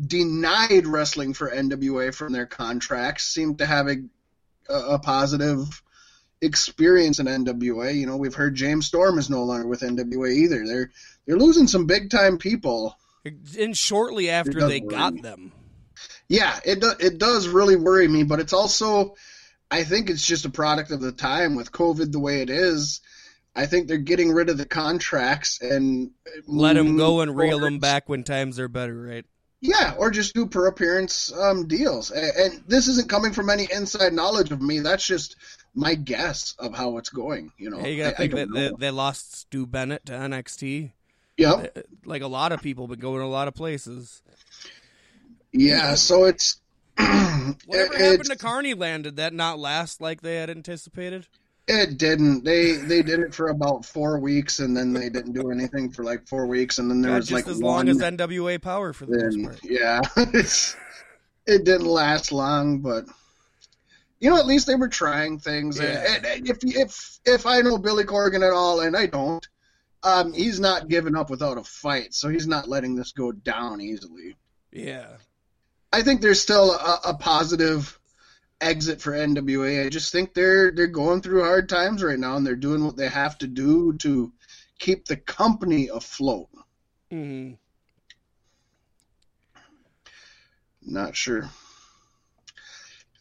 denied 0.00 0.86
wrestling 0.86 1.34
for 1.34 1.50
NWA 1.50 2.14
from 2.14 2.32
their 2.32 2.46
contracts 2.46 3.24
seem 3.24 3.56
to 3.56 3.66
have 3.66 3.88
a 3.88 3.96
a, 4.70 4.98
positive 4.98 5.82
experience 6.40 7.18
in 7.18 7.26
NWA. 7.26 7.94
You 7.94 8.06
know, 8.06 8.16
we've 8.16 8.34
heard 8.34 8.54
James 8.54 8.86
Storm 8.86 9.18
is 9.18 9.30
no 9.30 9.44
longer 9.44 9.66
with 9.66 9.80
NWA 9.80 10.32
either. 10.32 10.66
They're 10.66 10.90
they're 11.26 11.38
losing 11.38 11.66
some 11.66 11.86
big 11.86 12.10
time 12.10 12.38
people. 12.38 12.96
And 13.58 13.76
shortly 13.76 14.30
after 14.30 14.66
they 14.66 14.80
got 14.80 15.14
me. 15.14 15.20
them. 15.20 15.52
Yeah, 16.28 16.58
it 16.64 16.80
do, 16.80 16.92
it 16.98 17.18
does 17.18 17.48
really 17.48 17.76
worry 17.76 18.08
me, 18.08 18.22
but 18.22 18.40
it's 18.40 18.52
also 18.52 19.14
I 19.70 19.84
think 19.84 20.10
it's 20.10 20.26
just 20.26 20.44
a 20.44 20.50
product 20.50 20.90
of 20.90 21.00
the 21.00 21.12
time 21.12 21.54
with 21.54 21.72
COVID 21.72 22.12
the 22.12 22.20
way 22.20 22.40
it 22.40 22.50
is. 22.50 23.00
I 23.54 23.66
think 23.66 23.88
they're 23.88 23.98
getting 23.98 24.32
rid 24.32 24.48
of 24.48 24.58
the 24.58 24.66
contracts 24.66 25.60
and 25.60 26.12
let 26.46 26.74
them 26.74 26.96
go 26.96 27.20
and 27.20 27.36
reel 27.36 27.58
them 27.58 27.78
back 27.78 28.08
when 28.08 28.22
times 28.22 28.58
are 28.60 28.68
better, 28.68 29.02
right? 29.02 29.26
Yeah, 29.60 29.94
or 29.98 30.10
just 30.10 30.34
do 30.34 30.46
per 30.46 30.66
appearance 30.66 31.32
um, 31.32 31.68
deals. 31.68 32.10
And, 32.10 32.36
and, 32.36 32.64
this 32.66 32.88
isn't 32.88 33.10
coming 33.10 33.32
from 33.32 33.50
any 33.50 33.68
inside 33.70 34.14
knowledge 34.14 34.52
of 34.52 34.62
me. 34.62 34.80
That's 34.80 35.06
just 35.06 35.36
my 35.74 35.94
guess 35.94 36.54
of 36.58 36.74
how 36.74 36.96
it's 36.96 37.10
going. 37.10 37.52
You 37.58 37.70
know, 37.70 37.78
hey, 37.78 37.92
you 37.92 38.02
gotta 38.02 38.14
I, 38.14 38.16
think 38.16 38.34
I 38.34 38.36
that 38.38 38.52
they, 38.54 38.70
they, 38.78 38.90
lost 38.90 39.36
Stu 39.36 39.66
Bennett 39.66 40.06
to 40.06 40.12
NXT. 40.12 40.92
Yeah, 41.36 41.52
uh, 41.52 41.80
like 42.06 42.22
a 42.22 42.26
lot 42.26 42.52
of 42.52 42.62
people, 42.62 42.88
been 42.88 43.00
going 43.00 43.20
a 43.20 43.28
lot 43.28 43.48
of 43.48 43.54
places. 43.54 44.22
Yeah, 45.52 45.94
so 45.94 46.24
it's 46.24 46.60
whatever 46.96 47.94
it, 47.94 48.00
happened 48.00 48.30
to 48.30 48.36
Carney 48.36 48.72
Land. 48.72 49.04
Did 49.04 49.16
that 49.16 49.34
not 49.34 49.58
last 49.58 50.00
like 50.00 50.22
they 50.22 50.36
had 50.36 50.48
anticipated? 50.48 51.26
It 51.68 51.98
didn't. 51.98 52.44
They 52.44 52.72
they 52.72 53.02
did 53.02 53.20
it 53.20 53.34
for 53.34 53.48
about 53.48 53.84
four 53.84 54.18
weeks, 54.18 54.58
and 54.58 54.76
then 54.76 54.92
they 54.92 55.08
didn't 55.08 55.34
do 55.34 55.50
anything 55.50 55.92
for 55.92 56.02
like 56.02 56.26
four 56.26 56.46
weeks, 56.46 56.78
and 56.78 56.90
then 56.90 57.00
there 57.00 57.12
God, 57.12 57.18
was 57.18 57.32
like 57.32 57.46
as 57.46 57.62
long 57.62 57.88
as 57.88 57.98
NWA 57.98 58.60
Power 58.60 58.92
for 58.92 59.06
the 59.06 59.18
then, 59.18 59.42
most 59.42 59.44
part. 59.44 59.60
Yeah, 59.62 60.00
it's 60.16 60.76
it 61.46 61.64
didn't 61.64 61.86
last 61.86 62.32
long, 62.32 62.80
but 62.80 63.04
you 64.20 64.30
know, 64.30 64.36
at 64.36 64.46
least 64.46 64.66
they 64.66 64.74
were 64.74 64.88
trying 64.88 65.38
things. 65.38 65.78
Yeah. 65.78 66.14
And, 66.14 66.26
and 66.26 66.48
if 66.48 66.58
if 66.62 67.20
if 67.24 67.46
I 67.46 67.60
know 67.60 67.78
Billy 67.78 68.04
Corgan 68.04 68.46
at 68.46 68.52
all, 68.52 68.80
and 68.80 68.96
I 68.96 69.06
don't, 69.06 69.46
um, 70.02 70.32
he's 70.32 70.58
not 70.58 70.88
giving 70.88 71.14
up 71.14 71.30
without 71.30 71.58
a 71.58 71.62
fight, 71.62 72.14
so 72.14 72.28
he's 72.28 72.48
not 72.48 72.68
letting 72.68 72.96
this 72.96 73.12
go 73.12 73.30
down 73.30 73.80
easily. 73.80 74.36
Yeah, 74.72 75.08
I 75.92 76.02
think 76.02 76.20
there's 76.20 76.40
still 76.40 76.72
a, 76.72 77.00
a 77.06 77.14
positive 77.14 77.99
exit 78.60 79.00
for 79.00 79.12
NWA. 79.12 79.86
I 79.86 79.88
just 79.88 80.12
think 80.12 80.34
they're 80.34 80.70
they're 80.70 80.86
going 80.86 81.22
through 81.22 81.42
hard 81.42 81.68
times 81.68 82.02
right 82.02 82.18
now, 82.18 82.36
and 82.36 82.46
they're 82.46 82.56
doing 82.56 82.84
what 82.84 82.96
they 82.96 83.08
have 83.08 83.38
to 83.38 83.46
do 83.46 83.94
to 83.98 84.32
keep 84.78 85.06
the 85.06 85.16
company 85.16 85.88
afloat. 85.88 86.48
Mm-hmm. 87.12 87.54
Not 90.82 91.16
sure. 91.16 91.50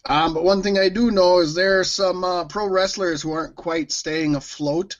Um, 0.05 0.33
but 0.33 0.43
one 0.43 0.63
thing 0.63 0.79
I 0.79 0.89
do 0.89 1.11
know 1.11 1.39
is 1.39 1.53
there 1.53 1.79
are 1.79 1.83
some 1.83 2.23
uh, 2.23 2.45
pro 2.45 2.67
wrestlers 2.67 3.21
who 3.21 3.31
aren't 3.31 3.55
quite 3.55 3.91
staying 3.91 4.35
afloat. 4.35 4.97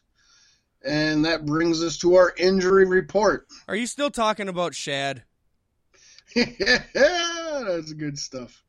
And 0.85 1.25
that 1.25 1.45
brings 1.45 1.83
us 1.83 1.97
to 1.99 2.15
our 2.15 2.33
injury 2.37 2.85
report. 2.85 3.47
Are 3.67 3.75
you 3.75 3.85
still 3.87 4.09
talking 4.09 4.47
about 4.47 4.75
Shad? 4.75 5.23
yeah, 6.35 6.83
that's 6.93 7.91
good 7.93 8.17
stuff. 8.17 8.63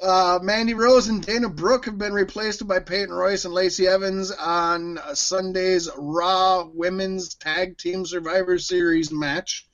Uh, 0.00 0.38
Mandy 0.40 0.74
Rose 0.74 1.08
and 1.08 1.26
Dana 1.26 1.48
Brooke 1.48 1.86
have 1.86 1.98
been 1.98 2.12
replaced 2.12 2.64
by 2.68 2.78
Peyton 2.78 3.12
Royce 3.12 3.44
and 3.44 3.52
Lacey 3.52 3.88
Evans 3.88 4.30
on 4.30 5.00
Sunday's 5.14 5.88
Raw 5.96 6.66
Women's 6.72 7.34
Tag 7.34 7.76
Team 7.76 8.06
Survivor 8.06 8.58
Series 8.58 9.10
match. 9.10 9.66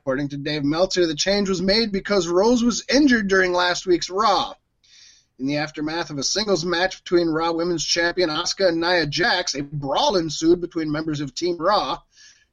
According 0.00 0.30
to 0.30 0.36
Dave 0.36 0.64
Meltzer, 0.64 1.06
the 1.06 1.14
change 1.14 1.48
was 1.48 1.62
made 1.62 1.92
because 1.92 2.26
Rose 2.26 2.64
was 2.64 2.84
injured 2.92 3.28
during 3.28 3.52
last 3.52 3.86
week's 3.86 4.10
Raw. 4.10 4.54
In 5.38 5.46
the 5.46 5.58
aftermath 5.58 6.10
of 6.10 6.18
a 6.18 6.24
singles 6.24 6.64
match 6.64 7.04
between 7.04 7.28
Raw 7.28 7.52
Women's 7.52 7.84
Champion 7.84 8.30
Asuka 8.30 8.68
and 8.68 8.80
Nia 8.80 9.06
Jax, 9.06 9.54
a 9.54 9.62
brawl 9.62 10.16
ensued 10.16 10.60
between 10.60 10.90
members 10.90 11.20
of 11.20 11.36
Team 11.36 11.56
Raw. 11.56 11.98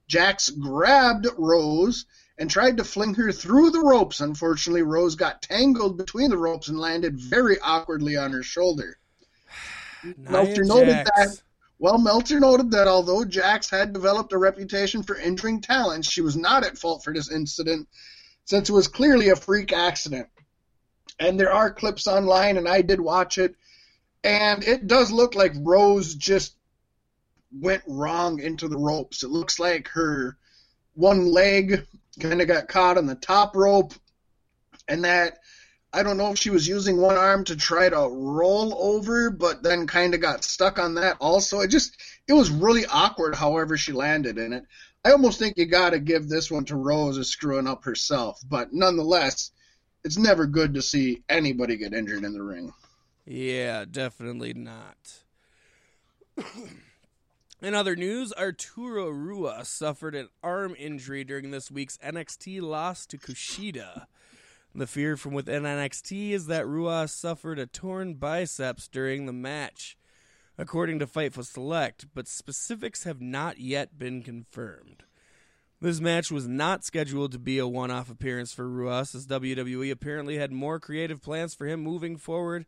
Jax 0.07 0.51
grabbed 0.51 1.25
Rose 1.39 2.05
and 2.39 2.49
tried 2.49 2.77
to 2.77 2.85
fling 2.85 3.13
her 3.15 3.33
through 3.33 3.69
the 3.69 3.81
ropes. 3.81 4.21
Unfortunately, 4.21 4.81
Rose 4.81 5.15
got 5.15 5.41
tangled 5.41 5.97
between 5.97 6.29
the 6.29 6.37
ropes 6.37 6.69
and 6.69 6.79
landed 6.79 7.19
very 7.19 7.59
awkwardly 7.59 8.15
on 8.15 8.31
her 8.31 8.41
shoulder. 8.41 8.97
Meltzer 10.17 10.63
noted 10.63 11.05
that. 11.05 11.41
Well, 11.77 11.97
Meltzer 11.97 12.39
noted 12.39 12.71
that 12.71 12.87
although 12.87 13.25
Jax 13.25 13.69
had 13.69 13.93
developed 13.93 14.33
a 14.33 14.37
reputation 14.37 15.03
for 15.03 15.17
injuring 15.17 15.61
talent, 15.61 16.05
she 16.05 16.21
was 16.21 16.35
not 16.35 16.65
at 16.65 16.77
fault 16.77 17.03
for 17.03 17.13
this 17.13 17.31
incident, 17.31 17.87
since 18.45 18.69
it 18.69 18.73
was 18.73 18.87
clearly 18.87 19.29
a 19.29 19.35
freak 19.35 19.71
accident. 19.71 20.27
And 21.19 21.37
there 21.37 21.53
are 21.53 21.71
clips 21.71 22.07
online, 22.07 22.57
and 22.57 22.67
I 22.67 22.81
did 22.81 22.99
watch 23.01 23.37
it, 23.37 23.55
and 24.23 24.63
it 24.63 24.87
does 24.87 25.11
look 25.11 25.35
like 25.35 25.53
Rose 25.57 26.15
just 26.15 26.55
went 27.51 27.83
wrong 27.87 28.39
into 28.39 28.67
the 28.67 28.77
ropes. 28.77 29.23
It 29.23 29.29
looks 29.29 29.59
like 29.59 29.89
her 29.89 30.37
one 30.95 31.25
leg 31.25 31.85
kind 32.19 32.41
of 32.41 32.47
got 32.47 32.67
caught 32.67 32.97
on 32.97 33.05
the 33.05 33.15
top 33.15 33.55
rope, 33.55 33.93
and 34.87 35.03
that 35.03 35.39
I 35.91 36.03
don't 36.03 36.17
know 36.17 36.31
if 36.31 36.37
she 36.37 36.51
was 36.51 36.67
using 36.67 37.01
one 37.01 37.15
arm 37.15 37.45
to 37.45 37.55
try 37.55 37.89
to 37.89 38.07
roll 38.11 38.75
over, 38.77 39.31
but 39.31 39.63
then 39.63 39.87
kind 39.87 40.13
of 40.13 40.21
got 40.21 40.43
stuck 40.43 40.77
on 40.77 40.95
that 40.95 41.17
also. 41.19 41.61
It 41.61 41.69
just 41.69 41.97
it 42.27 42.33
was 42.33 42.51
really 42.51 42.85
awkward 42.85 43.35
however 43.35 43.75
she 43.77 43.91
landed 43.91 44.37
in 44.37 44.53
it. 44.53 44.63
I 45.03 45.11
almost 45.11 45.39
think 45.39 45.57
you 45.57 45.65
got 45.65 45.91
to 45.91 45.99
give 45.99 46.27
this 46.27 46.51
one 46.51 46.65
to 46.65 46.75
Rose 46.75 47.17
as 47.17 47.29
screwing 47.29 47.67
up 47.67 47.85
herself, 47.85 48.39
but 48.47 48.73
nonetheless, 48.73 49.51
it's 50.03 50.17
never 50.17 50.45
good 50.45 50.73
to 50.73 50.81
see 50.81 51.23
anybody 51.29 51.77
get 51.77 51.93
injured 51.93 52.23
in 52.23 52.33
the 52.33 52.43
ring. 52.43 52.73
Yeah, 53.25 53.85
definitely 53.89 54.53
not. 54.53 54.97
In 57.61 57.75
other 57.75 57.97
news, 57.97 58.31
Arturo 58.37 59.09
Ruas 59.09 59.65
suffered 59.67 60.15
an 60.15 60.29
arm 60.41 60.75
injury 60.79 61.25
during 61.25 61.51
this 61.51 61.69
week's 61.69 61.97
NXT 61.97 62.61
loss 62.61 63.05
to 63.07 63.17
Kushida. 63.17 64.05
The 64.73 64.87
fear 64.87 65.17
from 65.17 65.33
within 65.33 65.63
NXT 65.63 66.31
is 66.31 66.45
that 66.45 66.65
Ruas 66.65 67.09
suffered 67.09 67.59
a 67.59 67.65
torn 67.65 68.13
biceps 68.13 68.87
during 68.87 69.25
the 69.25 69.33
match, 69.33 69.97
according 70.57 70.99
to 70.99 71.07
Fightful 71.07 71.45
Select, 71.45 72.05
but 72.13 72.29
specifics 72.29 73.03
have 73.03 73.19
not 73.19 73.59
yet 73.59 73.99
been 73.99 74.23
confirmed. 74.23 75.03
This 75.81 75.99
match 75.99 76.31
was 76.31 76.47
not 76.47 76.85
scheduled 76.85 77.33
to 77.33 77.39
be 77.39 77.57
a 77.57 77.67
one 77.67 77.91
off 77.91 78.09
appearance 78.09 78.53
for 78.53 78.69
Ruas, 78.69 79.13
as 79.13 79.27
WWE 79.27 79.91
apparently 79.91 80.37
had 80.37 80.53
more 80.53 80.79
creative 80.79 81.21
plans 81.21 81.53
for 81.53 81.67
him 81.67 81.81
moving 81.81 82.15
forward 82.15 82.65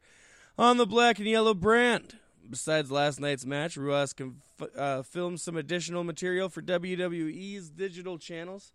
on 0.57 0.75
the 0.75 0.85
black 0.85 1.17
and 1.17 1.27
yellow 1.29 1.53
brand. 1.53 2.17
Besides 2.49 2.91
last 2.91 3.19
night's 3.19 3.45
match, 3.45 3.77
Ruas 3.77 4.13
conf- 4.13 4.75
uh, 4.75 5.03
filmed 5.03 5.39
some 5.39 5.55
additional 5.55 6.03
material 6.03 6.49
for 6.49 6.61
WWE's 6.61 7.69
digital 7.69 8.17
channels, 8.17 8.73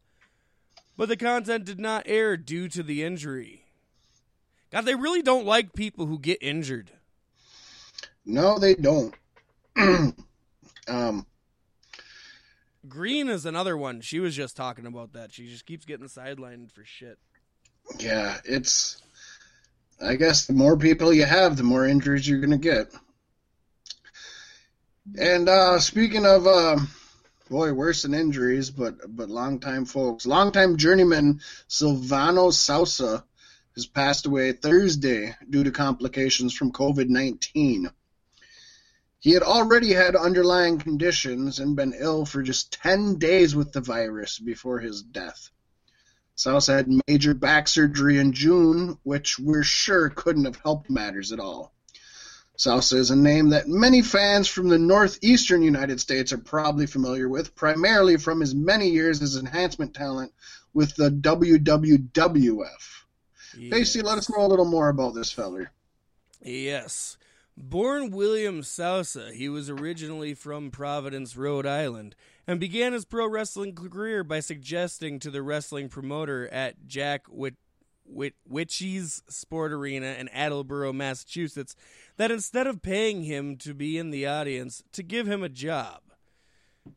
but 0.96 1.08
the 1.08 1.16
content 1.16 1.64
did 1.64 1.78
not 1.78 2.04
air 2.06 2.36
due 2.36 2.68
to 2.68 2.82
the 2.82 3.02
injury. 3.02 3.64
God, 4.70 4.84
they 4.84 4.94
really 4.94 5.22
don't 5.22 5.46
like 5.46 5.74
people 5.74 6.06
who 6.06 6.18
get 6.18 6.38
injured. 6.42 6.90
No, 8.24 8.58
they 8.58 8.74
don't. 8.74 9.14
um, 10.88 11.26
Green 12.88 13.28
is 13.28 13.46
another 13.46 13.76
one. 13.76 14.00
She 14.00 14.20
was 14.20 14.34
just 14.34 14.56
talking 14.56 14.86
about 14.86 15.12
that. 15.12 15.32
She 15.32 15.48
just 15.48 15.66
keeps 15.66 15.84
getting 15.84 16.06
sidelined 16.06 16.70
for 16.72 16.84
shit. 16.84 17.18
Yeah, 17.98 18.38
it's. 18.44 19.02
I 20.00 20.16
guess 20.16 20.46
the 20.46 20.52
more 20.52 20.76
people 20.76 21.12
you 21.12 21.24
have, 21.24 21.56
the 21.56 21.62
more 21.62 21.86
injuries 21.86 22.28
you're 22.28 22.40
going 22.40 22.50
to 22.50 22.58
get. 22.58 22.92
And 25.14 25.48
uh, 25.48 25.78
speaking 25.78 26.26
of, 26.26 26.46
uh, 26.46 26.78
boy, 27.48 27.72
worse 27.72 28.02
than 28.02 28.12
injuries, 28.12 28.70
but 28.70 28.98
but 29.14 29.30
longtime 29.30 29.84
folks, 29.84 30.26
longtime 30.26 30.76
journeyman 30.76 31.40
Silvano 31.68 32.52
Sousa 32.52 33.24
has 33.76 33.86
passed 33.86 34.26
away 34.26 34.52
Thursday 34.52 35.36
due 35.48 35.62
to 35.62 35.70
complications 35.70 36.54
from 36.54 36.72
COVID 36.72 37.08
19. 37.08 37.90
He 39.20 39.30
had 39.32 39.42
already 39.42 39.92
had 39.92 40.16
underlying 40.16 40.78
conditions 40.78 41.60
and 41.60 41.76
been 41.76 41.94
ill 41.98 42.26
for 42.26 42.42
just 42.42 42.72
10 42.72 43.18
days 43.18 43.54
with 43.54 43.72
the 43.72 43.80
virus 43.80 44.38
before 44.38 44.80
his 44.80 45.02
death. 45.02 45.50
Sousa 46.34 46.74
had 46.74 46.88
major 47.08 47.32
back 47.32 47.68
surgery 47.68 48.18
in 48.18 48.32
June, 48.32 48.98
which 49.04 49.38
we're 49.38 49.62
sure 49.62 50.10
couldn't 50.10 50.44
have 50.44 50.60
helped 50.62 50.90
matters 50.90 51.32
at 51.32 51.40
all. 51.40 51.72
Sousa 52.56 52.96
is 52.96 53.10
a 53.10 53.16
name 53.16 53.50
that 53.50 53.68
many 53.68 54.02
fans 54.02 54.48
from 54.48 54.68
the 54.68 54.78
northeastern 54.78 55.62
United 55.62 56.00
States 56.00 56.32
are 56.32 56.38
probably 56.38 56.86
familiar 56.86 57.28
with, 57.28 57.54
primarily 57.54 58.16
from 58.16 58.40
his 58.40 58.54
many 58.54 58.88
years 58.88 59.22
as 59.22 59.36
enhancement 59.36 59.94
talent 59.94 60.32
with 60.72 60.94
the 60.96 61.10
WWWF. 61.10 62.96
Yes. 63.58 63.72
Pasty, 63.72 64.02
let 64.02 64.18
us 64.18 64.30
know 64.30 64.44
a 64.44 64.48
little 64.48 64.64
more 64.64 64.88
about 64.88 65.14
this 65.14 65.32
feller. 65.32 65.70
Yes. 66.42 67.16
Born 67.56 68.10
William 68.10 68.62
Sousa, 68.62 69.32
he 69.32 69.48
was 69.48 69.70
originally 69.70 70.34
from 70.34 70.70
Providence, 70.70 71.36
Rhode 71.36 71.66
Island, 71.66 72.14
and 72.46 72.60
began 72.60 72.92
his 72.92 73.06
pro 73.06 73.26
wrestling 73.26 73.74
career 73.74 74.22
by 74.22 74.40
suggesting 74.40 75.18
to 75.20 75.30
the 75.30 75.42
wrestling 75.42 75.88
promoter 75.88 76.48
at 76.48 76.86
Jack 76.86 77.24
Witschi's 78.10 79.22
Sport 79.28 79.72
Arena 79.72 80.16
in 80.18 80.28
Attleboro, 80.28 80.92
Massachusetts, 80.92 81.76
that 82.16 82.30
instead 82.30 82.66
of 82.66 82.82
paying 82.82 83.24
him 83.24 83.56
to 83.58 83.74
be 83.74 83.98
in 83.98 84.10
the 84.10 84.26
audience, 84.26 84.82
to 84.92 85.02
give 85.02 85.26
him 85.26 85.42
a 85.42 85.48
job. 85.48 86.00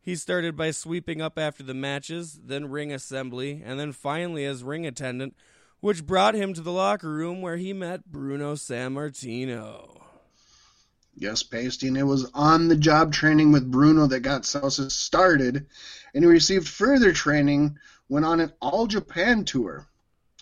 He 0.02 0.16
started 0.16 0.56
by 0.56 0.72
sweeping 0.72 1.22
up 1.22 1.40
after 1.40 1.64
the 1.64 1.74
matches, 1.74 2.40
then 2.44 2.70
ring 2.70 2.94
assembly, 2.94 3.62
and 3.66 3.80
then 3.80 3.92
finally 3.92 4.46
as 4.46 4.64
ring 4.64 4.86
attendant, 4.86 5.36
which 5.80 6.06
brought 6.06 6.36
him 6.36 6.54
to 6.54 6.62
the 6.62 6.72
locker 6.72 7.10
room 7.10 7.42
where 7.42 7.58
he 7.58 7.74
met 7.74 8.06
Bruno 8.06 8.54
Sammartino. 8.54 10.00
Yes, 11.16 11.44
Pasty, 11.44 11.90
and 11.90 11.98
it 11.98 12.04
was 12.04 12.30
on 12.34 12.70
the 12.70 12.78
job 12.78 13.12
training 13.12 13.52
with 13.52 13.70
Bruno 13.70 14.08
that 14.08 14.22
got 14.22 14.46
Sousa 14.46 14.90
started, 14.90 15.66
and 16.14 16.24
he 16.24 16.30
received 16.30 16.68
further 16.68 17.12
training 17.12 17.78
when 18.08 18.24
on 18.24 18.40
an 18.40 18.54
All 18.62 18.88
Japan 18.88 19.44
tour. 19.44 19.89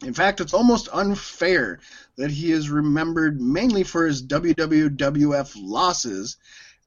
In 0.04 0.14
fact, 0.14 0.42
it's 0.42 0.54
almost 0.54 0.90
unfair 0.94 1.80
that 2.18 2.30
he 2.30 2.52
is 2.52 2.70
remembered 2.70 3.42
mainly 3.42 3.84
for 3.84 4.06
his 4.06 4.22
WWF 4.22 5.54
losses, 5.56 6.38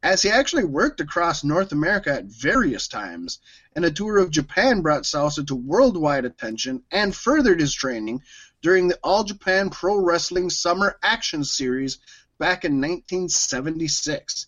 as 0.01 0.23
he 0.23 0.31
actually 0.31 0.65
worked 0.65 1.01
across 1.01 1.43
North 1.43 1.73
America 1.73 2.13
at 2.13 2.27
various 2.27 2.87
times, 2.87 3.41
and 3.75 3.85
a 3.85 3.91
tour 3.91 4.19
of 4.19 4.31
Japan 4.31 4.81
brought 4.81 5.07
Sousa 5.07 5.43
to 5.45 5.57
worldwide 5.57 6.25
attention 6.25 6.85
and 6.93 7.15
furthered 7.15 7.61
his 7.61 7.75
training 7.75 8.23
during 8.63 8.87
the 8.87 8.99
All 9.03 9.25
Japan 9.25 9.71
Pro 9.71 9.97
Wrestling 9.97 10.49
Summer 10.49 10.97
Action 11.03 11.43
Series 11.43 11.99
back 12.39 12.65
in 12.65 12.81
1976. 12.81 14.47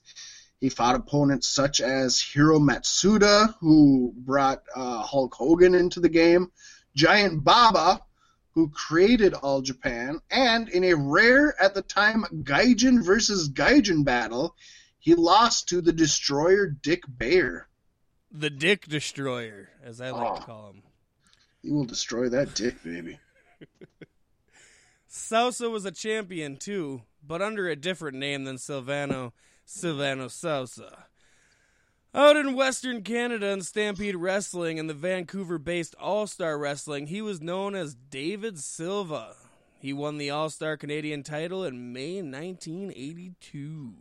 He 0.60 0.68
fought 0.68 0.94
opponents 0.94 1.48
such 1.48 1.80
as 1.80 2.20
Hiro 2.20 2.60
Matsuda, 2.60 3.56
who 3.58 4.14
brought 4.16 4.62
uh, 4.76 5.02
Hulk 5.02 5.34
Hogan 5.34 5.74
into 5.74 5.98
the 5.98 6.08
game, 6.08 6.52
Giant 6.94 7.42
Baba, 7.42 8.00
who 8.54 8.68
created 8.68 9.34
All 9.34 9.62
Japan, 9.62 10.20
and 10.30 10.68
in 10.68 10.84
a 10.84 10.94
rare 10.94 11.60
at 11.60 11.74
the 11.74 11.82
time 11.82 12.24
Gaijin 12.42 13.04
versus 13.04 13.48
Gaijin 13.48 14.04
battle, 14.04 14.54
he 14.98 15.14
lost 15.14 15.68
to 15.70 15.80
the 15.80 15.92
destroyer 15.92 16.66
Dick 16.66 17.04
Beyer. 17.08 17.68
The 18.30 18.50
Dick 18.50 18.86
Destroyer, 18.86 19.70
as 19.82 20.00
I 20.00 20.10
like 20.10 20.22
oh, 20.22 20.34
to 20.36 20.40
ah. 20.40 20.44
call 20.44 20.70
him. 20.70 20.82
He 21.62 21.70
will 21.70 21.84
destroy 21.84 22.28
that 22.28 22.54
dick, 22.54 22.82
baby. 22.82 23.18
Sousa 25.06 25.68
was 25.68 25.84
a 25.84 25.90
champion 25.90 26.56
too, 26.56 27.02
but 27.24 27.42
under 27.42 27.68
a 27.68 27.76
different 27.76 28.16
name 28.16 28.44
than 28.44 28.56
Silvano 28.56 29.32
Silvano 29.66 30.30
Sousa. 30.30 31.06
Out 32.14 32.36
in 32.36 32.54
Western 32.54 33.00
Canada 33.00 33.48
in 33.52 33.62
Stampede 33.62 34.16
Wrestling 34.16 34.78
and 34.78 34.86
the 34.88 34.92
Vancouver 34.92 35.56
based 35.56 35.94
All 35.98 36.26
Star 36.26 36.58
Wrestling, 36.58 37.06
he 37.06 37.22
was 37.22 37.40
known 37.40 37.74
as 37.74 37.94
David 37.94 38.58
Silva. 38.58 39.34
He 39.78 39.94
won 39.94 40.18
the 40.18 40.28
All 40.28 40.50
Star 40.50 40.76
Canadian 40.76 41.22
title 41.22 41.64
in 41.64 41.94
May 41.94 42.16
1982. 42.16 43.94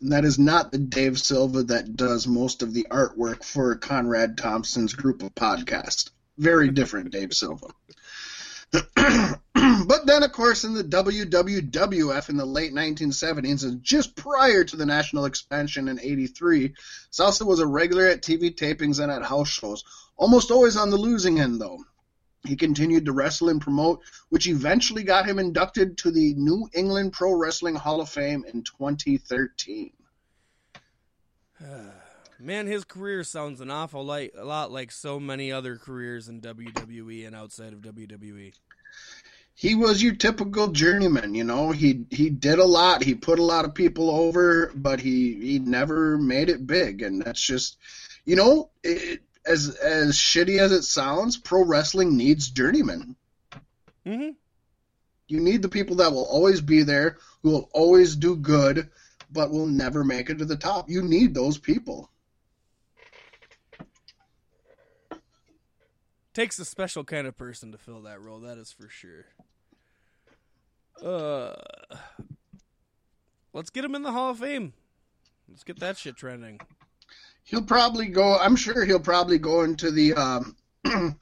And 0.00 0.12
that 0.12 0.24
is 0.24 0.38
not 0.38 0.72
the 0.72 0.78
Dave 0.78 1.18
Silva 1.18 1.62
that 1.64 1.94
does 1.94 2.26
most 2.26 2.62
of 2.62 2.72
the 2.72 2.86
artwork 2.90 3.44
for 3.44 3.74
Conrad 3.76 4.38
Thompson's 4.38 4.94
group 4.94 5.22
of 5.22 5.34
podcasts. 5.34 6.08
Very 6.38 6.70
different 6.70 7.10
Dave 7.10 7.34
Silva. 7.34 7.66
but 8.72 10.06
then, 10.06 10.22
of 10.22 10.32
course, 10.32 10.64
in 10.64 10.72
the 10.72 10.84
WWWF 10.84 12.28
in 12.30 12.36
the 12.36 12.46
late 12.46 12.72
1970s, 12.72 13.64
and 13.64 13.82
just 13.82 14.16
prior 14.16 14.64
to 14.64 14.76
the 14.76 14.86
national 14.86 15.26
expansion 15.26 15.88
in 15.88 16.00
'83, 16.00 16.74
Sousa 17.10 17.44
was 17.44 17.60
a 17.60 17.66
regular 17.66 18.06
at 18.06 18.22
TV 18.22 18.54
tapings 18.54 18.98
and 18.98 19.12
at 19.12 19.22
house 19.22 19.50
shows, 19.50 19.84
almost 20.16 20.50
always 20.50 20.76
on 20.76 20.88
the 20.90 20.96
losing 20.96 21.38
end, 21.38 21.60
though. 21.60 21.84
He 22.44 22.56
continued 22.56 23.04
to 23.04 23.12
wrestle 23.12 23.50
and 23.50 23.60
promote, 23.60 24.00
which 24.30 24.48
eventually 24.48 25.04
got 25.04 25.26
him 25.26 25.38
inducted 25.38 25.98
to 25.98 26.10
the 26.10 26.34
New 26.34 26.68
England 26.72 27.12
Pro 27.12 27.34
Wrestling 27.34 27.76
Hall 27.76 28.00
of 28.00 28.08
Fame 28.08 28.44
in 28.52 28.64
2013. 28.64 29.92
Man, 32.42 32.66
his 32.66 32.82
career 32.82 33.22
sounds 33.22 33.60
an 33.60 33.70
awful 33.70 34.04
like, 34.04 34.34
a 34.36 34.44
lot 34.44 34.72
like 34.72 34.90
so 34.90 35.20
many 35.20 35.52
other 35.52 35.76
careers 35.76 36.28
in 36.28 36.40
WWE 36.40 37.24
and 37.24 37.36
outside 37.36 37.72
of 37.72 37.82
WWE. 37.82 38.52
He 39.54 39.76
was 39.76 40.02
your 40.02 40.16
typical 40.16 40.66
journeyman, 40.68 41.36
you 41.36 41.44
know. 41.44 41.70
He 41.70 42.04
he 42.10 42.30
did 42.30 42.58
a 42.58 42.64
lot. 42.64 43.04
He 43.04 43.14
put 43.14 43.38
a 43.38 43.44
lot 43.44 43.64
of 43.64 43.74
people 43.74 44.10
over, 44.10 44.72
but 44.74 44.98
he 44.98 45.34
he 45.34 45.58
never 45.60 46.18
made 46.18 46.48
it 46.48 46.66
big, 46.66 47.02
and 47.02 47.22
that's 47.22 47.40
just, 47.40 47.76
you 48.24 48.34
know, 48.34 48.70
it, 48.82 49.20
as 49.46 49.76
as 49.76 50.16
shitty 50.16 50.58
as 50.58 50.72
it 50.72 50.82
sounds, 50.82 51.36
pro 51.36 51.64
wrestling 51.64 52.16
needs 52.16 52.50
journeymen. 52.50 53.14
Mm-hmm. 54.04 54.30
You 55.28 55.40
need 55.40 55.62
the 55.62 55.68
people 55.68 55.96
that 55.96 56.12
will 56.12 56.24
always 56.24 56.60
be 56.60 56.82
there, 56.82 57.18
who 57.42 57.50
will 57.50 57.70
always 57.72 58.16
do 58.16 58.34
good, 58.34 58.90
but 59.30 59.52
will 59.52 59.66
never 59.66 60.02
make 60.02 60.28
it 60.28 60.38
to 60.38 60.44
the 60.44 60.56
top. 60.56 60.90
You 60.90 61.02
need 61.02 61.34
those 61.34 61.56
people. 61.56 62.10
Takes 66.34 66.58
a 66.58 66.64
special 66.64 67.04
kind 67.04 67.26
of 67.26 67.36
person 67.36 67.72
to 67.72 67.78
fill 67.78 68.02
that 68.02 68.20
role, 68.20 68.40
that 68.40 68.56
is 68.56 68.72
for 68.72 68.88
sure. 68.88 69.26
Uh, 71.04 71.54
let's 73.52 73.70
get 73.70 73.84
him 73.84 73.94
in 73.94 74.02
the 74.02 74.12
Hall 74.12 74.30
of 74.30 74.38
Fame. 74.38 74.72
Let's 75.48 75.64
get 75.64 75.80
that 75.80 75.98
shit 75.98 76.16
trending. 76.16 76.60
He'll 77.44 77.62
probably 77.62 78.06
go. 78.06 78.38
I'm 78.38 78.56
sure 78.56 78.84
he'll 78.84 79.00
probably 79.00 79.38
go 79.38 79.62
into 79.62 79.90
the. 79.90 80.14
Um, 80.14 80.56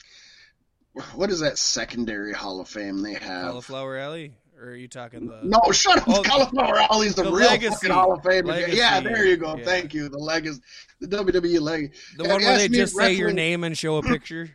what 1.15 1.31
is 1.31 1.41
that 1.41 1.59
secondary 1.59 2.33
Hall 2.33 2.61
of 2.61 2.69
Fame 2.69 3.03
they 3.03 3.15
have? 3.15 3.47
Cauliflower 3.47 3.97
Alley, 3.97 4.35
or 4.61 4.69
are 4.69 4.77
you 4.77 4.87
talking 4.87 5.27
the? 5.27 5.41
No, 5.43 5.61
shut 5.73 5.99
up. 5.99 6.05
Oh, 6.09 6.23
Cauliflower 6.23 6.79
Alley's 6.91 7.15
the, 7.15 7.25
the 7.25 7.33
real 7.33 7.49
legacy. 7.49 7.75
fucking 7.75 7.91
Hall 7.91 8.13
of 8.13 8.23
Fame. 8.23 8.45
Legacy. 8.45 8.77
Yeah, 8.77 9.01
there 9.01 9.27
you 9.27 9.37
go. 9.37 9.57
Yeah. 9.57 9.65
Thank 9.65 9.95
you. 9.95 10.09
The 10.09 10.19
legacy, 10.19 10.61
the 11.01 11.09
WWE 11.09 11.61
legacy. 11.61 11.93
The 12.17 12.29
one 12.29 12.43
where 12.43 12.59
they 12.59 12.69
just 12.69 12.95
say 12.95 13.15
your 13.15 13.33
name 13.33 13.65
and 13.65 13.77
show 13.77 13.97
a 13.97 14.03
picture, 14.05 14.51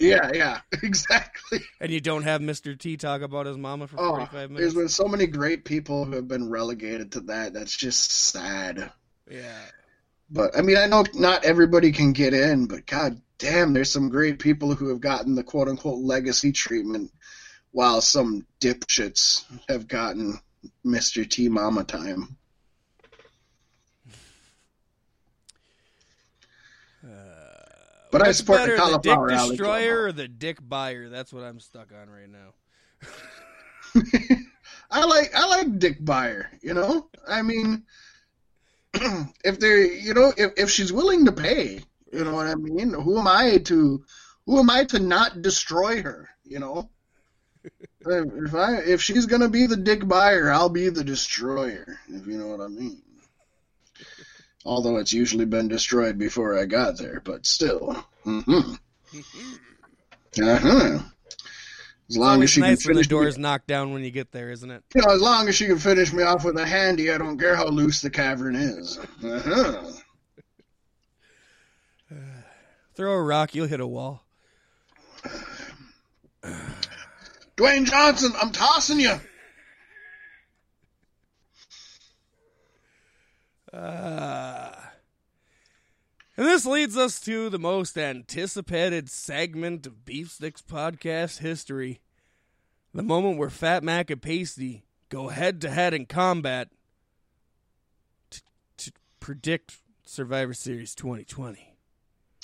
Yeah, 0.00 0.30
yeah, 0.34 0.60
exactly. 0.82 1.60
and 1.80 1.90
you 1.92 2.00
don't 2.00 2.22
have 2.22 2.40
Mr. 2.40 2.76
T 2.78 2.96
talk 2.96 3.20
about 3.22 3.46
his 3.46 3.56
mama 3.58 3.86
for 3.86 3.96
Oh, 4.00 4.10
45 4.16 4.32
there's 4.32 4.50
minutes. 4.50 4.74
been 4.74 4.88
so 4.88 5.06
many 5.06 5.26
great 5.26 5.64
people 5.64 6.04
who 6.06 6.12
have 6.14 6.26
been 6.26 6.48
relegated 6.50 7.12
to 7.12 7.20
that. 7.22 7.52
That's 7.52 7.76
just 7.76 8.10
sad. 8.10 8.90
Yeah. 9.30 9.62
But 10.30 10.56
I 10.56 10.62
mean, 10.62 10.76
I 10.78 10.86
know 10.86 11.04
not 11.14 11.44
everybody 11.44 11.92
can 11.92 12.12
get 12.12 12.32
in, 12.34 12.66
but 12.66 12.86
god 12.86 13.20
damn, 13.38 13.72
there's 13.72 13.92
some 13.92 14.08
great 14.08 14.38
people 14.38 14.74
who 14.74 14.88
have 14.88 15.00
gotten 15.00 15.34
the 15.34 15.42
quote 15.44 15.68
unquote 15.68 15.98
legacy 15.98 16.52
treatment, 16.52 17.10
while 17.72 18.00
some 18.00 18.46
dipshits 18.60 19.44
have 19.68 19.86
gotten 19.88 20.38
Mr. 20.84 21.28
T 21.28 21.48
Mama 21.48 21.84
time. 21.84 22.36
But 28.10 28.22
I 28.22 28.28
What's 28.28 28.38
support 28.38 28.62
the 28.62 28.66
better, 28.66 28.76
cauliflower 28.76 29.28
Dick 29.28 29.38
alley 29.38 29.56
Destroyer 29.56 30.04
or 30.04 30.12
the 30.12 30.28
Dick 30.28 30.58
Buyer? 30.66 31.08
That's 31.08 31.32
what 31.32 31.44
I'm 31.44 31.60
stuck 31.60 31.92
on 31.92 32.10
right 32.10 32.28
now. 32.28 32.54
I 34.90 35.04
like 35.04 35.30
I 35.34 35.46
like 35.46 35.78
Dick 35.78 36.04
Buyer, 36.04 36.50
you 36.60 36.74
know? 36.74 37.08
I 37.28 37.42
mean 37.42 37.84
if 39.44 39.60
they're 39.60 39.84
you 39.84 40.14
know, 40.14 40.32
if, 40.36 40.52
if 40.56 40.70
she's 40.70 40.92
willing 40.92 41.26
to 41.26 41.32
pay, 41.32 41.80
you 42.12 42.24
know 42.24 42.34
what 42.34 42.46
I 42.46 42.56
mean? 42.56 42.92
Who 42.92 43.18
am 43.18 43.28
I 43.28 43.58
to 43.58 44.04
who 44.46 44.58
am 44.58 44.70
I 44.70 44.84
to 44.86 44.98
not 44.98 45.42
destroy 45.42 46.02
her, 46.02 46.28
you 46.44 46.58
know? 46.58 46.90
if 48.00 48.54
I 48.54 48.78
if 48.78 49.00
she's 49.02 49.26
gonna 49.26 49.48
be 49.48 49.66
the 49.66 49.76
Dick 49.76 50.06
Buyer, 50.06 50.50
I'll 50.50 50.68
be 50.68 50.88
the 50.88 51.04
destroyer, 51.04 51.98
if 52.08 52.26
you 52.26 52.38
know 52.38 52.48
what 52.48 52.60
I 52.60 52.68
mean. 52.68 53.02
Although 54.64 54.98
it's 54.98 55.12
usually 55.12 55.46
been 55.46 55.68
destroyed 55.68 56.18
before 56.18 56.58
I 56.58 56.66
got 56.66 56.98
there, 56.98 57.20
but 57.24 57.46
still. 57.46 58.04
hmm 58.24 58.74
Uh-huh. 60.40 61.00
As 62.08 62.16
long 62.16 62.42
as 62.44 62.50
she 62.50 62.60
nice 62.60 62.82
can 62.82 62.90
when 62.90 63.02
the 63.02 63.08
finish 63.08 63.36
me- 63.36 63.42
knocked 63.42 63.66
down 63.66 63.92
when 63.92 64.04
you 64.04 64.12
get 64.12 64.30
there, 64.30 64.50
isn't 64.50 64.70
it? 64.70 64.84
you 64.94 65.02
know, 65.02 65.12
as 65.12 65.20
long 65.20 65.48
as 65.48 65.56
she 65.56 65.66
can 65.66 65.78
finish 65.78 66.12
me 66.12 66.22
off 66.22 66.44
with 66.44 66.56
a 66.56 66.64
handy, 66.64 67.10
I 67.10 67.18
don't 67.18 67.36
care 67.38 67.56
how 67.56 67.66
loose 67.66 68.00
the 68.00 68.10
cavern 68.10 68.54
is. 68.54 68.98
Uh-huh. 69.24 69.90
Throw 72.94 73.12
a 73.12 73.22
rock, 73.22 73.54
you'll 73.56 73.66
hit 73.66 73.80
a 73.80 73.86
wall. 73.86 74.24
Dwayne 77.56 77.84
Johnson, 77.84 78.32
I'm 78.40 78.52
tossing 78.52 79.00
you. 79.00 79.14
Uh, 83.72 84.72
and 86.36 86.46
this 86.46 86.66
leads 86.66 86.96
us 86.96 87.20
to 87.20 87.48
the 87.48 87.58
most 87.58 87.96
anticipated 87.96 89.10
segment 89.10 89.86
of 89.86 90.04
Beef 90.04 90.30
Sticks 90.30 90.62
podcast 90.62 91.38
history. 91.38 92.00
The 92.92 93.02
moment 93.02 93.38
where 93.38 93.50
Fat 93.50 93.84
Mac 93.84 94.10
and 94.10 94.20
Pasty 94.20 94.84
go 95.08 95.28
head 95.28 95.60
to 95.60 95.70
head 95.70 95.94
in 95.94 96.06
combat 96.06 96.68
to, 98.30 98.40
to 98.78 98.92
predict 99.20 99.78
Survivor 100.04 100.54
Series 100.54 100.94
2020. 100.94 101.76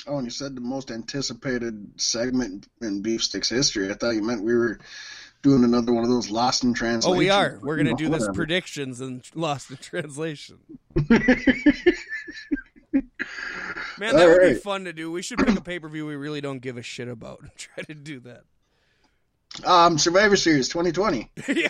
Oh, 0.07 0.19
and 0.19 0.27
you 0.27 0.31
said 0.31 0.55
the 0.55 0.61
most 0.61 0.93
anticipated 0.93 2.01
segment 2.01 2.69
in 2.81 3.03
Beef 3.03 3.25
Sticks 3.25 3.49
history. 3.49 3.91
I 3.91 3.95
thought 3.95 4.15
you 4.15 4.23
meant 4.23 4.45
we 4.45 4.55
were 4.55 4.79
doing 5.43 5.65
another 5.65 5.93
one 5.93 6.05
of 6.05 6.11
those 6.11 6.31
lost 6.31 6.65
in 6.65 6.75
translation. 6.75 7.15
Oh, 7.15 7.19
we 7.19 7.31
are. 7.31 7.59
We're 7.63 7.77
going 7.77 7.95
to 7.95 7.95
do 7.95 8.09
this 8.09 8.29
predictions 8.33 9.01
and 9.01 9.23
lost 9.35 9.71
in 9.71 9.77
translation. 9.77 10.59
Man, 13.99 14.15
that 14.15 14.23
All 14.23 14.29
would 14.29 14.55
be 14.55 14.55
fun 14.55 14.85
to 14.85 14.93
do. 14.93 15.11
We 15.11 15.23
should 15.23 15.39
pick 15.39 15.57
a 15.57 15.61
pay 15.61 15.79
per 15.79 15.89
view 15.89 16.07
we 16.07 16.17
really 16.17 16.41
don't 16.41 16.61
give 16.61 16.77
a 16.77 16.83
shit 16.83 17.09
about 17.09 17.41
and 17.41 17.51
try 17.57 17.83
to 17.85 17.95
do 17.95 18.21
that. 18.21 18.43
um, 19.65 19.99
Survivor 19.99 20.37
Series 20.37 20.69
2020. 20.69 21.31
yeah. 21.49 21.69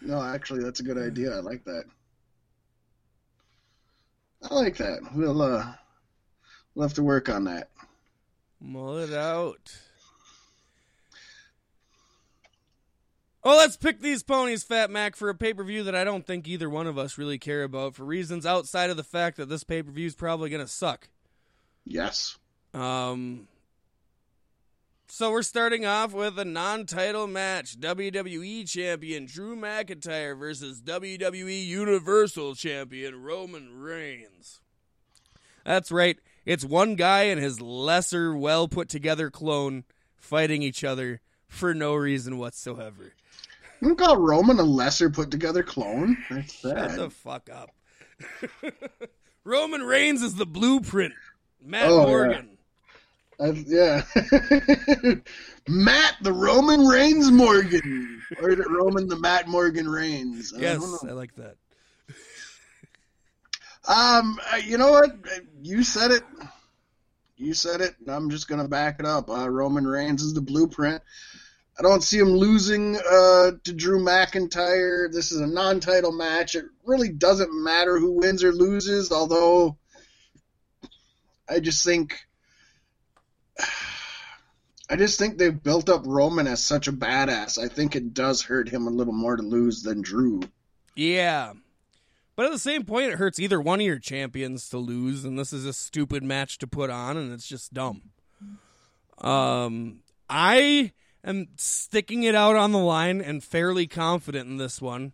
no, 0.00 0.22
actually, 0.22 0.62
that's 0.62 0.80
a 0.80 0.82
good 0.82 0.98
idea. 0.98 1.36
I 1.36 1.40
like 1.40 1.64
that. 1.64 1.84
I 4.48 4.54
like 4.54 4.76
that. 4.76 5.00
We'll 5.14 5.42
uh, 5.42 5.66
we'll 6.74 6.86
have 6.86 6.94
to 6.94 7.02
work 7.02 7.28
on 7.28 7.44
that. 7.44 7.70
Mull 8.60 8.98
it 8.98 9.12
out. 9.12 9.72
Oh, 13.50 13.56
let's 13.56 13.78
pick 13.78 14.02
these 14.02 14.22
ponies, 14.22 14.62
Fat 14.62 14.90
Mac, 14.90 15.16
for 15.16 15.30
a 15.30 15.34
pay 15.34 15.54
per 15.54 15.64
view 15.64 15.82
that 15.84 15.94
I 15.94 16.04
don't 16.04 16.26
think 16.26 16.46
either 16.46 16.68
one 16.68 16.86
of 16.86 16.98
us 16.98 17.16
really 17.16 17.38
care 17.38 17.62
about 17.62 17.94
for 17.94 18.04
reasons 18.04 18.44
outside 18.44 18.90
of 18.90 18.98
the 18.98 19.02
fact 19.02 19.38
that 19.38 19.48
this 19.48 19.64
pay 19.64 19.82
per 19.82 19.90
view 19.90 20.06
is 20.06 20.14
probably 20.14 20.50
going 20.50 20.62
to 20.62 20.70
suck. 20.70 21.08
Yes. 21.82 22.36
Um, 22.74 23.48
so 25.06 25.30
we're 25.30 25.40
starting 25.40 25.86
off 25.86 26.12
with 26.12 26.38
a 26.38 26.44
non-title 26.44 27.26
match: 27.26 27.80
WWE 27.80 28.68
Champion 28.68 29.24
Drew 29.24 29.56
McIntyre 29.56 30.38
versus 30.38 30.82
WWE 30.82 31.66
Universal 31.66 32.54
Champion 32.54 33.22
Roman 33.22 33.80
Reigns. 33.80 34.60
That's 35.64 35.90
right. 35.90 36.18
It's 36.44 36.66
one 36.66 36.96
guy 36.96 37.22
and 37.22 37.40
his 37.40 37.62
lesser, 37.62 38.36
well 38.36 38.68
put 38.68 38.90
together 38.90 39.30
clone 39.30 39.84
fighting 40.18 40.62
each 40.62 40.84
other 40.84 41.22
for 41.46 41.72
no 41.72 41.94
reason 41.94 42.36
whatsoever. 42.36 43.14
You 43.80 43.94
call 43.94 44.16
Roman 44.16 44.58
a 44.58 44.62
lesser 44.64 45.08
put 45.10 45.30
together 45.30 45.62
clone? 45.62 46.16
That's 46.30 46.54
Shut 46.60 46.76
sad. 46.90 46.98
the 46.98 47.10
fuck 47.10 47.48
up. 47.50 47.70
Roman 49.44 49.82
Reigns 49.82 50.22
is 50.22 50.34
the 50.34 50.46
blueprint. 50.46 51.14
Matt 51.64 51.88
Oh, 51.88 52.00
yeah. 52.00 52.06
Morgan. 52.06 52.48
I've, 53.40 53.58
yeah. 53.68 54.02
Matt 55.68 56.14
the 56.22 56.32
Roman 56.32 56.86
Reigns 56.86 57.30
Morgan. 57.30 58.20
Or 58.42 58.50
is 58.50 58.58
it 58.58 58.68
Roman 58.68 59.06
the 59.06 59.16
Matt 59.18 59.46
Morgan 59.46 59.88
Reigns? 59.88 60.52
I 60.56 60.60
Yes, 60.60 61.04
I 61.04 61.12
like 61.12 61.34
that. 61.36 61.56
Um, 63.88 64.38
uh, 64.52 64.56
you 64.56 64.76
know 64.76 64.90
what? 64.90 65.12
You 65.62 65.82
said 65.82 66.10
it. 66.10 66.22
You 67.38 67.54
said 67.54 67.80
it. 67.80 67.94
I'm 68.06 68.28
just 68.28 68.46
gonna 68.46 68.68
back 68.68 69.00
it 69.00 69.06
up. 69.06 69.30
Uh, 69.30 69.48
Roman 69.48 69.86
Reigns 69.86 70.20
is 70.22 70.34
the 70.34 70.42
blueprint. 70.42 71.02
I 71.78 71.82
don't 71.82 72.02
see 72.02 72.18
him 72.18 72.32
losing 72.32 72.96
uh, 72.96 73.52
to 73.62 73.72
Drew 73.72 74.02
McIntyre. 74.02 75.12
This 75.12 75.30
is 75.30 75.40
a 75.40 75.46
non-title 75.46 76.10
match. 76.10 76.56
It 76.56 76.64
really 76.84 77.08
doesn't 77.08 77.52
matter 77.52 77.98
who 77.98 78.18
wins 78.18 78.42
or 78.42 78.52
loses. 78.52 79.12
Although, 79.12 79.78
I 81.48 81.60
just 81.60 81.84
think 81.84 82.18
I 84.90 84.96
just 84.96 85.18
think 85.18 85.38
they've 85.38 85.62
built 85.62 85.88
up 85.88 86.02
Roman 86.06 86.48
as 86.48 86.64
such 86.64 86.88
a 86.88 86.92
badass. 86.92 87.62
I 87.62 87.68
think 87.68 87.94
it 87.94 88.12
does 88.12 88.42
hurt 88.42 88.68
him 88.68 88.86
a 88.86 88.90
little 88.90 89.12
more 89.12 89.36
to 89.36 89.42
lose 89.42 89.82
than 89.82 90.02
Drew. 90.02 90.40
Yeah. 90.96 91.52
But 92.34 92.46
at 92.46 92.52
the 92.52 92.58
same 92.58 92.84
point, 92.84 93.12
it 93.12 93.18
hurts 93.18 93.38
either 93.38 93.60
one 93.60 93.80
of 93.80 93.86
your 93.86 93.98
champions 93.98 94.68
to 94.70 94.78
lose, 94.78 95.24
and 95.24 95.38
this 95.38 95.52
is 95.52 95.66
a 95.66 95.72
stupid 95.72 96.22
match 96.22 96.58
to 96.58 96.66
put 96.66 96.88
on, 96.88 97.16
and 97.16 97.32
it's 97.32 97.46
just 97.46 97.74
dumb. 97.74 98.02
Um, 99.18 100.00
I 100.30 100.92
am 101.24 101.48
sticking 101.56 102.22
it 102.22 102.34
out 102.34 102.56
on 102.56 102.72
the 102.72 102.78
line 102.78 103.20
and 103.20 103.42
fairly 103.42 103.86
confident 103.86 104.48
in 104.48 104.56
this 104.56 104.80
one. 104.80 105.12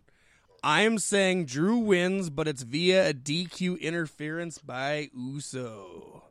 I 0.63 0.81
am 0.81 0.97
saying 0.97 1.45
Drew 1.45 1.77
wins, 1.77 2.29
but 2.29 2.47
it's 2.47 2.63
via 2.63 3.09
a 3.09 3.13
DQ 3.13 3.79
interference 3.79 4.57
by 4.57 5.09
Uso. 5.13 6.23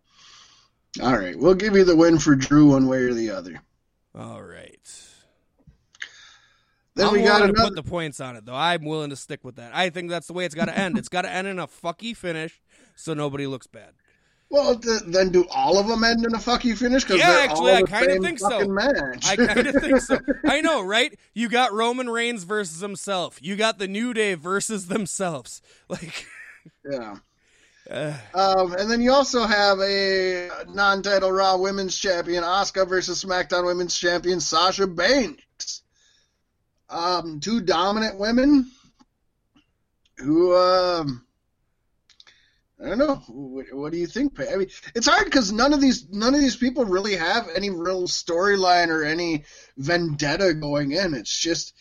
All 1.03 1.17
right, 1.17 1.39
we'll 1.39 1.55
give 1.55 1.77
you 1.77 1.85
the 1.85 1.97
win 1.97 2.19
for 2.19 2.35
Drew 2.35 2.71
one 2.71 2.87
way 2.87 2.99
or 2.99 3.15
the 3.15 3.31
other. 3.31 3.61
All 4.17 4.43
right. 4.43 4.81
Then 6.95 7.09
I'm 7.09 7.13
we 7.13 7.23
got 7.23 7.41
willing 7.41 7.55
to 7.55 7.63
put 7.63 7.75
the 7.75 7.83
points 7.83 8.21
on 8.21 8.37
it, 8.37 8.47
though. 8.47 8.55
I'm 8.55 8.85
willing 8.85 9.11
to 9.11 9.17
stick 9.17 9.45
with 9.45 9.57
that. 9.57 9.75
I 9.75 9.91
think 9.91 10.11
that's 10.11 10.29
the 10.29 10.33
way 10.33 10.45
it's 10.45 10.55
got 10.55 10.67
to 10.67 10.79
end. 10.79 10.97
It's 10.97 11.09
got 11.09 11.23
to 11.23 11.31
end 11.31 11.49
in 11.49 11.59
a 11.59 11.67
fucky 11.67 12.17
finish, 12.17 12.63
so 12.95 13.15
nobody 13.15 13.47
looks 13.47 13.67
bad. 13.67 13.95
Well, 14.51 14.77
th- 14.79 15.03
then 15.09 15.31
do 15.31 15.47
all 15.51 15.79
of 15.79 15.89
them 15.89 16.05
end 16.05 16.25
in 16.25 16.35
a 16.35 16.39
fuck 16.39 16.65
you 16.65 16.77
finish? 16.77 17.03
Because 17.03 17.19
Yeah, 17.19 17.39
actually, 17.43 17.73
all 17.73 17.77
I 17.79 17.83
kinda 17.83 18.21
think 18.21 18.39
so. 18.39 18.69
Match. 18.69 19.27
I 19.27 19.37
kind 19.37 19.67
of 19.67 19.75
think 19.83 20.01
so. 20.01 20.19
I 20.47 20.61
know, 20.61 20.81
right? 20.83 21.19
You 21.33 21.49
got 21.49 21.73
Roman 21.73 22.09
Reigns 22.09 22.45
versus 22.45 22.81
himself. 22.81 23.39
You 23.43 23.57
got 23.57 23.79
the 23.79 23.89
New 23.89 24.15
Day 24.15 24.35
versus 24.35 24.87
themselves. 24.87 25.61
Like, 25.89 26.27
yeah. 26.91 27.17
uh, 27.91 28.17
Um, 28.35 28.73
and 28.75 28.91
then 28.91 29.01
you 29.03 29.13
also 29.13 29.45
have 29.45 29.79
a 29.81 30.49
non-title 30.69 31.31
Raw 31.33 31.57
Women's 31.59 31.99
Champion 31.99 32.43
Asuka 32.45 32.89
versus 32.89 33.23
SmackDown 33.25 33.67
Women's 33.67 33.99
Champion 33.99 34.41
Sasha 34.41 34.87
Banks. 34.87 35.83
Um, 36.89 37.41
two 37.41 37.61
dominant 37.61 38.19
women 38.19 38.71
who, 40.19 40.55
um, 40.57 41.27
I 42.85 42.89
don't 42.89 42.99
know. 42.99 43.23
What, 43.29 43.67
what 43.73 43.93
do 43.93 43.99
you 43.99 44.07
think? 44.07 44.39
I 44.41 44.57
mean, 44.57 44.69
it's 44.95 45.07
hard 45.09 45.25
because 45.25 45.53
none 45.53 45.73
of 45.73 45.81
these 45.81 46.07
none 46.11 46.35
of 46.35 46.41
these 46.41 46.57
people 46.57 46.85
really 46.85 47.17
have 47.17 47.49
any 47.55 47.71
real 47.71 48.03
storyline 48.07 48.89
or 48.89 49.03
any 49.05 49.45
vendetta 49.79 50.55
going 50.55 50.93
in. 50.93 51.15
It's 51.15 51.37
just 51.39 51.75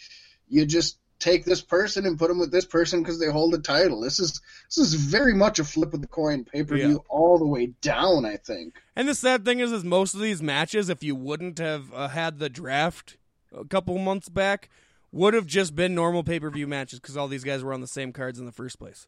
you 0.47 0.66
just 0.66 0.97
take 1.20 1.45
this 1.45 1.62
person 1.62 2.06
and 2.06 2.20
put 2.20 2.28
them 2.28 2.38
with 2.39 2.51
this 2.51 2.66
person 2.66 3.01
because 3.01 3.20
they 3.20 3.30
hold 3.30 3.54
a 3.54 3.60
title. 3.60 4.01
This 4.01 4.20
is 4.20 4.41
this 4.70 4.78
is 4.78 4.93
very 4.93 5.34
much 5.34 5.60
a 5.60 5.64
flip 5.64 5.93
of 5.93 6.01
the 6.01 6.08
coin 6.08 6.45
pay 6.45 6.64
per 6.64 6.76
view 6.76 6.89
Yeah. 6.89 6.95
all 7.10 7.38
the 7.38 7.47
way 7.47 7.68
down. 7.82 8.26
I 8.26 8.38
think. 8.38 8.76
and 8.95 9.08
the 9.08 9.16
sad 9.16 9.45
thing 9.45 9.60
is, 9.60 9.72
is 9.72 9.84
most 9.84 10.14
of 10.14 10.22
these 10.22 10.41
matches, 10.41 10.89
if 10.89 11.04
you 11.04 11.16
wouldn't 11.16 11.60
have 11.60 11.93
uh, 11.93 12.08
had 12.10 12.39
the 12.39 12.49
draft 12.49 13.18
a 13.56 13.66
couple 13.66 13.97
months 13.97 14.30
back, 14.30 14.70
would 15.12 15.34
have 15.34 15.45
just 15.47 15.76
been 15.76 15.93
normal 15.95 16.24
pay 16.24 16.39
per 16.39 16.49
view 16.49 16.68
matches 16.68 16.99
because 16.99 17.18
all 17.18 17.28
these 17.28 17.43
guys 17.43 17.64
were 17.64 17.74
on 17.74 17.82
the 17.82 17.88
same 17.88 18.12
cards 18.14 18.39
in 18.39 18.45
the 18.45 18.51
first 18.51 18.80
place. 18.80 19.08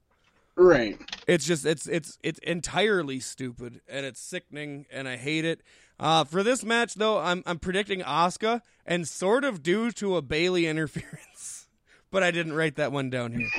Right. 0.58 0.98
It's 1.28 1.46
just 1.46 1.66
it's 1.66 1.86
it's 1.88 2.18
it's 2.24 2.40
entirely 2.40 3.20
stupid 3.20 3.82
and 3.90 4.06
it's 4.06 4.22
sickening 4.22 4.86
and 4.92 5.08
I 5.08 5.18
hate 5.18 5.44
it. 5.46 5.62
Uh, 6.00 6.24
for 6.24 6.44
this 6.44 6.64
match 6.64 6.94
though, 6.96 7.18
I'm 7.20 7.44
I'm 7.46 7.60
predicting 7.60 8.02
Asuka 8.02 8.62
and 8.86 9.08
sort 9.08 9.44
of 9.44 9.62
due 9.64 9.92
to 9.94 10.16
a 10.16 10.22
Bayley 10.22 10.66
interference, 10.68 11.68
but 12.10 12.24
I 12.24 12.32
didn't 12.32 12.54
write 12.54 12.76
that 12.78 12.92
one 12.94 13.10
down 13.10 13.34
here. 13.34 13.50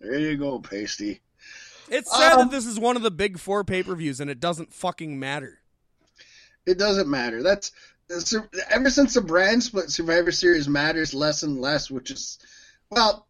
There 0.00 0.18
you 0.18 0.36
go, 0.36 0.58
Pasty. 0.58 1.20
It's 1.88 2.10
sad 2.16 2.32
Um, 2.32 2.38
that 2.40 2.50
this 2.50 2.66
is 2.66 2.78
one 2.80 2.96
of 2.96 3.02
the 3.02 3.10
big 3.10 3.38
four 3.38 3.62
pay 3.64 3.82
per 3.82 3.94
views 3.94 4.20
and 4.20 4.30
it 4.30 4.40
doesn't 4.40 4.72
fucking 4.72 5.18
matter. 5.18 5.58
It 6.66 6.78
doesn't 6.78 7.08
matter. 7.08 7.42
That's- 7.42 7.72
ever 8.68 8.90
since 8.90 9.14
the 9.14 9.20
brand 9.22 9.62
split, 9.62 9.90
Survivor 9.90 10.32
Series 10.32 10.68
matters 10.68 11.14
less 11.14 11.42
and 11.42 11.60
less, 11.60 11.90
which 11.90 12.10
is 12.10 12.38
well, 12.92 13.26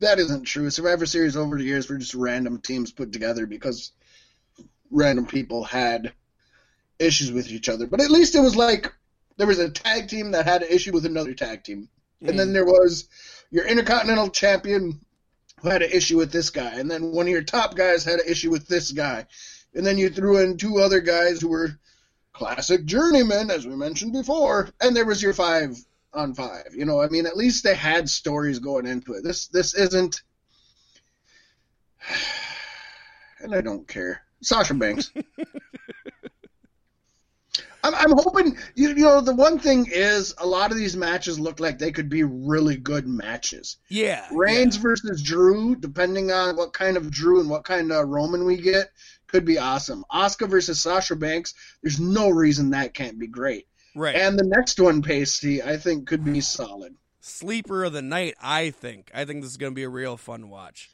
that 0.00 0.18
isn't 0.18 0.44
true. 0.44 0.68
Survivor 0.68 1.06
Series 1.06 1.34
over 1.34 1.56
the 1.56 1.64
years 1.64 1.88
were 1.88 1.96
just 1.96 2.14
random 2.14 2.60
teams 2.60 2.92
put 2.92 3.10
together 3.10 3.46
because 3.46 3.92
random 4.90 5.24
people 5.24 5.64
had 5.64 6.12
issues 6.98 7.32
with 7.32 7.50
each 7.50 7.70
other. 7.70 7.86
But 7.86 8.02
at 8.02 8.10
least 8.10 8.34
it 8.34 8.40
was 8.40 8.54
like 8.54 8.92
there 9.38 9.46
was 9.46 9.58
a 9.58 9.70
tag 9.70 10.08
team 10.08 10.32
that 10.32 10.44
had 10.44 10.62
an 10.62 10.68
issue 10.70 10.92
with 10.92 11.06
another 11.06 11.32
tag 11.32 11.64
team, 11.64 11.88
and 12.20 12.38
then 12.38 12.48
mm. 12.48 12.52
there 12.52 12.66
was 12.66 13.08
your 13.50 13.64
Intercontinental 13.64 14.28
Champion 14.28 15.00
who 15.62 15.70
had 15.70 15.80
an 15.80 15.90
issue 15.90 16.18
with 16.18 16.30
this 16.30 16.50
guy, 16.50 16.74
and 16.74 16.90
then 16.90 17.12
one 17.12 17.26
of 17.26 17.32
your 17.32 17.42
top 17.42 17.74
guys 17.74 18.04
had 18.04 18.20
an 18.20 18.28
issue 18.28 18.50
with 18.50 18.68
this 18.68 18.92
guy, 18.92 19.24
and 19.74 19.86
then 19.86 19.96
you 19.96 20.10
threw 20.10 20.36
in 20.36 20.58
two 20.58 20.80
other 20.80 21.00
guys 21.00 21.40
who 21.40 21.48
were 21.48 21.78
classic 22.34 22.84
journeymen, 22.84 23.50
as 23.50 23.66
we 23.66 23.74
mentioned 23.74 24.12
before, 24.12 24.68
and 24.82 24.94
there 24.94 25.06
was 25.06 25.22
your 25.22 25.32
five 25.32 25.82
on 26.14 26.34
five. 26.34 26.74
You 26.74 26.84
know, 26.84 27.00
I 27.00 27.08
mean, 27.08 27.26
at 27.26 27.36
least 27.36 27.64
they 27.64 27.74
had 27.74 28.08
stories 28.08 28.58
going 28.58 28.86
into 28.86 29.14
it. 29.14 29.24
This 29.24 29.48
this 29.48 29.74
isn't, 29.74 30.22
and 33.40 33.54
I 33.54 33.60
don't 33.60 33.86
care. 33.86 34.22
Sasha 34.42 34.74
Banks. 34.74 35.12
I'm, 37.84 37.94
I'm 37.94 38.12
hoping 38.12 38.56
you, 38.74 38.90
you 38.90 38.94
know 39.04 39.20
the 39.20 39.34
one 39.34 39.58
thing 39.58 39.88
is 39.90 40.34
a 40.38 40.46
lot 40.46 40.70
of 40.70 40.76
these 40.76 40.96
matches 40.96 41.40
look 41.40 41.58
like 41.58 41.78
they 41.78 41.90
could 41.90 42.08
be 42.08 42.22
really 42.22 42.76
good 42.76 43.08
matches. 43.08 43.78
yeah, 43.88 44.28
Reigns 44.30 44.76
yeah. 44.76 44.82
versus 44.82 45.20
Drew, 45.22 45.74
depending 45.74 46.30
on 46.30 46.56
what 46.56 46.72
kind 46.72 46.96
of 46.96 47.10
Drew 47.10 47.40
and 47.40 47.50
what 47.50 47.64
kind 47.64 47.90
of 47.90 48.08
Roman 48.08 48.44
we 48.44 48.56
get, 48.56 48.90
could 49.26 49.44
be 49.44 49.58
awesome. 49.58 50.04
Asuka 50.12 50.48
versus 50.48 50.80
Sasha 50.80 51.16
Banks, 51.16 51.54
there's 51.82 51.98
no 51.98 52.30
reason 52.30 52.70
that 52.70 52.94
can't 52.94 53.18
be 53.18 53.26
great. 53.26 53.66
Right. 53.94 54.16
And 54.16 54.38
the 54.38 54.44
next 54.46 54.80
one, 54.80 55.02
Pasty, 55.02 55.62
I 55.62 55.76
think 55.76 56.06
could 56.06 56.24
be 56.24 56.40
solid. 56.40 56.94
sleeper 57.20 57.84
of 57.84 57.92
the 57.92 58.02
night, 58.02 58.34
I 58.40 58.70
think. 58.70 59.10
I 59.14 59.24
think 59.24 59.42
this 59.42 59.50
is 59.50 59.56
going 59.56 59.72
to 59.72 59.76
be 59.76 59.84
a 59.84 59.88
real 59.88 60.16
fun 60.16 60.48
watch. 60.48 60.90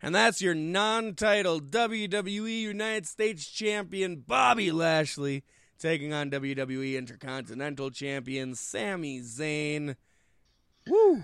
And 0.00 0.14
that's 0.14 0.40
your 0.40 0.54
non 0.54 1.14
title 1.14 1.60
WWE 1.60 2.60
United 2.60 3.06
States 3.06 3.48
Champion 3.48 4.16
Bobby 4.26 4.70
Lashley 4.70 5.42
taking 5.78 6.12
on 6.12 6.30
WWE 6.30 6.96
Intercontinental 6.96 7.90
Champion 7.90 8.54
Sami 8.54 9.20
Zayn. 9.20 9.96
Woo! 10.88 11.22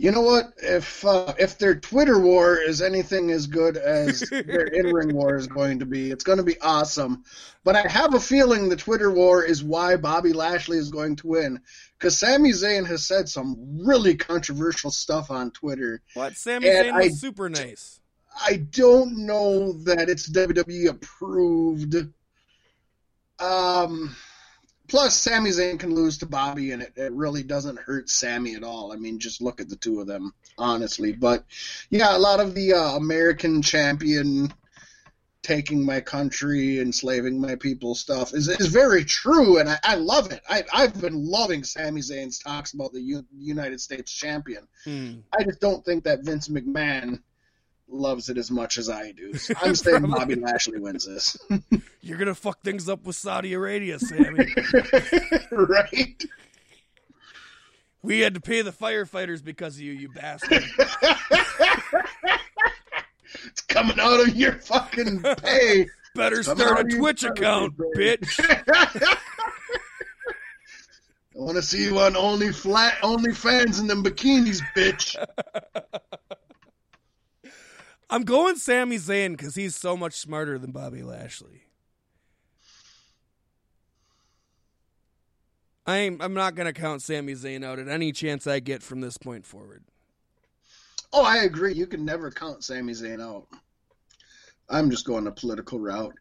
You 0.00 0.12
know 0.12 0.22
what? 0.22 0.54
If 0.56 1.04
uh, 1.04 1.34
if 1.38 1.58
their 1.58 1.74
Twitter 1.74 2.18
war 2.18 2.56
is 2.56 2.80
anything 2.80 3.30
as 3.30 3.46
good 3.46 3.76
as 3.76 4.20
their 4.30 4.64
in-ring 4.64 5.14
war 5.14 5.36
is 5.36 5.46
going 5.46 5.80
to 5.80 5.84
be, 5.84 6.10
it's 6.10 6.24
going 6.24 6.38
to 6.38 6.42
be 6.42 6.58
awesome. 6.62 7.22
But 7.64 7.76
I 7.76 7.86
have 7.86 8.14
a 8.14 8.20
feeling 8.20 8.70
the 8.70 8.76
Twitter 8.76 9.10
war 9.10 9.44
is 9.44 9.62
why 9.62 9.96
Bobby 9.96 10.32
Lashley 10.32 10.78
is 10.78 10.90
going 10.90 11.16
to 11.16 11.26
win, 11.26 11.60
because 11.98 12.16
Sami 12.16 12.52
Zayn 12.52 12.86
has 12.86 13.06
said 13.06 13.28
some 13.28 13.82
really 13.86 14.16
controversial 14.16 14.90
stuff 14.90 15.30
on 15.30 15.50
Twitter. 15.50 16.00
What? 16.14 16.34
Sami 16.34 16.66
Zayn 16.66 16.94
was 16.94 17.04
I- 17.04 17.08
super 17.10 17.50
nice. 17.50 18.00
I 18.42 18.56
don't 18.56 19.26
know 19.26 19.72
that 19.84 20.08
it's 20.08 20.30
WWE 20.30 20.88
approved. 20.88 21.96
Um, 23.38 24.16
plus, 24.90 25.16
Sami 25.16 25.50
Zayn 25.50 25.78
can 25.78 25.94
lose 25.94 26.18
to 26.18 26.26
Bobby, 26.26 26.72
and 26.72 26.82
it, 26.82 26.92
it 26.96 27.12
really 27.12 27.42
doesn't 27.42 27.78
hurt 27.78 28.10
Sami 28.10 28.56
at 28.56 28.64
all. 28.64 28.92
I 28.92 28.96
mean, 28.96 29.20
just 29.20 29.40
look 29.40 29.60
at 29.60 29.68
the 29.68 29.76
two 29.76 30.00
of 30.00 30.06
them, 30.06 30.34
honestly. 30.58 31.12
But 31.12 31.44
yeah, 31.88 32.14
a 32.14 32.18
lot 32.18 32.40
of 32.40 32.54
the 32.54 32.74
uh, 32.74 32.96
American 32.96 33.62
champion 33.62 34.52
taking 35.42 35.86
my 35.86 36.00
country, 36.00 36.80
enslaving 36.80 37.40
my 37.40 37.54
people 37.54 37.94
stuff 37.94 38.34
is 38.34 38.48
is 38.48 38.66
very 38.66 39.04
true, 39.04 39.58
and 39.58 39.68
I, 39.68 39.78
I 39.82 39.94
love 39.94 40.32
it. 40.32 40.42
I, 40.48 40.64
I've 40.72 41.00
been 41.00 41.24
loving 41.24 41.64
Sami 41.64 42.00
Zayn's 42.00 42.38
talks 42.40 42.74
about 42.74 42.92
the 42.92 43.00
U, 43.00 43.24
United 43.32 43.80
States 43.80 44.12
champion. 44.12 44.66
Hmm. 44.84 45.20
I 45.32 45.44
just 45.44 45.60
don't 45.60 45.84
think 45.84 46.04
that 46.04 46.24
Vince 46.24 46.48
McMahon 46.48 47.20
loves 47.92 48.28
it 48.28 48.38
as 48.38 48.50
much 48.50 48.78
as 48.78 48.88
I 48.88 49.12
do. 49.12 49.34
So 49.34 49.54
I'm 49.60 49.74
saying 49.76 50.02
Bobby 50.02 50.36
Lashley 50.36 50.78
wins 50.78 51.06
this. 51.06 51.36
You're 52.00 52.18
going 52.18 52.28
to 52.28 52.34
fuck 52.34 52.62
things 52.62 52.88
up 52.88 53.04
with 53.04 53.16
Saudi 53.16 53.52
Arabia, 53.52 53.98
Sami. 53.98 54.54
right? 55.52 56.24
we 58.02 58.20
had 58.20 58.34
to 58.34 58.40
pay 58.40 58.62
the 58.62 58.72
firefighters 58.72 59.44
because 59.44 59.76
of 59.76 59.82
you, 59.82 59.92
you 59.92 60.08
bastard. 60.08 60.64
It's 63.46 63.60
coming 63.62 64.00
out 64.00 64.20
of 64.20 64.34
your 64.36 64.52
fucking 64.52 65.22
pay. 65.22 65.86
Better 66.14 66.42
start 66.42 66.80
a 66.80 66.96
Twitch 66.96 67.20
son 67.20 67.30
of 67.30 67.36
a 67.36 67.40
account, 67.40 67.76
bitch. 67.96 68.20
bitch. 68.20 69.16
I 71.36 71.38
want 71.38 71.56
to 71.56 71.62
see 71.62 71.84
you 71.84 71.98
on 72.00 72.16
Only 72.16 72.52
Flat 72.52 72.98
Only 73.02 73.32
Fans 73.32 73.78
in 73.78 73.86
them 73.86 74.02
bikinis, 74.02 74.60
bitch. 74.76 75.16
I'm 78.10 78.24
going 78.24 78.56
Sami 78.56 78.96
Zayn 78.96 79.36
because 79.36 79.54
he's 79.54 79.76
so 79.76 79.96
much 79.96 80.14
smarter 80.14 80.58
than 80.58 80.72
Bobby 80.72 81.02
Lashley. 81.02 81.62
I'm 85.86 86.20
I'm 86.20 86.34
not 86.34 86.56
gonna 86.56 86.72
count 86.72 87.02
Sami 87.02 87.34
Zayn 87.34 87.64
out 87.64 87.78
at 87.78 87.88
any 87.88 88.10
chance 88.12 88.46
I 88.46 88.58
get 88.58 88.82
from 88.82 89.00
this 89.00 89.16
point 89.16 89.46
forward. 89.46 89.84
Oh, 91.12 91.24
I 91.24 91.38
agree. 91.38 91.74
You 91.74 91.86
can 91.86 92.04
never 92.04 92.30
count 92.30 92.64
Sami 92.64 92.92
Zayn 92.92 93.22
out. 93.22 93.46
I'm 94.68 94.90
just 94.90 95.06
going 95.06 95.26
a 95.26 95.32
political 95.32 95.78
route. 95.78 96.14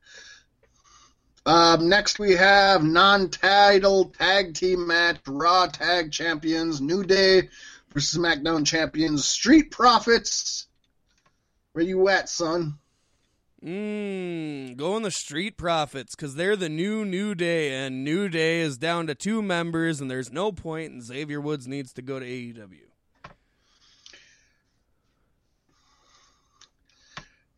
Um, 1.45 1.89
next 1.89 2.19
we 2.19 2.33
have 2.33 2.83
non-title 2.83 4.09
tag 4.11 4.53
team 4.53 4.85
match: 4.87 5.17
Raw 5.27 5.65
Tag 5.67 6.11
Champions 6.11 6.81
New 6.81 7.03
Day 7.03 7.49
versus 7.93 8.19
SmackDown 8.19 8.65
Champions 8.65 9.25
Street 9.25 9.71
Profits. 9.71 10.67
Where 11.79 11.87
you 11.87 12.09
at, 12.09 12.27
son? 12.27 12.77
Mmm, 13.63 14.75
go 14.75 14.89
going 14.89 15.03
the 15.03 15.11
Street 15.11 15.55
Profits 15.55 16.13
because 16.13 16.35
they're 16.35 16.57
the 16.57 16.67
new 16.67 17.05
New 17.05 17.33
Day, 17.33 17.73
and 17.73 18.03
New 18.03 18.27
Day 18.27 18.59
is 18.59 18.77
down 18.77 19.07
to 19.07 19.15
two 19.15 19.41
members, 19.41 20.01
and 20.01 20.11
there's 20.11 20.29
no 20.29 20.51
point, 20.51 20.91
and 20.91 21.01
Xavier 21.01 21.39
Woods 21.39 21.69
needs 21.69 21.93
to 21.93 22.01
go 22.01 22.19
to 22.19 22.25
AEW. 22.25 22.81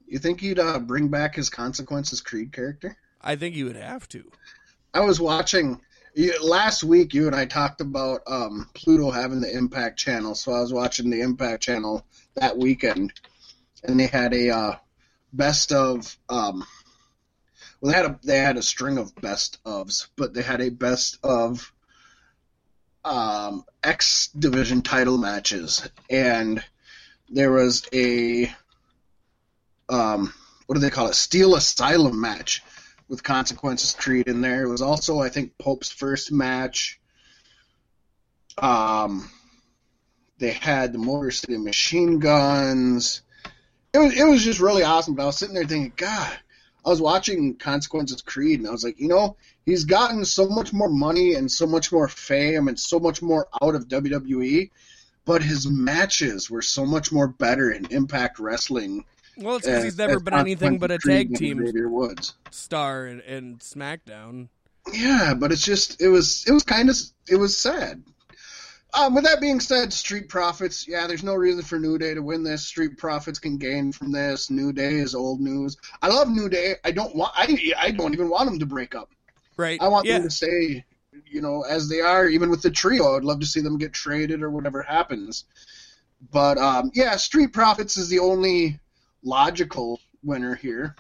You 0.06 0.20
think 0.20 0.40
he'd 0.40 0.60
uh, 0.60 0.78
bring 0.78 1.08
back 1.08 1.34
his 1.34 1.50
Consequences 1.50 2.22
Creed 2.22 2.54
character? 2.54 2.96
I 3.24 3.36
think 3.36 3.56
he 3.56 3.64
would 3.64 3.76
have 3.76 4.08
to. 4.10 4.32
I 4.94 5.00
was 5.00 5.20
watching 5.20 5.82
you, 6.14 6.36
last 6.44 6.84
week. 6.84 7.16
You 7.16 7.26
and 7.26 7.36
I 7.36 7.46
talked 7.46 7.82
about 7.82 8.22
um, 8.28 8.70
Pluto 8.76 9.10
having 9.10 9.42
the 9.42 9.52
Impact 9.52 9.98
channel, 9.98 10.36
so 10.36 10.52
I 10.52 10.62
was 10.62 10.72
watching 10.72 11.10
the 11.10 11.22
Impact 11.22 11.64
channel 11.64 12.06
that 12.36 12.56
weekend, 12.56 13.14
and 13.84 14.00
they 14.00 14.08
had 14.08 14.34
a 14.34 14.50
uh, 14.50 14.76
best 15.34 15.72
of. 15.72 16.16
Um, 16.30 16.66
well, 17.80 17.92
they 17.92 17.98
had 17.98 18.06
a 18.06 18.20
they 18.24 18.38
had 18.38 18.58
a 18.58 18.64
string 18.64 18.98
of 18.98 19.16
best 19.16 19.64
ofs, 19.64 20.08
but 20.16 20.34
they 20.34 20.42
had 20.42 20.62
a 20.62 20.70
best 20.70 21.18
of 21.24 21.72
um, 23.04 23.66
X 23.84 24.28
Division 24.28 24.82
title 24.82 25.18
matches, 25.18 25.88
and 26.10 26.64
there 27.30 27.52
was 27.52 27.88
a 27.94 28.52
um, 29.90 30.34
what 30.66 30.76
do 30.76 30.82
they 30.82 30.90
call 30.90 31.08
it? 31.08 31.16
Steel 31.16 31.56
Asylum 31.56 32.22
match 32.22 32.64
with 33.10 33.24
Consequences 33.24 33.94
Creed 33.94 34.28
in 34.28 34.40
there. 34.40 34.64
It 34.64 34.70
was 34.70 34.82
also, 34.82 35.20
I 35.20 35.28
think, 35.28 35.58
Pope's 35.58 35.92
first 35.92 36.32
match. 36.32 37.00
Um, 38.58 39.30
they 40.38 40.52
had 40.52 40.94
the 40.94 40.98
Motor 40.98 41.32
City 41.32 41.58
Machine 41.58 42.20
Guns. 42.20 43.22
It 43.94 44.00
was 44.00 44.18
it 44.18 44.24
was 44.24 44.44
just 44.44 44.60
really 44.60 44.84
awesome. 44.84 45.16
But 45.16 45.24
I 45.24 45.26
was 45.28 45.38
sitting 45.38 45.56
there 45.56 45.66
thinking, 45.66 45.94
God, 45.96 46.32
I 46.86 46.90
was 46.90 47.02
watching 47.02 47.56
Consequences 47.56 48.22
Creed, 48.22 48.60
and 48.60 48.68
I 48.68 48.72
was 48.72 48.84
like, 48.84 49.00
you 49.00 49.08
know, 49.08 49.36
he's 49.66 49.86
gotten 49.86 50.26
so 50.26 50.48
much 50.48 50.74
more 50.74 50.90
money 50.90 51.36
and 51.36 51.52
so 51.52 51.68
much 51.68 51.92
more 51.92 52.08
fame 52.08 52.68
and 52.68 52.80
so 52.80 53.00
much 53.00 53.22
more 53.22 53.48
out 53.62 53.76
of 53.76 53.88
WWE, 53.88 54.72
but 55.26 55.44
his 55.44 55.70
matches 55.70 56.50
were 56.50 56.62
so 56.62 56.86
much 56.86 57.12
more 57.12 57.28
better 57.28 57.72
in 57.72 57.86
Impact 57.92 58.40
Wrestling. 58.40 59.06
Well, 59.38 59.58
it's 59.58 59.66
because 59.66 59.84
he's 59.84 59.98
never 59.98 60.20
been 60.20 60.34
anything 60.34 60.80
but 60.80 60.92
a 60.92 60.98
tag 60.98 61.36
team 61.36 61.66
star 62.50 63.08
in, 63.08 63.22
in 63.22 63.58
SmackDown. 63.58 64.50
Yeah, 64.94 65.34
but 65.36 65.52
it's 65.52 65.64
just 65.64 66.02
it 66.02 66.08
was 66.08 66.46
it 66.48 66.52
was 66.52 66.64
kind 66.64 66.90
of 66.90 66.98
it 67.30 67.36
was 67.36 67.58
sad. 67.58 68.04
Um, 68.94 69.16
with 69.16 69.24
that 69.24 69.40
being 69.40 69.62
said, 69.62 69.94
Street 69.94 70.28
Profits, 70.28 70.88
yeah, 70.88 71.08
there's 71.08 71.24
no 71.24 71.34
reason 71.34 71.64
for 71.64 71.80
New 71.80 71.98
Day 71.98 72.14
to 72.14 72.22
win 72.22 72.44
this. 72.44 72.66
Street 72.66 72.98
Profits 72.98 73.40
can 73.40 73.58
gain 73.58 73.92
from 73.92 74.12
this. 74.12 74.50
New 74.50 74.74
Day 74.74 74.96
is 74.96 75.16
old 75.16 75.40
news. 75.40 75.78
I 76.02 76.10
love 76.10 76.30
New 76.30 76.50
Day. 76.50 76.76
I 76.84 76.92
don't 76.92 77.16
want 77.16 77.32
I 77.36 77.74
I 77.78 77.92
don't 77.92 78.14
even 78.14 78.30
want 78.30 78.50
them 78.50 78.60
to 78.60 78.66
break 78.66 78.94
up. 78.94 79.10
Right. 79.56 79.82
I 79.82 79.88
want 79.88 80.08
yeah. 80.08 80.16
them 80.16 80.24
to 80.24 80.30
stay, 80.30 80.84
you 81.26 81.42
know, 81.42 81.62
as 81.62 81.88
they 81.88 82.02
are. 82.02 82.28
Even 82.28 82.50
with 82.50 82.62
the 82.62 82.72
trio, 82.72 83.16
I'd 83.16 83.24
love 83.24 83.40
to 83.40 83.46
see 83.46 83.62
them 83.62 83.78
get 83.78 83.94
traded 83.94 84.44
or 84.44 84.50
whatever 84.50 84.82
happens. 84.82 85.46
But 86.32 86.58
um, 86.58 86.92
yeah, 86.94 87.16
Street 87.16 87.54
Profits 87.54 87.96
is 87.96 88.10
the 88.10 88.20
only 88.20 88.80
logical 89.24 90.02
winner 90.22 90.56
here. 90.56 90.96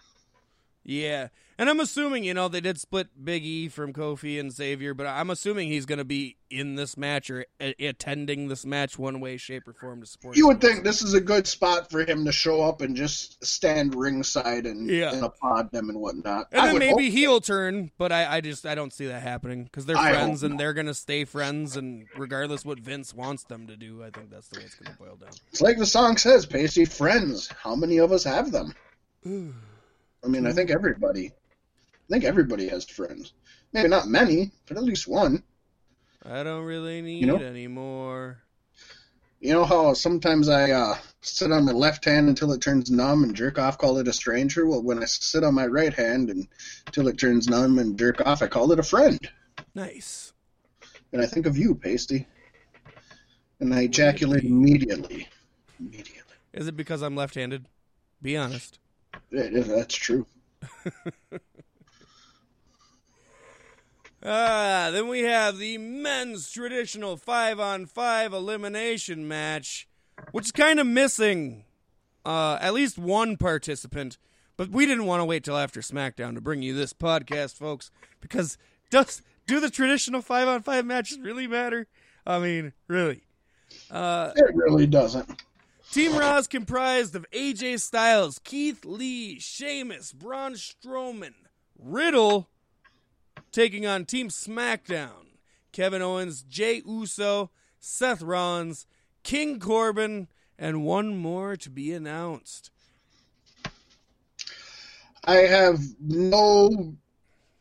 Yeah. 0.83 1.27
And 1.61 1.69
I'm 1.69 1.79
assuming, 1.79 2.23
you 2.23 2.33
know, 2.33 2.47
they 2.47 2.59
did 2.59 2.79
split 2.79 3.23
Big 3.23 3.45
E 3.45 3.67
from 3.69 3.93
Kofi 3.93 4.39
and 4.39 4.51
Xavier, 4.51 4.95
but 4.95 5.05
I'm 5.05 5.29
assuming 5.29 5.67
he's 5.67 5.85
going 5.85 5.99
to 5.99 6.03
be 6.03 6.37
in 6.49 6.73
this 6.73 6.97
match 6.97 7.29
or 7.29 7.45
a- 7.61 7.75
attending 7.85 8.47
this 8.47 8.65
match 8.65 8.97
one 8.97 9.19
way, 9.19 9.37
shape, 9.37 9.67
or 9.67 9.73
form 9.73 10.01
to 10.01 10.07
support. 10.07 10.35
You 10.35 10.47
would 10.47 10.59
them. 10.59 10.71
think 10.71 10.83
this 10.83 11.03
is 11.03 11.13
a 11.13 11.21
good 11.21 11.45
spot 11.45 11.91
for 11.91 12.03
him 12.03 12.25
to 12.25 12.31
show 12.31 12.63
up 12.63 12.81
and 12.81 12.95
just 12.95 13.45
stand 13.45 13.93
ringside 13.93 14.65
and, 14.65 14.89
Yeah. 14.89 15.13
and 15.13 15.23
applaud 15.23 15.71
them 15.71 15.89
and 15.89 15.99
whatnot. 16.01 16.47
And 16.51 16.61
I 16.61 16.65
then 16.71 16.79
maybe 16.79 17.03
hope- 17.05 17.13
heel 17.13 17.39
turn, 17.41 17.91
but 17.99 18.11
I, 18.11 18.37
I 18.37 18.41
just 18.41 18.65
I 18.65 18.73
don't 18.73 18.91
see 18.91 19.05
that 19.05 19.21
happening 19.21 19.65
because 19.65 19.85
they're 19.85 19.97
friends 19.97 20.41
and 20.41 20.53
not. 20.53 20.57
they're 20.57 20.73
gonna 20.73 20.95
stay 20.95 21.25
friends 21.25 21.77
and 21.77 22.07
regardless 22.17 22.65
what 22.65 22.79
Vince 22.79 23.13
wants 23.13 23.43
them 23.43 23.67
to 23.67 23.77
do, 23.77 24.01
I 24.03 24.09
think 24.09 24.31
that's 24.31 24.47
the 24.47 24.61
way 24.61 24.65
it's 24.65 24.73
gonna 24.73 24.97
boil 24.97 25.15
down. 25.15 25.29
It's 25.51 25.61
like 25.61 25.77
the 25.77 25.85
song 25.85 26.17
says, 26.17 26.47
Pasty, 26.47 26.85
friends. 26.85 27.49
How 27.61 27.75
many 27.75 27.99
of 27.99 28.11
us 28.11 28.23
have 28.23 28.51
them? 28.51 28.73
I 30.23 30.27
mean, 30.27 30.47
I 30.47 30.53
think 30.53 30.71
everybody. 30.71 31.33
I 32.11 32.15
think 32.15 32.25
everybody 32.25 32.67
has 32.67 32.83
friends. 32.83 33.31
Maybe 33.71 33.87
not 33.87 34.05
many, 34.05 34.51
but 34.67 34.75
at 34.75 34.83
least 34.83 35.07
one. 35.07 35.43
I 36.25 36.43
don't 36.43 36.65
really 36.65 37.01
need 37.01 37.25
know? 37.25 37.37
any 37.37 37.67
more. 37.67 38.39
You 39.39 39.53
know 39.53 39.63
how 39.63 39.93
sometimes 39.93 40.49
I 40.49 40.71
uh, 40.71 40.95
sit 41.21 41.53
on 41.53 41.63
my 41.63 41.71
left 41.71 42.03
hand 42.03 42.27
until 42.27 42.51
it 42.51 42.59
turns 42.59 42.91
numb 42.91 43.23
and 43.23 43.33
jerk 43.33 43.57
off, 43.57 43.77
call 43.77 43.97
it 43.97 44.09
a 44.09 44.13
stranger? 44.13 44.67
Well, 44.67 44.83
when 44.83 45.01
I 45.01 45.05
sit 45.05 45.45
on 45.45 45.53
my 45.53 45.65
right 45.67 45.93
hand 45.93 46.29
and 46.29 46.49
until 46.85 47.07
it 47.07 47.17
turns 47.17 47.47
numb 47.47 47.79
and 47.79 47.97
jerk 47.97 48.19
off, 48.27 48.41
I 48.41 48.47
call 48.47 48.73
it 48.73 48.79
a 48.79 48.83
friend. 48.83 49.17
Nice. 49.73 50.33
And 51.13 51.21
I 51.21 51.25
think 51.25 51.45
of 51.45 51.57
you, 51.57 51.75
Pasty. 51.75 52.27
And 53.61 53.73
I 53.73 53.83
ejaculate 53.83 54.43
immediately. 54.43 55.29
Immediately. 55.79 56.35
Is 56.51 56.67
it 56.67 56.75
because 56.75 57.01
I'm 57.01 57.15
left-handed? 57.15 57.67
Be 58.21 58.35
honest. 58.35 58.79
Yeah, 59.31 59.47
that's 59.61 59.95
true. 59.95 60.27
Ah, 64.23 64.89
then 64.91 65.07
we 65.07 65.21
have 65.21 65.57
the 65.57 65.77
men's 65.77 66.51
traditional 66.51 67.17
five 67.17 67.59
on 67.59 67.85
five 67.87 68.33
elimination 68.33 69.27
match, 69.27 69.87
which 70.31 70.45
is 70.45 70.51
kind 70.51 70.79
of 70.79 70.85
missing 70.85 71.65
uh, 72.25 72.57
at 72.61 72.73
least 72.73 72.97
one 72.99 73.35
participant. 73.37 74.17
But 74.57 74.69
we 74.69 74.85
didn't 74.85 75.05
want 75.05 75.21
to 75.21 75.25
wait 75.25 75.43
till 75.43 75.57
after 75.57 75.79
SmackDown 75.81 76.35
to 76.35 76.41
bring 76.41 76.61
you 76.61 76.75
this 76.75 76.93
podcast, 76.93 77.55
folks, 77.55 77.89
because 78.19 78.59
does 78.91 79.23
do 79.47 79.59
the 79.59 79.71
traditional 79.71 80.21
five 80.21 80.47
on 80.47 80.61
five 80.61 80.85
matches 80.85 81.19
really 81.19 81.47
matter? 81.47 81.87
I 82.27 82.37
mean, 82.37 82.73
really. 82.87 83.23
Uh, 83.89 84.31
It 84.35 84.53
really 84.53 84.85
doesn't. 84.85 85.41
Team 85.91 86.15
Raw 86.15 86.37
is 86.37 86.47
comprised 86.47 87.15
of 87.15 87.25
AJ 87.31 87.79
Styles, 87.81 88.39
Keith 88.43 88.85
Lee, 88.85 89.39
Sheamus, 89.39 90.13
Braun 90.13 90.53
Strowman, 90.53 91.33
Riddle, 91.77 92.47
taking 93.51 93.85
on 93.85 94.05
Team 94.05 94.29
SmackDown, 94.29 95.37
Kevin 95.71 96.01
Owens, 96.01 96.43
Jay 96.43 96.81
Uso, 96.85 97.51
Seth 97.79 98.21
Rollins, 98.21 98.85
King 99.23 99.59
Corbin, 99.59 100.27
and 100.57 100.85
one 100.85 101.17
more 101.17 101.55
to 101.57 101.69
be 101.69 101.93
announced. 101.93 102.69
I 105.23 105.37
have 105.37 105.79
no 105.99 106.95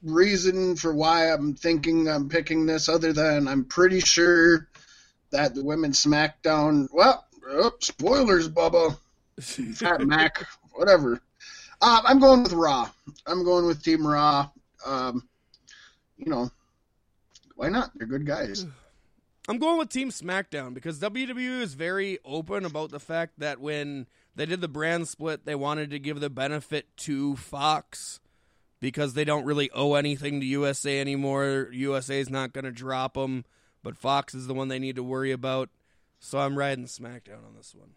reason 0.03 0.77
for 0.77 0.95
why 0.95 1.31
I'm 1.31 1.55
thinking 1.55 2.09
I'm 2.09 2.29
picking 2.29 2.67
this 2.67 2.89
other 2.89 3.13
than 3.13 3.47
I'm 3.47 3.65
pretty 3.65 4.01
sure 4.01 4.69
that 5.31 5.55
the 5.55 5.65
women's 5.65 6.03
SmackDown. 6.03 6.89
Well, 6.93 7.25
oh, 7.49 7.73
spoilers, 7.81 8.49
Bubba. 8.49 8.97
Fat 9.41 10.03
Mac, 10.03 10.47
whatever. 10.73 11.21
Uh, 11.81 12.03
I'm 12.05 12.19
going 12.19 12.43
with 12.43 12.53
Raw. 12.53 12.89
I'm 13.27 13.45
going 13.45 13.67
with 13.67 13.83
Team 13.83 14.07
Raw. 14.07 14.51
Um, 14.85 15.29
you 16.21 16.31
know, 16.31 16.51
why 17.57 17.69
not? 17.69 17.91
They're 17.95 18.07
good 18.07 18.27
guys. 18.27 18.67
I'm 19.49 19.59
going 19.59 19.79
with 19.79 19.89
Team 19.89 20.11
SmackDown 20.11 20.75
because 20.75 21.01
WWE 21.01 21.61
is 21.61 21.75
very 21.75 22.19
open 22.25 22.65
about 22.65 22.91
the 22.91 23.01
fact 23.01 23.39
that 23.39 23.61
when 23.61 24.07
they 24.37 24.47
did 24.47 24.61
the 24.61 24.69
brand 24.69 25.09
split, 25.09 25.45
they 25.45 25.55
wanted 25.55 25.91
to 25.91 25.99
give 25.99 26.21
the 26.21 26.31
benefit 26.31 26.87
to 26.99 27.37
Fox 27.37 28.21
because 28.81 29.15
they 29.15 29.25
don't 29.25 29.45
really 29.45 29.71
owe 29.73 29.95
anything 29.95 30.41
to 30.41 30.47
USA 30.47 31.01
anymore. 31.01 31.69
USA 31.73 32.21
is 32.21 32.31
not 32.31 32.53
going 32.53 32.65
to 32.65 32.71
drop 32.71 33.15
them, 33.15 33.45
but 33.83 33.97
Fox 33.97 34.35
is 34.35 34.47
the 34.47 34.55
one 34.55 34.69
they 34.69 34.79
need 34.79 34.97
to 34.97 35.03
worry 35.03 35.33
about. 35.33 35.71
So 36.19 36.39
I'm 36.39 36.57
riding 36.57 36.85
SmackDown 36.85 37.47
on 37.47 37.55
this 37.57 37.75
one. 37.75 37.91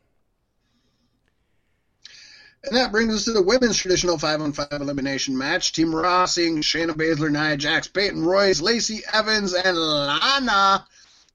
And 2.66 2.78
that 2.78 2.91
brings 2.91 3.14
us 3.14 3.26
to 3.26 3.34
the 3.34 3.41
women's 3.41 3.78
traditional 3.78 4.18
5 4.18 4.41
on 4.41 4.53
5 4.53 4.68
elimination 4.72 5.38
match. 5.38 5.74
Team 5.74 5.93
Raw 5.93 6.26
seeing 6.26 6.61
Shayna 6.61 6.91
Baszler, 6.91 7.30
Nia 7.30 7.57
Jax, 7.57 7.88
Peyton 7.88 8.24
Royce, 8.24 8.61
Lacey 8.61 9.01
Evans, 9.11 9.53
and 9.53 9.78
Lana. 9.78 10.86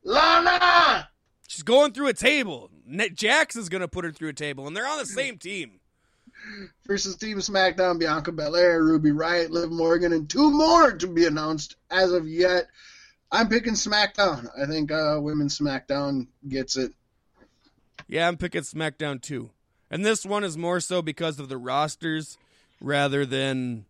Lana! 0.05 1.09
She's 1.47 1.63
going 1.63 1.93
through 1.93 2.09
a 2.09 2.15
table. 2.15 2.71
Jax 3.15 3.57
is 3.57 3.69
going 3.69 3.83
to 3.83 3.89
put 3.89 4.07
her 4.07 4.13
through 4.13 4.31
a 4.31 4.35
table, 4.35 4.67
and 4.67 4.75
they're 4.75 4.87
on 4.87 4.99
the 4.99 5.07
same 5.07 5.37
team. 5.37 5.81
versus 6.87 7.17
Team 7.17 7.39
SmackDown, 7.39 7.99
Bianca 7.99 8.33
Belair, 8.33 8.83
Ruby 8.83 9.11
Riot, 9.11 9.51
Liv 9.51 9.71
Morgan, 9.71 10.13
and 10.13 10.31
two 10.31 10.51
more 10.51 10.93
to 10.93 11.07
be 11.07 11.27
announced 11.27 11.77
as 11.91 12.13
of 12.13 12.27
yet. 12.27 12.69
I'm 13.31 13.49
picking 13.49 13.75
SmackDown. 13.75 14.49
I 14.59 14.67
think 14.67 14.91
uh, 14.91 15.19
Women's 15.21 15.59
SmackDown 15.59 16.29
gets 16.49 16.77
it. 16.77 16.93
Yeah, 18.07 18.27
I'm 18.27 18.39
picking 18.39 18.63
SmackDown 18.63 19.21
too. 19.21 19.51
And 19.91 20.05
this 20.05 20.25
one 20.25 20.45
is 20.45 20.57
more 20.57 20.81
so 20.81 21.03
because 21.03 21.39
of 21.39 21.49
the 21.49 21.57
rosters 21.57 22.39
rather 22.81 23.25
than 23.25 23.87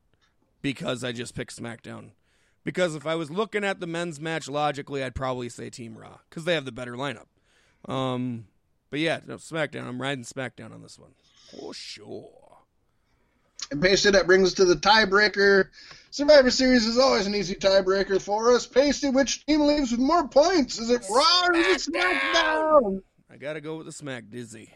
because 0.63 1.03
I 1.05 1.13
just 1.13 1.35
picked 1.35 1.57
SmackDown. 1.57 2.11
Because 2.65 2.95
if 2.95 3.07
I 3.07 3.15
was 3.15 3.31
looking 3.31 3.65
at 3.65 3.81
the 3.81 3.87
men's 3.87 4.21
match 4.21 4.49
logically, 4.49 5.03
I'd 5.03 5.15
probably 5.15 5.49
say 5.49 5.71
Team 5.71 5.97
Raw 5.97 6.19
because 6.29 6.45
they 6.45 6.55
have 6.55 6.65
the 6.65 6.73
better 6.73 6.95
lineup. 6.95 7.27
Um, 7.91 8.47
but 8.91 9.01
yeah, 9.01 9.21
no, 9.27 9.37
SmackDown. 9.37 9.87
I'm 9.87 10.01
riding 10.01 10.25
SmackDown 10.25 10.73
on 10.73 10.83
this 10.83 10.99
one. 10.99 11.13
Oh 11.63 11.73
sure. 11.73 12.29
And 13.71 13.83
Pasty, 13.83 14.11
that 14.11 14.27
brings 14.27 14.49
us 14.49 14.55
to 14.55 14.65
the 14.65 14.77
tiebreaker. 14.77 15.69
Survivor 16.11 16.51
Series 16.51 16.87
is 16.87 16.99
always 16.99 17.27
an 17.27 17.35
easy 17.35 17.55
tiebreaker 17.55 18.21
for 18.21 18.55
us. 18.55 18.67
Pasty, 18.67 19.11
which 19.11 19.45
team 19.47 19.61
leaves 19.63 19.91
with 19.91 20.01
more 20.01 20.27
points? 20.29 20.79
Is 20.79 20.91
it 20.91 21.05
Raw 21.11 21.47
or 21.47 21.55
is 21.55 21.87
it 21.87 21.93
SmackDown? 21.93 23.03
I 23.31 23.37
gotta 23.37 23.61
go 23.61 23.77
with 23.77 23.87
the 23.87 23.93
Smack 23.93 24.25
Dizzy. 24.31 24.73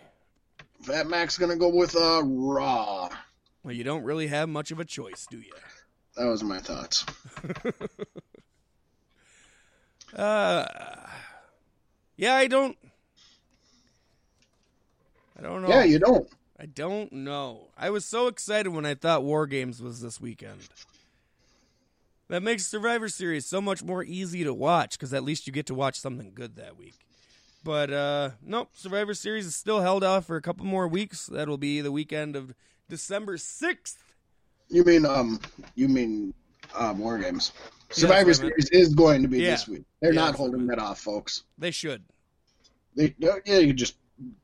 Fat 0.82 1.06
Mac's 1.06 1.38
gonna 1.38 1.56
go 1.56 1.68
with 1.68 1.96
uh, 1.96 2.22
Raw. 2.24 3.08
Well, 3.62 3.74
you 3.74 3.84
don't 3.84 4.02
really 4.02 4.26
have 4.26 4.48
much 4.48 4.70
of 4.70 4.80
a 4.80 4.84
choice, 4.84 5.26
do 5.30 5.38
you? 5.38 5.52
That 6.16 6.26
was 6.26 6.42
my 6.42 6.58
thoughts. 6.58 7.04
Uh, 10.14 10.66
yeah, 12.16 12.34
I 12.34 12.46
don't. 12.46 12.76
I 15.38 15.42
don't 15.42 15.62
know. 15.62 15.68
Yeah, 15.68 15.84
you 15.84 15.98
don't. 15.98 16.28
I 16.58 16.66
don't 16.66 17.12
know. 17.12 17.68
I 17.76 17.90
was 17.90 18.04
so 18.04 18.26
excited 18.26 18.70
when 18.70 18.86
I 18.86 18.94
thought 18.94 19.24
War 19.24 19.46
Games 19.46 19.82
was 19.82 20.00
this 20.00 20.20
weekend. 20.20 20.68
That 22.28 22.42
makes 22.42 22.66
Survivor 22.66 23.08
Series 23.08 23.46
so 23.46 23.60
much 23.60 23.82
more 23.82 24.04
easy 24.04 24.44
to 24.44 24.54
watch 24.54 24.98
because 24.98 25.12
at 25.12 25.24
least 25.24 25.46
you 25.46 25.52
get 25.52 25.66
to 25.66 25.74
watch 25.74 25.98
something 25.98 26.32
good 26.34 26.56
that 26.56 26.78
week. 26.78 26.94
But 27.64 27.92
uh 27.92 28.30
nope, 28.44 28.70
Survivor 28.74 29.14
Series 29.14 29.46
is 29.46 29.54
still 29.54 29.80
held 29.80 30.02
off 30.02 30.26
for 30.26 30.36
a 30.36 30.42
couple 30.42 30.66
more 30.66 30.88
weeks. 30.88 31.26
That'll 31.26 31.58
be 31.58 31.80
the 31.80 31.92
weekend 31.92 32.34
of 32.36 32.54
December 32.88 33.36
sixth. 33.38 34.02
You 34.68 34.84
mean 34.84 35.06
um? 35.06 35.40
You 35.74 35.88
mean 35.88 36.34
um? 36.74 36.98
War 36.98 37.18
Games. 37.18 37.52
Survivor 37.90 38.32
Series 38.34 38.68
is 38.70 38.94
going 38.94 39.22
to 39.22 39.28
be 39.28 39.38
Yeah. 39.38 39.50
this 39.52 39.68
week. 39.68 39.84
They're 40.00 40.12
Yeah, 40.12 40.20
not 40.20 40.26
that's 40.28 40.38
what 40.38 40.46
I 40.46 40.48
holding 40.50 40.66
that 40.68 40.78
off, 40.78 41.00
folks. 41.00 41.44
They 41.58 41.70
should. 41.70 42.02
They 42.96 43.14
yeah, 43.18 43.36
you 43.44 43.68
could 43.68 43.76
just 43.76 43.96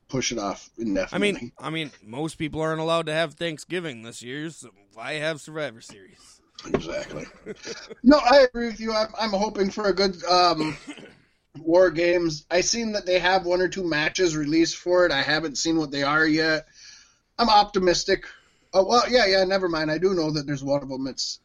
push 0.07 0.31
it 0.31 0.39
off 0.39 0.69
indefinitely. 0.77 1.29
I 1.29 1.31
mean, 1.31 1.51
I 1.59 1.69
mean, 1.69 1.91
most 2.05 2.37
people 2.37 2.61
aren't 2.61 2.81
allowed 2.81 3.05
to 3.07 3.13
have 3.13 3.33
Thanksgiving 3.33 4.03
this 4.03 4.21
year, 4.21 4.49
so 4.49 4.69
why 4.93 5.13
have 5.13 5.41
Survivor 5.41 5.81
Series? 5.81 6.41
Exactly. 6.67 7.25
no, 8.03 8.17
I 8.17 8.39
agree 8.49 8.67
with 8.67 8.79
you. 8.79 8.93
I'm, 8.93 9.07
I'm 9.19 9.29
hoping 9.29 9.69
for 9.69 9.85
a 9.85 9.93
good 9.93 10.21
um, 10.25 10.77
War 11.57 11.89
Games. 11.89 12.45
I 12.51 12.61
seen 12.61 12.91
that 12.93 13.05
they 13.05 13.19
have 13.19 13.45
one 13.45 13.61
or 13.61 13.67
two 13.67 13.83
matches 13.83 14.35
released 14.35 14.77
for 14.77 15.05
it. 15.05 15.11
I 15.11 15.21
haven't 15.21 15.57
seen 15.57 15.77
what 15.77 15.91
they 15.91 16.03
are 16.03 16.25
yet. 16.25 16.67
I'm 17.37 17.49
optimistic. 17.49 18.25
Oh 18.73 18.85
well, 18.85 19.09
yeah, 19.09 19.25
yeah. 19.25 19.43
Never 19.43 19.67
mind. 19.67 19.89
I 19.89 19.97
do 19.97 20.13
know 20.13 20.31
that 20.31 20.45
there's 20.45 20.63
one 20.63 20.83
of 20.83 20.89
them. 20.89 21.07
It's 21.07 21.39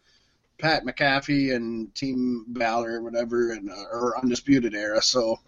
Pat 0.59 0.85
McAfee 0.85 1.55
and 1.55 1.95
Team 1.95 2.45
Valor, 2.51 2.99
or 2.99 3.03
whatever, 3.03 3.53
and 3.53 3.71
uh, 3.71 3.85
or 3.93 4.19
Undisputed 4.21 4.75
Era. 4.75 5.01
So 5.01 5.41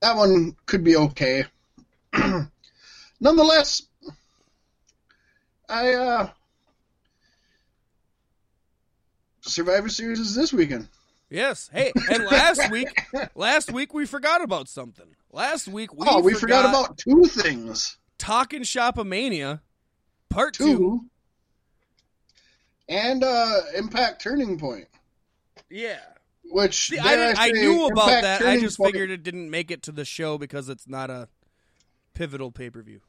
that 0.00 0.16
one 0.16 0.56
could 0.66 0.82
be 0.82 0.96
okay. 0.96 1.44
Nonetheless, 3.20 3.82
I 5.68 5.92
uh, 5.92 6.30
Survivor 9.42 9.88
Series 9.88 10.20
is 10.20 10.34
this 10.34 10.52
weekend. 10.52 10.88
Yes. 11.30 11.70
Hey, 11.72 11.92
and 12.10 12.24
last 12.24 12.70
week, 12.70 12.88
last 13.34 13.72
week 13.72 13.94
we 13.94 14.04
forgot 14.04 14.42
about 14.42 14.68
something. 14.68 15.06
Last 15.32 15.68
week 15.68 15.94
we 15.94 16.06
oh, 16.08 16.20
we 16.20 16.34
forgot, 16.34 16.68
about 16.68 16.98
two 16.98 17.24
things. 17.24 17.96
Talking 18.18 18.62
Shopomania, 18.62 19.60
part 20.28 20.54
two. 20.54 20.76
Two. 20.76 21.00
And 22.88 23.22
uh, 23.22 23.60
Impact 23.76 24.20
Turning 24.20 24.58
Point, 24.58 24.88
Yeah. 25.70 26.00
which 26.50 26.88
See, 26.88 26.98
I, 26.98 27.30
I 27.36 27.52
say, 27.52 27.52
knew 27.52 27.86
about 27.86 28.08
Impact 28.08 28.42
that. 28.42 28.42
I 28.42 28.58
just 28.58 28.78
Point- 28.78 28.92
figured 28.92 29.10
it 29.10 29.22
didn't 29.22 29.48
make 29.48 29.70
it 29.70 29.84
to 29.84 29.92
the 29.92 30.04
show 30.04 30.36
because 30.36 30.68
it's 30.68 30.88
not 30.88 31.08
a 31.08 31.28
pivotal 32.14 32.50
pay 32.50 32.68
per 32.68 32.82
view. 32.82 33.00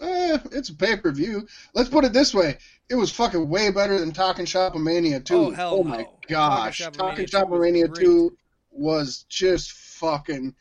Eh, 0.00 0.38
it's 0.52 0.68
a 0.68 0.74
pay 0.74 0.96
per 0.96 1.10
view. 1.12 1.46
Let's 1.74 1.88
put 1.88 2.04
it 2.04 2.12
this 2.12 2.34
way: 2.34 2.58
it 2.88 2.94
was 2.94 3.10
fucking 3.10 3.48
way 3.48 3.70
better 3.70 3.98
than 3.98 4.12
Talking 4.12 4.44
Shopomania 4.46 5.24
two. 5.24 5.36
Oh, 5.36 5.50
hell 5.50 5.82
my 5.84 6.02
no. 6.02 6.12
gosh, 6.28 6.78
Talking 6.80 6.98
Talking 6.98 7.26
Shopomania 7.26 7.94
2 7.94 7.94
was 7.94 7.94
Shopomania 7.94 7.94
two 7.94 8.36
was 8.70 9.22
just 9.28 9.72
fucking. 9.72 10.54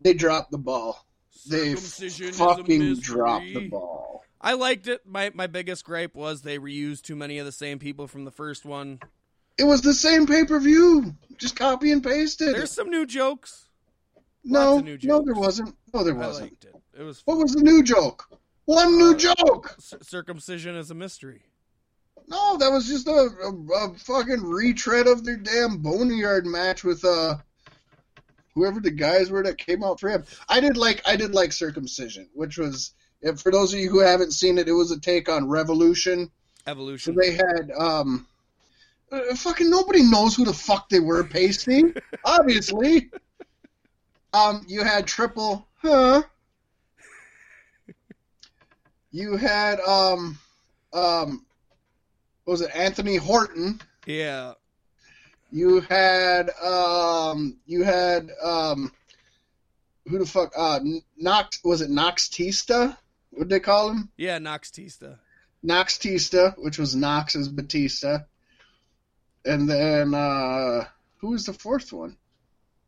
They 0.00 0.14
dropped 0.14 0.50
the 0.50 0.58
ball. 0.58 1.06
They 1.48 1.74
Circumcision 1.74 2.28
is 2.28 2.40
a 2.40 2.44
fucking 2.44 2.78
mystery. 2.78 3.14
dropped 3.14 3.54
the 3.54 3.68
ball. 3.68 4.24
I 4.40 4.54
liked 4.54 4.88
it. 4.88 5.02
My 5.06 5.30
my 5.34 5.46
biggest 5.46 5.84
gripe 5.84 6.14
was 6.14 6.42
they 6.42 6.58
reused 6.58 7.02
too 7.02 7.16
many 7.16 7.38
of 7.38 7.44
the 7.46 7.52
same 7.52 7.78
people 7.78 8.06
from 8.06 8.24
the 8.24 8.30
first 8.30 8.64
one. 8.64 9.00
It 9.58 9.64
was 9.64 9.82
the 9.82 9.92
same 9.92 10.26
pay 10.26 10.44
per 10.46 10.58
view. 10.58 11.14
Just 11.36 11.56
copy 11.56 11.92
and 11.92 12.02
pasted. 12.02 12.54
There's 12.54 12.70
some 12.70 12.88
new 12.88 13.04
jokes. 13.04 13.68
no, 14.42 14.76
lots 14.76 14.78
of 14.78 14.84
new 14.86 14.92
no, 14.92 14.96
jokes. 14.98 15.26
there 15.26 15.34
wasn't. 15.34 15.76
No, 15.92 16.04
there 16.04 16.14
I 16.14 16.26
wasn't. 16.26 16.50
liked 16.52 16.64
it. 16.64 16.74
It 16.98 17.02
was 17.02 17.20
What 17.26 17.36
was 17.38 17.52
the 17.52 17.62
new 17.62 17.82
joke? 17.82 18.24
One 18.70 18.98
new 18.98 19.16
joke. 19.16 19.74
C- 19.80 19.96
circumcision 20.00 20.76
is 20.76 20.92
a 20.92 20.94
mystery. 20.94 21.42
No, 22.28 22.56
that 22.58 22.70
was 22.70 22.86
just 22.86 23.08
a, 23.08 23.10
a, 23.10 23.86
a 23.86 23.94
fucking 23.98 24.44
retread 24.44 25.08
of 25.08 25.24
their 25.24 25.38
damn 25.38 25.78
boneyard 25.78 26.46
match 26.46 26.84
with 26.84 27.04
uh 27.04 27.38
whoever 28.54 28.78
the 28.78 28.92
guys 28.92 29.28
were 29.28 29.42
that 29.42 29.58
came 29.58 29.82
out 29.82 29.98
for 29.98 30.08
him. 30.08 30.24
I 30.48 30.60
did 30.60 30.76
like 30.76 31.02
I 31.04 31.16
did 31.16 31.34
like 31.34 31.52
circumcision, 31.52 32.28
which 32.32 32.58
was 32.58 32.92
if, 33.20 33.40
for 33.40 33.50
those 33.50 33.74
of 33.74 33.80
you 33.80 33.90
who 33.90 33.98
haven't 33.98 34.34
seen 34.34 34.56
it, 34.56 34.68
it 34.68 34.72
was 34.72 34.92
a 34.92 35.00
take 35.00 35.28
on 35.28 35.48
Revolution. 35.48 36.30
So 36.64 36.70
Evolution. 36.70 37.16
they 37.16 37.32
had 37.32 37.72
um 37.76 38.28
uh, 39.10 39.34
fucking 39.34 39.68
nobody 39.68 40.04
knows 40.04 40.36
who 40.36 40.44
the 40.44 40.52
fuck 40.52 40.88
they 40.88 41.00
were 41.00 41.24
pasting. 41.24 41.92
obviously. 42.24 43.10
Um, 44.32 44.64
you 44.68 44.84
had 44.84 45.08
triple, 45.08 45.66
huh? 45.82 46.22
You 49.10 49.36
had 49.36 49.80
um 49.80 50.38
um 50.92 51.44
what 52.44 52.52
was 52.52 52.60
it 52.62 52.70
Anthony 52.74 53.16
Horton? 53.16 53.80
yeah. 54.06 54.54
You 55.52 55.80
had 55.80 56.50
um 56.62 57.58
you 57.66 57.82
had 57.82 58.30
um 58.42 58.92
who 60.06 60.18
the 60.18 60.26
fuck 60.26 60.52
uh 60.56 60.78
Nox 61.16 61.60
was 61.64 61.80
it 61.80 61.90
Nox 61.90 62.28
Tista? 62.28 62.96
What 63.30 63.48
did 63.48 63.50
they 63.50 63.60
call 63.60 63.90
him? 63.90 64.10
Yeah, 64.16 64.38
Nox 64.38 64.70
Tista. 64.70 65.18
Nox 65.62 65.98
Tista, 65.98 66.54
which 66.58 66.78
was 66.78 66.94
Nox's 66.94 67.48
Batista. 67.48 68.20
And 69.44 69.68
then 69.68 70.14
uh 70.14 70.84
who 71.18 71.30
was 71.30 71.46
the 71.46 71.52
fourth 71.52 71.92
one? 71.92 72.16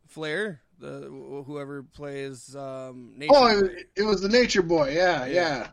Flair, 0.07 0.61
the 0.79 1.01
whoever 1.45 1.83
plays 1.83 2.55
um 2.55 3.13
Nature 3.17 3.33
Oh, 3.35 3.47
it, 3.59 3.89
it 3.97 4.03
was 4.03 4.21
the 4.21 4.29
Nature 4.29 4.61
Boy. 4.61 4.93
Yeah, 4.93 5.25
Yeah. 5.25 5.33
yeah. 5.33 5.67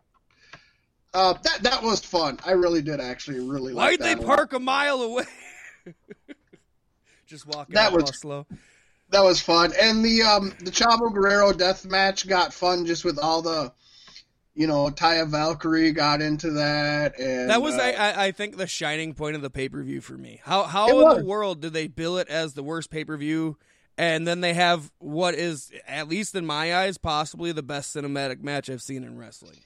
Uh, 1.13 1.33
that 1.43 1.63
that 1.63 1.83
was 1.83 1.99
fun. 1.99 2.39
I 2.45 2.51
really 2.51 2.81
did 2.81 2.99
actually 3.01 3.39
really 3.41 3.73
like 3.73 3.91
Why'd 3.91 3.99
that. 3.99 4.19
they 4.19 4.25
park 4.25 4.53
a 4.53 4.59
mile 4.59 5.01
away? 5.01 5.25
Just 7.27 7.45
walking 7.47 7.75
That 7.75 7.91
was- 7.93 8.17
slow. 8.19 8.45
That 9.09 9.23
was 9.25 9.41
fun. 9.41 9.73
And 9.81 10.05
the 10.05 10.21
um 10.21 10.53
the 10.59 10.71
Chavo 10.71 11.13
Guerrero 11.13 11.51
death 11.51 11.85
match 11.85 12.27
got 12.27 12.53
fun 12.53 12.85
just 12.85 13.03
with 13.03 13.19
all 13.19 13.41
the 13.41 13.73
you 14.53 14.67
know, 14.67 14.87
Taya 14.89 15.27
Valkyrie 15.27 15.91
got 15.93 16.21
into 16.21 16.51
that 16.51 17.17
and 17.17 17.49
That 17.49 17.61
was, 17.61 17.75
uh, 17.75 17.81
I, 17.81 17.91
I, 17.91 18.25
I 18.25 18.31
think, 18.31 18.57
the 18.57 18.67
shining 18.67 19.13
point 19.13 19.37
of 19.37 19.41
the 19.41 19.49
pay 19.49 19.69
per 19.69 19.81
view 19.81 20.01
for 20.01 20.17
me. 20.17 20.41
How 20.43 20.63
how 20.63 20.89
in 20.89 20.95
was. 20.95 21.17
the 21.19 21.25
world 21.25 21.61
do 21.61 21.69
they 21.69 21.87
bill 21.87 22.17
it 22.17 22.27
as 22.29 22.53
the 22.53 22.63
worst 22.63 22.89
pay 22.89 23.03
per 23.05 23.15
view, 23.17 23.57
and 23.97 24.25
then 24.27 24.41
they 24.41 24.53
have 24.53 24.91
what 24.99 25.35
is, 25.35 25.71
at 25.87 26.09
least 26.09 26.35
in 26.35 26.45
my 26.45 26.75
eyes, 26.75 26.97
possibly 26.97 27.51
the 27.53 27.63
best 27.63 27.95
cinematic 27.95 28.41
match 28.41 28.69
I've 28.69 28.81
seen 28.81 29.03
in 29.05 29.17
wrestling? 29.17 29.59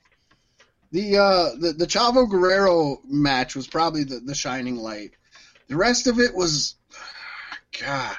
The 0.96 1.18
uh 1.18 1.50
the, 1.60 1.74
the 1.74 1.88
Chavo 1.88 2.30
Guerrero 2.30 3.02
match 3.04 3.54
was 3.54 3.68
probably 3.68 4.06
the, 4.06 4.22
the 4.22 4.34
shining 4.34 4.78
light. 4.78 5.12
The 5.68 5.76
rest 5.76 6.08
of 6.08 6.20
it 6.20 6.34
was 6.34 6.76
God. 7.82 8.16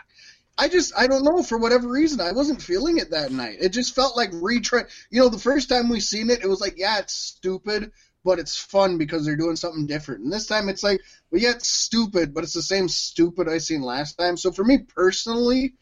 I 0.58 0.68
just 0.68 0.92
I 0.94 1.06
don't 1.06 1.24
know 1.24 1.42
for 1.42 1.56
whatever 1.56 1.88
reason 1.88 2.20
I 2.20 2.32
wasn't 2.32 2.60
feeling 2.60 2.98
it 2.98 3.12
that 3.12 3.32
night. 3.32 3.56
It 3.62 3.70
just 3.70 3.94
felt 3.94 4.14
like 4.14 4.28
retread. 4.34 4.88
You 5.08 5.22
know, 5.22 5.30
the 5.30 5.38
first 5.38 5.70
time 5.70 5.88
we 5.88 6.00
seen 6.00 6.28
it, 6.28 6.44
it 6.44 6.48
was 6.48 6.60
like, 6.60 6.74
yeah, 6.76 6.98
it's 6.98 7.14
stupid, 7.14 7.92
but 8.22 8.38
it's 8.38 8.58
fun 8.58 8.98
because 8.98 9.24
they're 9.24 9.36
doing 9.36 9.56
something 9.56 9.86
different. 9.86 10.24
And 10.24 10.32
this 10.32 10.46
time 10.46 10.68
it's 10.68 10.82
like, 10.82 11.00
well, 11.30 11.40
yeah, 11.40 11.52
it's 11.52 11.68
stupid, 11.68 12.34
but 12.34 12.44
it's 12.44 12.52
the 12.52 12.60
same 12.60 12.90
stupid 12.90 13.48
I 13.48 13.56
seen 13.56 13.80
last 13.80 14.18
time. 14.18 14.36
So 14.36 14.52
for 14.52 14.64
me 14.64 14.80
personally, 14.80 15.72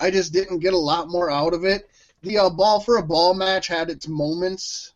I 0.00 0.10
just 0.10 0.32
didn't 0.32 0.58
get 0.58 0.74
a 0.74 0.88
lot 0.90 1.08
more 1.08 1.30
out 1.30 1.54
of 1.54 1.64
it. 1.64 1.88
The 2.22 2.38
uh, 2.38 2.50
ball 2.50 2.80
for 2.80 2.96
a 2.96 3.06
ball 3.06 3.32
match 3.32 3.68
had 3.68 3.90
its 3.90 4.08
moments, 4.08 4.92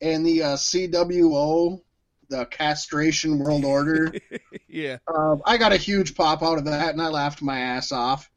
and 0.00 0.24
the 0.24 0.42
uh, 0.42 0.56
CWO, 0.56 1.80
the 2.28 2.44
Castration 2.46 3.38
World 3.38 3.64
Order, 3.64 4.12
yeah, 4.68 4.98
uh, 5.06 5.36
I 5.44 5.56
got 5.56 5.72
a 5.72 5.76
huge 5.76 6.14
pop 6.14 6.42
out 6.42 6.58
of 6.58 6.64
that, 6.66 6.90
and 6.92 7.00
I 7.02 7.08
laughed 7.08 7.42
my 7.42 7.58
ass 7.58 7.90
off. 7.92 8.30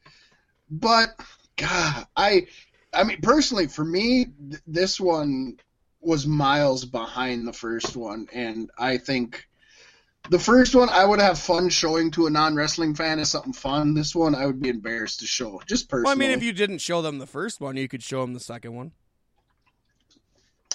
But 0.70 1.10
God, 1.58 2.06
I, 2.16 2.48
I 2.94 3.04
mean, 3.04 3.20
personally, 3.22 3.68
for 3.68 3.84
me, 3.86 4.26
th- 4.50 4.62
this 4.66 5.00
one 5.00 5.58
was 6.00 6.26
miles 6.26 6.86
behind 6.86 7.48
the 7.48 7.54
first 7.54 7.96
one, 7.96 8.28
and 8.34 8.72
I 8.78 8.98
think 8.98 9.48
The 10.30 10.40
first 10.40 10.76
one 10.76 10.88
I 10.90 11.04
would 11.04 11.20
have 11.20 11.40
fun 11.40 11.70
showing 11.70 12.12
to 12.12 12.28
a 12.28 12.30
non 12.30 12.56
wrestling 12.56 12.94
fan 12.96 13.20
as 13.20 13.32
something 13.32 13.54
fun. 13.54 13.94
This 13.96 14.16
one 14.16 14.36
I 14.36 14.46
would 14.46 14.62
be 14.62 14.70
embarrassed 14.70 15.20
to 15.22 15.26
show, 15.26 15.62
just 15.68 15.90
personally. 15.90 16.16
Well, 16.16 16.28
I 16.28 16.30
mean, 16.30 16.38
if 16.38 16.44
you 16.44 16.54
didn't 16.54 16.78
show 16.78 17.02
them 17.02 17.18
the 17.20 17.28
first 17.28 17.60
one, 17.60 17.76
you 17.76 17.88
could 17.88 18.04
show 18.04 18.22
them 18.22 18.34
the 18.34 18.40
second 18.40 18.74
one. 18.76 18.92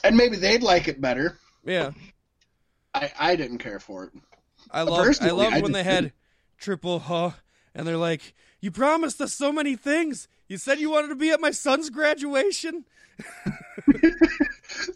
And 0.04 0.16
maybe 0.16 0.36
they'd 0.36 0.62
like 0.62 0.88
it 0.88 1.00
better. 1.00 1.38
Yeah, 1.64 1.92
I, 2.94 3.12
I 3.18 3.36
didn't 3.36 3.58
care 3.58 3.80
for 3.80 4.04
it. 4.04 4.12
I 4.70 4.82
love. 4.82 5.06
I 5.20 5.30
love 5.30 5.60
when 5.62 5.72
they 5.72 5.84
had 5.84 6.04
didn't. 6.04 6.14
triple 6.58 6.98
huh, 7.00 7.30
and 7.74 7.86
they're 7.86 7.96
like, 7.96 8.34
"You 8.60 8.70
promised 8.70 9.20
us 9.20 9.32
so 9.32 9.52
many 9.52 9.76
things. 9.76 10.28
You 10.48 10.58
said 10.58 10.78
you 10.78 10.90
wanted 10.90 11.08
to 11.08 11.16
be 11.16 11.30
at 11.30 11.40
my 11.40 11.50
son's 11.50 11.90
graduation." 11.90 12.84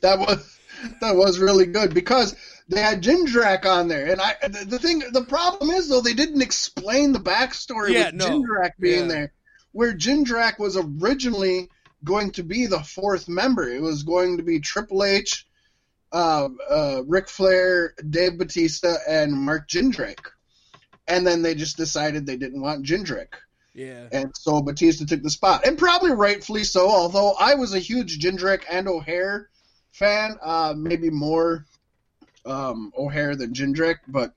That 0.03 0.19
was 0.19 0.59
that 1.01 1.15
was 1.17 1.39
really 1.39 1.67
good 1.67 1.93
because 1.95 2.35
they 2.69 2.81
had 2.81 3.03
Jindrak 3.03 3.65
on 3.67 3.89
there, 3.89 4.07
and 4.11 4.21
I 4.21 4.35
the, 4.43 4.65
the 4.67 4.79
thing 4.79 5.03
the 5.13 5.25
problem 5.25 5.71
is 5.71 5.89
though 5.89 6.01
they 6.01 6.15
didn't 6.15 6.43
explain 6.43 7.13
the 7.13 7.19
backstory 7.19 7.93
Yeah, 7.93 8.07
with 8.07 8.15
no. 8.15 8.27
Jindrak 8.43 8.73
being 8.79 9.03
Yeah. 9.03 9.09
there, 9.09 9.33
where 9.73 9.93
Jindrak 9.95 10.59
was 10.59 10.77
originally 10.77 11.69
going 12.05 12.33
to 12.33 12.43
be 12.43 12.67
the 12.67 12.81
fourth 12.81 13.29
member. 13.29 13.69
It 13.69 13.83
was 13.83 14.03
going 14.03 14.39
to 14.39 14.43
be 14.43 14.61
Triple 14.61 15.05
H, 15.05 15.47
uh, 16.13 16.49
uh, 16.69 17.03
Ric 17.07 17.29
Flair, 17.29 17.95
Dave 18.09 18.39
Batista, 18.39 18.95
and 19.09 19.33
Mark 19.33 19.69
Jindrak, 19.69 20.19
and 21.07 21.27
then 21.27 21.43
they 21.43 21.55
just 21.55 21.77
decided 21.77 22.27
they 22.27 22.37
didn't 22.37 22.61
want 22.63 22.87
Jindrak. 22.87 23.35
Yeah, 23.73 24.09
And 24.11 24.33
so 24.37 24.61
Batista 24.63 25.05
took 25.05 25.23
the 25.23 25.31
spot, 25.31 25.67
and 25.67 25.79
probably 25.79 26.11
rightfully 26.11 26.65
so. 26.65 26.89
Although 26.89 27.35
I 27.39 27.55
was 27.55 27.73
a 27.73 27.79
huge 27.79 28.19
Jindrak 28.19 28.65
and 28.69 28.89
O'Hare 28.89 29.49
fan, 29.93 30.37
uh, 30.43 30.75
maybe 30.77 31.09
more 31.09 31.67
um, 32.45 32.93
O'Hare 32.99 33.37
than 33.37 33.55
Jindrak, 33.55 33.99
but 34.09 34.35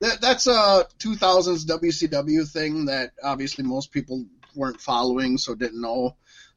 that, 0.00 0.20
that's 0.20 0.46
a 0.46 0.86
2000s 0.98 1.64
WCW 1.64 2.46
thing 2.50 2.84
that 2.86 3.12
obviously 3.22 3.64
most 3.64 3.92
people 3.92 4.26
weren't 4.54 4.80
following, 4.80 5.38
so 5.38 5.54
didn't 5.54 5.80
know. 5.80 6.16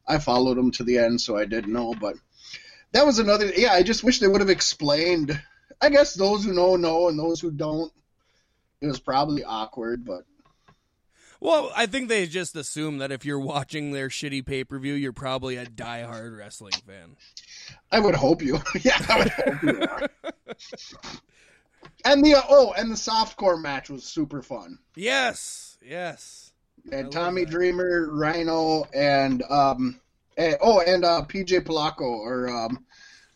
I 0.09 0.17
followed 0.17 0.57
them 0.57 0.71
to 0.71 0.83
the 0.83 0.97
end, 0.97 1.21
so 1.21 1.37
I 1.37 1.45
didn't 1.45 1.71
know. 1.71 1.93
But 1.93 2.15
that 2.91 3.05
was 3.05 3.19
another. 3.19 3.51
Yeah, 3.55 3.73
I 3.73 3.83
just 3.83 4.03
wish 4.03 4.19
they 4.19 4.27
would 4.27 4.41
have 4.41 4.49
explained. 4.49 5.39
I 5.81 5.89
guess 5.89 6.13
those 6.13 6.43
who 6.43 6.53
know 6.53 6.75
know, 6.75 7.07
and 7.07 7.17
those 7.17 7.39
who 7.39 7.51
don't, 7.51 7.91
it 8.81 8.87
was 8.87 8.99
probably 8.99 9.43
awkward, 9.43 10.03
but. 10.03 10.23
Well, 11.41 11.71
I 11.73 11.85
think 11.85 12.09
they 12.09 12.25
just 12.25 12.53
assume 12.57 12.97
that 12.97 13.13
if 13.13 13.23
you're 13.23 13.39
watching 13.39 13.91
their 13.91 14.09
shitty 14.09 14.45
pay 14.45 14.65
per 14.65 14.77
view, 14.77 14.93
you're 14.93 15.13
probably 15.13 15.55
a 15.55 15.65
diehard 15.65 16.37
wrestling 16.37 16.73
fan. 16.85 17.15
I 17.93 18.01
would 18.01 18.15
hope 18.15 18.41
you. 18.41 18.59
yeah, 18.81 19.01
I 19.07 19.19
would 19.19 19.29
hope 19.29 19.63
you 19.63 19.81
are. 19.81 20.09
And 22.05 22.23
the 22.23 22.35
uh, 22.35 22.41
oh, 22.49 22.73
and 22.77 22.89
the 22.89 22.95
softcore 22.95 23.61
match 23.61 23.89
was 23.89 24.03
super 24.03 24.41
fun. 24.41 24.79
Yes, 24.95 25.77
yes. 25.81 26.48
And 26.91 27.11
Tommy 27.11 27.45
that. 27.45 27.51
Dreamer, 27.51 28.09
Rhino, 28.11 28.85
and 28.93 29.43
um, 29.43 29.99
eh, 30.37 30.55
oh, 30.61 30.81
and 30.81 31.05
uh, 31.05 31.23
PJ 31.27 31.61
Polaco 31.61 32.01
or 32.01 32.49
um, 32.49 32.85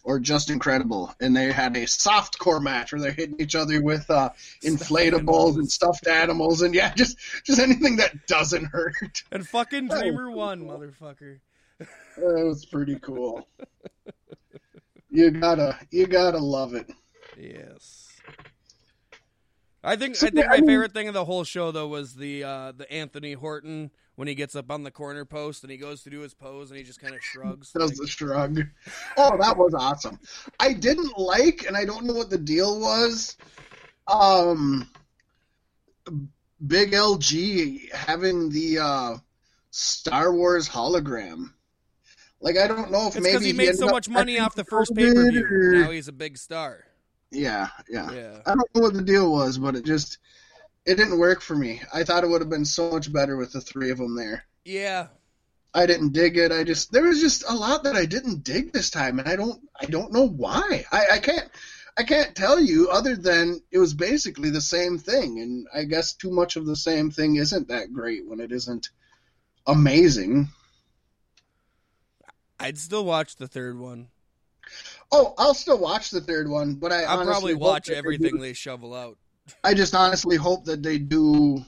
or 0.04 0.20
Justin 0.20 0.60
Credible, 0.60 1.14
and 1.20 1.36
they 1.36 1.52
had 1.52 1.78
a 1.78 1.88
soft 1.88 2.38
core 2.38 2.60
match 2.60 2.92
where 2.92 3.02
they're 3.02 3.12
hitting 3.12 3.40
each 3.40 3.56
other 3.56 3.82
with 3.82 4.10
uh, 4.10 4.30
inflatables 4.64 5.56
and 5.56 5.72
stuffed 5.72 6.08
animals, 6.08 6.62
and 6.62 6.76
yeah, 6.76 6.94
just 6.94 7.18
just 7.44 7.60
anything 7.60 7.98
that 7.98 8.28
doesn't 8.28 8.66
hurt. 8.66 9.24
And 9.32 9.48
fucking 9.48 9.88
Dreamer 9.88 10.32
won, 10.32 10.68
cool. 10.68 10.78
motherfucker. 10.78 11.40
That 11.80 12.46
was 12.46 12.66
pretty 12.66 13.00
cool. 13.00 13.48
You 15.16 15.30
gotta 15.30 15.78
you 15.92 16.08
gotta 16.08 16.40
love 16.40 16.74
it. 16.74 16.90
Yes. 17.38 18.03
I 19.84 19.96
think 19.98 20.16
I 20.24 20.30
think 20.30 20.48
my 20.48 20.60
favorite 20.60 20.94
thing 20.94 21.10
of 21.10 21.14
the 21.14 21.26
whole 21.26 21.44
show 21.44 21.72
though 21.72 21.88
was 21.88 22.16
the 22.16 22.44
uh, 22.44 22.72
the 22.72 22.90
Anthony 22.92 23.34
Horton 23.34 23.92
when 24.16 24.28
he 24.28 24.36
gets 24.36 24.56
up 24.56 24.72
on 24.72 24.84
the 24.84 24.92
corner 24.92 25.26
post 25.26 25.64
and 25.64 25.72
he 25.72 25.78
goes 25.78 26.04
to 26.04 26.10
do 26.10 26.20
his 26.22 26.34
pose 26.34 26.72
and 26.72 26.78
he 26.78 26.86
just 26.86 27.02
kind 27.02 27.14
of 27.14 27.22
shrugs. 27.22 27.72
does 27.72 27.92
the 27.92 28.08
shrug. 28.08 28.62
Oh, 29.18 29.38
that 29.38 29.58
was 29.58 29.74
awesome. 29.74 30.20
I 30.60 30.74
didn't 30.74 31.18
like, 31.18 31.66
and 31.68 31.76
I 31.76 31.84
don't 31.84 32.06
know 32.06 32.14
what 32.14 32.30
the 32.30 32.38
deal 32.38 32.80
was. 32.80 33.36
Um, 34.08 34.90
Big 36.66 36.92
LG 36.92 37.92
having 37.94 38.50
the 38.52 38.80
uh, 38.80 39.18
Star 39.72 40.34
Wars 40.34 40.70
hologram. 40.70 41.52
Like 42.40 42.58
I 42.58 42.68
don't 42.68 42.92
know 42.92 43.08
if 43.08 43.16
it's 43.16 43.24
maybe 43.24 43.46
he 43.46 43.54
made 43.54 43.70
ended 43.70 43.80
so 43.80 43.88
much 43.88 44.08
money 44.08 44.40
off 44.40 44.56
the 44.56 44.66
first 44.66 44.96
pay 44.96 45.14
per 45.14 45.30
view. 45.30 45.82
Now 45.82 45.92
he's 45.92 46.08
a 46.08 46.14
big 46.14 46.38
star. 46.38 46.86
Yeah, 47.34 47.70
yeah, 47.90 48.12
Yeah. 48.12 48.42
I 48.46 48.56
don't 48.56 48.76
know 48.76 48.82
what 48.82 48.94
the 48.94 49.02
deal 49.02 49.32
was, 49.32 49.58
but 49.58 49.76
it 49.76 49.86
just 49.86 50.20
it 50.86 50.96
didn't 50.96 51.20
work 51.20 51.42
for 51.42 51.56
me. 51.56 51.82
I 51.94 52.04
thought 52.04 52.24
it 52.24 52.30
would 52.30 52.42
have 52.42 52.50
been 52.50 52.66
so 52.66 52.92
much 52.92 53.12
better 53.12 53.38
with 53.38 53.54
the 53.54 53.62
three 53.62 53.90
of 53.90 53.98
them 53.98 54.16
there. 54.16 54.46
Yeah. 54.66 55.08
I 55.74 55.86
didn't 55.88 56.14
dig 56.14 56.38
it. 56.38 56.52
I 56.52 56.64
just 56.64 56.92
there 56.92 57.04
was 57.04 57.20
just 57.20 57.44
a 57.50 57.56
lot 57.56 57.84
that 57.84 57.96
I 57.96 58.06
didn't 58.06 58.44
dig 58.44 58.72
this 58.72 58.90
time, 58.90 59.20
and 59.20 59.28
I 59.28 59.36
don't 59.36 59.60
I 59.80 59.86
don't 59.86 60.14
know 60.14 60.28
why. 60.28 60.86
I, 60.92 61.06
I 61.14 61.20
can't 61.20 61.50
I 61.98 62.04
can't 62.04 62.36
tell 62.36 62.60
you 62.60 62.90
other 62.90 63.16
than 63.16 63.62
it 63.72 63.80
was 63.80 63.94
basically 63.94 64.52
the 64.52 64.62
same 64.62 65.00
thing, 65.00 65.40
and 65.40 65.68
I 65.74 65.86
guess 65.86 66.14
too 66.14 66.32
much 66.32 66.56
of 66.56 66.66
the 66.66 66.76
same 66.76 67.10
thing 67.10 67.38
isn't 67.38 67.70
that 67.70 67.94
great 67.94 68.28
when 68.28 68.40
it 68.40 68.52
isn't 68.52 68.90
amazing. 69.66 70.50
I'd 72.60 72.78
still 72.78 73.06
watch 73.06 73.36
the 73.36 73.48
third 73.48 73.78
one. 73.78 74.10
Oh, 75.12 75.34
I'll 75.38 75.54
still 75.54 75.78
watch 75.80 76.10
the 76.12 76.22
third 76.22 76.50
one, 76.50 76.76
but 76.76 76.92
I 76.92 77.04
I'll 77.04 77.24
probably 77.26 77.54
watch 77.54 77.88
they 77.88 77.96
everything 77.96 78.32
do- 78.38 78.40
they 78.42 78.54
shovel 78.54 78.94
out. 78.96 79.18
I 79.64 79.74
just 79.74 79.94
honestly 79.94 80.38
hope 80.38 80.66
that 80.66 80.82
they 80.84 80.98
do. 80.98 81.64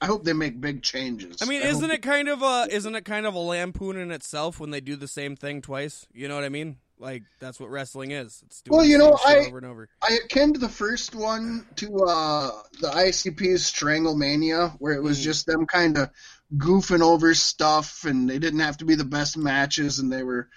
I 0.00 0.06
hope 0.06 0.24
they 0.24 0.32
make 0.32 0.60
big 0.60 0.82
changes. 0.82 1.36
I 1.40 1.46
mean, 1.46 1.62
I 1.62 1.66
isn't 1.66 1.90
it 1.90 2.02
kind 2.02 2.28
of 2.28 2.42
a 2.42 2.66
isn't 2.70 2.94
it 2.94 3.04
kind 3.04 3.24
of 3.26 3.34
a 3.34 3.38
lampoon 3.38 3.96
in 3.96 4.10
itself 4.10 4.58
when 4.60 4.70
they 4.70 4.80
do 4.80 4.96
the 4.96 5.08
same 5.08 5.36
thing 5.36 5.62
twice? 5.62 6.06
You 6.12 6.28
know 6.28 6.34
what 6.34 6.44
I 6.44 6.48
mean? 6.50 6.76
Like 6.98 7.22
that's 7.40 7.58
what 7.58 7.70
wrestling 7.70 8.10
is. 8.10 8.42
It's 8.46 8.60
doing 8.62 8.76
Well, 8.76 8.86
you 8.86 8.98
know, 8.98 9.16
I- 9.24 9.46
over 9.46 9.58
and 9.58 9.66
over. 9.66 9.88
I 10.02 10.18
akin 10.24 10.52
to 10.54 10.58
the 10.60 10.68
first 10.68 11.14
one 11.14 11.66
to 11.76 12.00
uh, 12.04 12.50
the 12.80 12.88
ICP's 12.90 13.62
Stranglemania, 13.72 14.72
where 14.78 14.92
it 14.94 15.02
was 15.02 15.18
Mhm. 15.20 15.22
just 15.22 15.46
them 15.46 15.66
kind 15.66 15.96
of 15.98 16.10
goofing 16.56 17.00
over 17.02 17.34
stuff, 17.34 18.04
and 18.04 18.28
they 18.28 18.38
didn't 18.38 18.60
have 18.60 18.76
to 18.78 18.84
be 18.84 18.94
the 18.94 19.04
best 19.04 19.36
matches, 19.36 19.98
and 19.98 20.12
they 20.12 20.22
were 20.22 20.48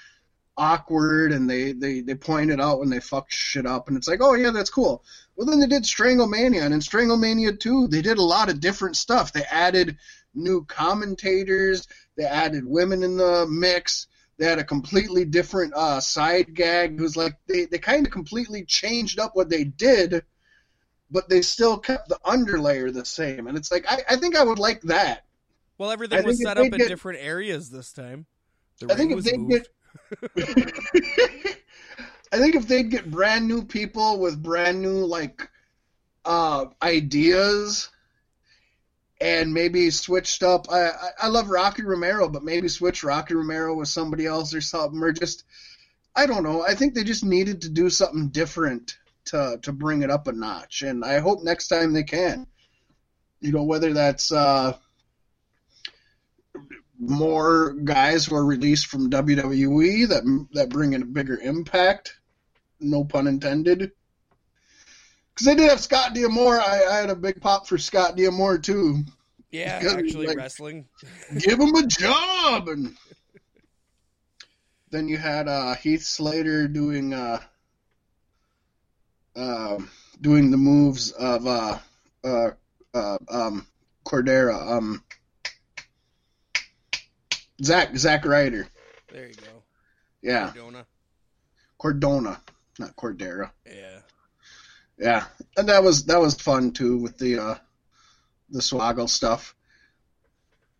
awkward, 0.58 1.32
and 1.32 1.50
they, 1.50 1.72
they, 1.72 2.02
they 2.02 2.16
pointed 2.16 2.60
out 2.60 2.80
when 2.80 2.90
they 2.90 3.00
fucked 3.00 3.32
shit 3.32 3.66
up, 3.66 3.88
and 3.88 3.98
it's 3.98 4.08
like, 4.08 4.22
oh 4.22 4.34
yeah, 4.34 4.52
that's 4.52 4.70
cool. 4.70 5.04
Well, 5.36 5.48
then 5.48 5.60
they 5.60 5.68
did 5.68 5.84
Stranglemania, 5.84 6.64
and 6.64 6.74
in 6.74 6.80
Stranglemania 6.80 7.60
2, 7.60 7.88
they 7.88 8.02
did 8.02 8.18
a 8.18 8.24
lot 8.24 8.50
of 8.50 8.60
different 8.60 8.96
stuff. 8.96 9.34
They 9.34 9.44
added 9.44 9.98
new 10.34 10.66
commentators, 10.66 11.88
they 12.16 12.26
added 12.26 12.66
women 12.66 13.04
in 13.04 13.18
the 13.18 13.46
mix, 13.48 14.08
they 14.38 14.46
had 14.46 14.60
a 14.60 14.64
completely 14.64 15.26
different 15.26 15.74
uh, 15.76 16.00
side 16.00 16.54
gag. 16.54 16.94
It 16.94 17.02
was 17.02 17.18
like 17.18 17.36
they, 17.48 17.66
they 17.66 17.80
kind 17.80 18.06
of 18.06 18.12
completely 18.12 18.66
changed 18.66 19.20
up 19.20 19.36
what 19.36 19.50
they 19.50 19.64
did, 19.64 20.24
but 21.10 21.28
they 21.28 21.42
still 21.42 21.78
kept 21.78 22.10
the 22.10 22.20
underlayer 22.24 22.94
the 22.94 23.06
same. 23.06 23.48
And 23.48 23.58
it's 23.58 23.72
like, 23.72 23.86
I, 23.92 24.02
I 24.10 24.16
think 24.18 24.36
I 24.36 24.44
would 24.44 24.60
like 24.60 24.82
that. 24.84 25.26
Well, 25.78 25.90
I 25.90 25.94
everything 25.94 26.24
was 26.24 26.42
set 26.42 26.58
up 26.58 26.66
in 26.66 26.72
get- 26.72 26.88
different 26.88 27.20
areas 27.22 27.70
this 27.70 27.92
time. 27.92 28.26
I 28.90 28.94
think 28.94 29.12
if 29.12 29.16
was 29.16 29.26
they 29.26 29.38
moved. 29.38 29.52
get. 29.52 29.68
I 32.32 32.38
think 32.40 32.56
if 32.56 32.68
they'd 32.68 32.90
get 32.90 33.10
brand 33.10 33.48
new 33.48 33.64
people 33.64 34.20
with 34.20 34.42
brand 34.42 34.82
new 34.82 35.06
like 35.06 35.50
uh, 36.26 36.66
ideas, 36.82 37.90
and 39.20 39.54
maybe 39.54 39.90
switched 39.90 40.44
up. 40.44 40.72
I, 40.72 40.90
I 40.90 41.10
I 41.24 41.28
love 41.28 41.50
Rocky 41.50 41.84
Romero, 41.84 42.30
but 42.30 42.44
maybe 42.44 42.68
switch 42.68 43.04
Rocky 43.04 43.34
Romero 43.34 43.76
with 43.76 43.88
somebody 43.88 44.26
else 44.26 44.54
or 44.54 44.62
something, 44.62 45.02
or 45.02 45.12
just 45.12 45.44
I 46.16 46.26
don't 46.26 46.44
know. 46.44 46.64
I 46.64 46.76
think 46.76 46.94
they 46.94 47.04
just 47.04 47.24
needed 47.24 47.62
to 47.62 47.70
do 47.70 47.90
something 47.90 48.30
different 48.30 48.98
to 49.26 49.60
to 49.64 49.72
bring 49.72 50.04
it 50.04 50.12
up 50.12 50.28
a 50.28 50.32
notch, 50.32 50.82
and 50.84 51.04
I 51.04 51.20
hope 51.20 51.44
next 51.44 51.68
time 51.68 51.94
they 51.94 52.04
can. 52.04 52.48
You 53.40 53.52
know, 53.52 53.64
whether 53.64 53.94
that's 53.94 54.32
uh, 54.32 54.76
more 57.00 57.74
guys 57.74 58.26
who 58.26 58.36
are 58.36 58.46
released 58.46 58.88
from 58.88 59.10
WWE 59.10 60.10
that 60.10 60.48
that 60.54 60.70
bring 60.70 60.94
in 60.94 61.02
a 61.02 61.06
bigger 61.06 61.38
impact. 61.38 62.18
No 62.80 63.04
pun 63.04 63.28
intended. 63.28 63.92
Because 65.34 65.46
they 65.46 65.56
did 65.56 65.70
have 65.70 65.80
Scott 65.80 66.14
D'Amore. 66.14 66.60
I, 66.60 66.86
I 66.86 66.98
had 66.98 67.10
a 67.10 67.16
big 67.16 67.42
pop 67.42 67.68
for 67.68 67.78
Scott 67.78 68.16
D'Amore 68.16 68.58
too. 68.58 69.04
yeah, 69.52 69.80
because, 69.80 69.96
actually 69.96 70.28
like- 70.28 70.38
wrestling. 70.38 70.88
Give 71.40 71.60
him 71.60 71.76
a 71.76 71.86
job. 71.86 72.70
And 72.70 72.96
then 74.90 75.08
you 75.08 75.18
had 75.18 75.48
uh, 75.48 75.76
Heath 75.76 76.04
Slater 76.04 76.68
doing 76.68 77.14
uh, 77.14 77.40
uh, 79.36 79.78
doing 80.20 80.50
the 80.50 80.58
moves 80.58 81.12
of 81.12 81.46
uh, 81.46 81.78
uh, 82.24 82.50
uh, 82.94 83.18
um, 83.30 83.68
Cordera. 84.06 84.72
Um, 84.78 85.04
Zach 87.64 87.96
Zach 87.98 88.26
Ryder. 88.26 88.68
There 89.12 89.28
you 89.28 89.34
go. 89.36 89.64
Yeah, 90.22 90.52
Cardona. 90.52 90.86
Cordona, 91.80 92.40
not 92.80 92.96
Cordera. 92.96 93.52
Yeah. 93.66 94.00
Yeah, 95.00 95.26
and 95.56 95.70
that 95.70 95.84
was 95.84 96.06
that 96.06 96.20
was 96.20 96.36
fun 96.36 96.72
too 96.72 96.98
with 96.98 97.18
the 97.20 97.40
uh, 97.40 97.56
the 98.50 98.62
Swoggle 98.62 99.10
stuff. 99.10 99.56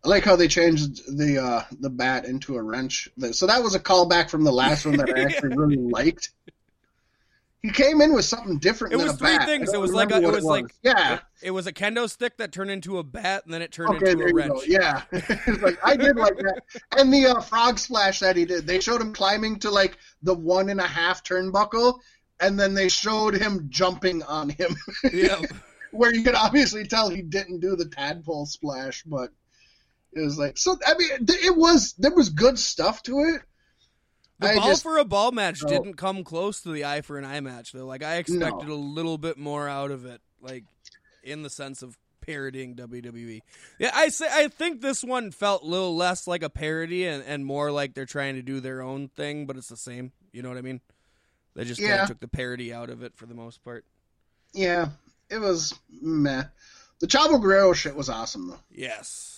I 0.04 0.08
like 0.08 0.24
how 0.24 0.36
they 0.36 0.48
changed 0.48 1.16
the 1.16 1.38
uh, 1.42 1.62
the 1.78 1.90
bat 1.90 2.24
into 2.24 2.56
a 2.56 2.62
wrench. 2.62 3.08
So 3.32 3.46
that 3.46 3.62
was 3.62 3.74
a 3.74 3.80
callback 3.80 4.30
from 4.30 4.44
the 4.44 4.52
last 4.52 4.86
one 4.86 4.96
that 4.96 5.10
I 5.16 5.22
actually 5.24 5.56
really 5.56 5.76
liked. 5.76 6.30
He 7.62 7.70
came 7.70 8.00
in 8.00 8.14
with 8.14 8.24
something 8.24 8.58
different. 8.58 8.94
It 8.94 8.98
was 8.98 9.14
three 9.14 9.36
bat. 9.36 9.46
things. 9.46 9.72
It 9.72 9.80
was 9.80 9.92
like 9.92 10.12
a, 10.12 10.18
it 10.18 10.26
was, 10.26 10.36
was 10.36 10.44
like 10.44 10.72
yeah. 10.82 11.14
It, 11.14 11.48
it, 11.48 11.50
was 11.50 11.66
a 11.66 11.72
kendo 11.72 12.08
stick 12.08 12.36
that 12.36 12.52
turned 12.52 12.70
into 12.70 12.98
a 12.98 13.02
bat, 13.02 13.44
and 13.44 13.52
then 13.52 13.62
it 13.62 13.72
turned 13.72 13.96
okay, 13.96 14.12
into 14.12 14.26
a 14.26 14.32
wrench. 14.32 14.60
Yeah, 14.66 15.02
like 15.60 15.76
I 15.84 15.96
did 15.96 16.16
like 16.16 16.36
that. 16.36 16.62
And 16.96 17.12
the 17.12 17.26
uh, 17.26 17.40
frog 17.40 17.80
splash 17.80 18.20
that 18.20 18.36
he 18.36 18.44
did, 18.44 18.64
they 18.64 18.78
showed 18.78 19.00
him 19.00 19.12
climbing 19.12 19.58
to 19.60 19.70
like 19.70 19.96
the 20.22 20.34
one 20.34 20.68
and 20.68 20.78
a 20.78 20.86
half 20.86 21.24
turnbuckle, 21.24 21.98
and 22.38 22.58
then 22.58 22.74
they 22.74 22.88
showed 22.88 23.34
him 23.34 23.66
jumping 23.68 24.22
on 24.22 24.50
him. 24.50 24.76
Yeah. 25.12 25.40
Where 25.90 26.14
you 26.14 26.22
could 26.22 26.34
obviously 26.34 26.86
tell 26.86 27.08
he 27.08 27.22
didn't 27.22 27.60
do 27.60 27.74
the 27.74 27.86
tadpole 27.86 28.46
splash, 28.46 29.02
but 29.04 29.30
it 30.12 30.20
was 30.20 30.38
like 30.38 30.58
so. 30.58 30.76
I 30.86 30.94
mean, 30.96 31.10
it 31.28 31.56
was 31.56 31.94
there 31.98 32.14
was 32.14 32.28
good 32.28 32.58
stuff 32.58 33.02
to 33.04 33.18
it. 33.18 33.42
The 34.40 34.48
I 34.50 34.54
ball 34.56 34.68
just- 34.68 34.82
for 34.82 34.98
a 34.98 35.04
ball 35.04 35.32
match 35.32 35.62
No. 35.62 35.68
didn't 35.68 35.94
come 35.94 36.22
close 36.24 36.60
to 36.62 36.70
the 36.72 36.84
eye 36.84 37.00
for 37.00 37.18
an 37.18 37.24
eye 37.24 37.40
match 37.40 37.72
though. 37.72 37.86
Like 37.86 38.02
I 38.04 38.16
expected 38.16 38.68
a 38.68 38.74
little 38.74 39.18
bit 39.18 39.36
more 39.38 39.68
out 39.68 39.90
of 39.90 40.04
it, 40.06 40.20
like 40.40 40.64
in 41.24 41.42
the 41.42 41.50
sense 41.50 41.82
of 41.82 41.98
parodying 42.20 42.76
WWE. 42.76 43.40
Yeah, 43.78 43.90
I 43.94 44.08
say 44.10 44.28
I 44.30 44.48
think 44.48 44.80
this 44.80 45.02
one 45.02 45.30
felt 45.32 45.62
a 45.62 45.66
little 45.66 45.96
less 45.96 46.26
like 46.26 46.42
a 46.42 46.50
parody 46.50 47.04
and, 47.06 47.24
and 47.24 47.44
more 47.44 47.70
like 47.72 47.94
they're 47.94 48.04
trying 48.06 48.34
to 48.36 48.42
do 48.42 48.60
their 48.60 48.80
own 48.82 49.08
thing, 49.08 49.46
but 49.46 49.56
it's 49.56 49.68
the 49.68 49.76
same. 49.76 50.12
You 50.32 50.42
know 50.42 50.50
what 50.50 50.58
I 50.58 50.62
mean? 50.62 50.80
They 51.54 51.64
just 51.64 51.80
kind 51.80 51.90
Yeah. 51.90 52.02
of 52.02 52.08
took 52.08 52.20
the 52.20 52.28
parody 52.28 52.72
out 52.72 52.90
of 52.90 53.02
it 53.02 53.16
for 53.16 53.26
the 53.26 53.34
most 53.34 53.64
part. 53.64 53.84
Yeah, 54.52 54.90
it 55.30 55.38
was 55.38 55.74
meh. 55.90 56.44
The 57.00 57.06
Chavo 57.06 57.40
Guerrero 57.40 57.72
shit 57.72 57.96
was 57.96 58.08
awesome 58.08 58.48
though. 58.50 58.60
Yes. 58.70 59.37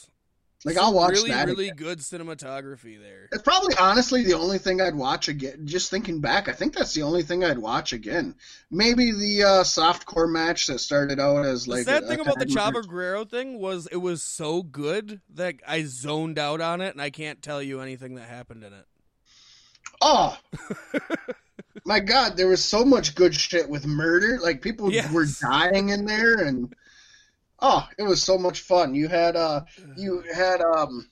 Like 0.63 0.77
I'll 0.77 0.93
watch 0.93 1.13
really, 1.13 1.31
that. 1.31 1.47
really 1.47 1.69
again. 1.69 1.77
good 1.77 1.99
cinematography 2.01 3.01
there. 3.01 3.31
It's 3.33 3.43
probably 3.43 3.75
honestly 3.81 4.25
the 4.25 4.35
only 4.35 4.59
thing 4.59 4.81
I'd 4.83 4.95
watch 4.95 5.29
again. 5.29 5.67
Just 5.67 5.91
thinking 5.91 6.21
back, 6.21 6.49
I 6.49 6.53
think 6.53 6.75
that's 6.75 6.93
the 6.93 7.01
only 7.03 7.23
thing 7.23 7.43
I'd 7.43 7.57
watch 7.59 7.95
again. 7.95 8.35
Maybe 8.71 9.11
the 9.13 9.45
uh, 9.45 9.49
softcore 9.65 10.31
match 10.31 10.67
that 10.67 10.81
started 10.81 11.19
out 11.19 11.47
as 11.47 11.67
like. 11.67 11.87
the 11.87 11.93
sad 11.93 12.03
a- 12.03 12.07
thing 12.09 12.19
a 12.19 12.23
about 12.23 12.39
the. 12.39 12.45
Chavo 12.45 12.87
Guerrero 12.87 13.25
thing 13.25 13.59
was 13.59 13.89
it 13.91 13.97
was 13.97 14.23
so 14.23 14.63
good 14.63 15.23
that 15.35 15.55
I 15.67 15.85
zoned 15.85 16.39
out 16.39 16.61
on 16.61 16.83
it, 16.83 16.93
and 16.93 17.01
I 17.01 17.09
can't 17.09 17.41
tell 17.41 17.63
you 17.63 17.81
anything 17.81 18.17
that 18.17 18.29
happened 18.29 18.63
in 18.63 18.75
it. 18.75 18.85
Oh, 20.03 20.37
my 21.85 22.01
God! 22.01 22.37
There 22.37 22.49
was 22.49 22.63
so 22.65 22.85
much 22.85 23.15
good 23.15 23.35
shit 23.35 23.69
with 23.69 23.87
murder. 23.87 24.39
Like 24.43 24.61
people 24.63 24.93
Yes. 24.93 25.11
were 25.13 25.27
dying 25.41 25.89
in 25.89 26.05
there, 26.07 26.35
and 26.35 26.75
oh, 27.63 27.89
it 27.99 28.03
was 28.03 28.23
so 28.23 28.39
much 28.39 28.61
fun. 28.63 28.95
You 28.95 29.09
had 29.09 29.37
uh, 29.37 29.63
you 29.97 30.23
had 30.35 30.61
um, 30.61 31.11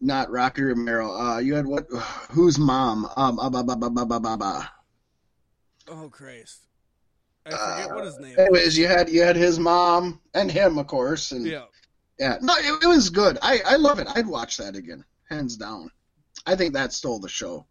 not 0.00 0.30
Rocky 0.30 0.62
Romero. 0.62 1.12
Uh, 1.12 1.38
you 1.38 1.54
had 1.54 1.66
what? 1.66 1.86
Whose 2.30 2.58
mom? 2.58 3.08
Um, 3.16 3.38
uh, 3.38 3.50
ba, 3.50 3.62
ba, 3.64 3.76
ba, 3.76 3.90
ba, 3.90 4.04
ba, 4.04 4.20
ba, 4.20 4.36
ba. 4.36 4.70
Oh 5.88 6.08
Christ! 6.08 6.66
I 7.46 7.50
forget 7.50 7.94
what 7.94 8.04
his 8.04 8.18
name. 8.18 8.38
Anyways, 8.38 8.76
you 8.76 8.86
had 8.86 9.08
you 9.08 9.22
had 9.22 9.36
his 9.36 9.58
mom 9.58 10.20
and 10.34 10.50
him, 10.50 10.78
of 10.78 10.86
course, 10.86 11.32
and 11.32 11.46
Yeah, 11.46 11.66
Yeah, 12.18 12.38
no, 12.40 12.54
it, 12.56 12.84
it 12.84 12.86
was 12.86 13.10
good. 13.10 13.38
I, 13.42 13.60
I 13.64 13.76
love 13.76 13.98
it. 13.98 14.08
I'd 14.14 14.26
watch 14.26 14.56
that 14.56 14.74
again, 14.76 15.04
hands 15.28 15.56
down. 15.56 15.90
I 16.44 16.56
think 16.56 16.74
that 16.74 16.92
stole 16.92 17.20
the 17.20 17.28
show. 17.28 17.66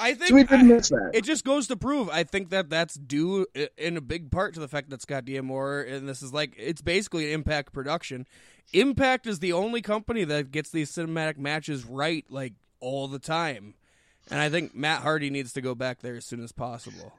I 0.00 0.14
So 0.14 0.34
we 0.34 0.40
think 0.40 0.50
didn't 0.50 0.70
I- 0.72 0.74
miss 0.76 0.88
that. 0.88 1.10
it 1.14 1.24
just 1.24 1.44
goes 1.44 1.66
to 1.68 1.76
prove. 1.76 2.08
I 2.08 2.24
think 2.24 2.50
that 2.50 2.70
that's 2.70 2.94
due 2.94 3.46
in 3.76 3.96
a 3.96 4.00
big 4.00 4.30
part 4.30 4.54
to 4.54 4.60
the 4.60 4.68
fact 4.68 4.90
that 4.90 5.02
Scott 5.02 5.24
D'Amore 5.26 5.82
and 5.82 6.08
this 6.08 6.22
is 6.22 6.32
like 6.32 6.54
it's 6.56 6.80
basically 6.82 7.26
an 7.26 7.32
Impact 7.40 7.72
production. 7.72 8.26
Impact 8.72 9.26
is 9.26 9.40
the 9.40 9.52
only 9.52 9.82
company 9.82 10.24
that 10.24 10.50
gets 10.52 10.70
these 10.70 10.90
cinematic 10.90 11.36
matches 11.38 11.84
right 11.84 12.24
like 12.30 12.54
all 12.80 13.08
the 13.08 13.18
time, 13.18 13.74
and 14.30 14.40
I 14.40 14.48
think 14.48 14.74
Matt 14.74 15.02
Hardy 15.02 15.28
needs 15.28 15.52
to 15.54 15.60
go 15.60 15.74
back 15.74 16.00
there 16.00 16.14
as 16.16 16.24
soon 16.24 16.42
as 16.42 16.52
possible. 16.52 17.12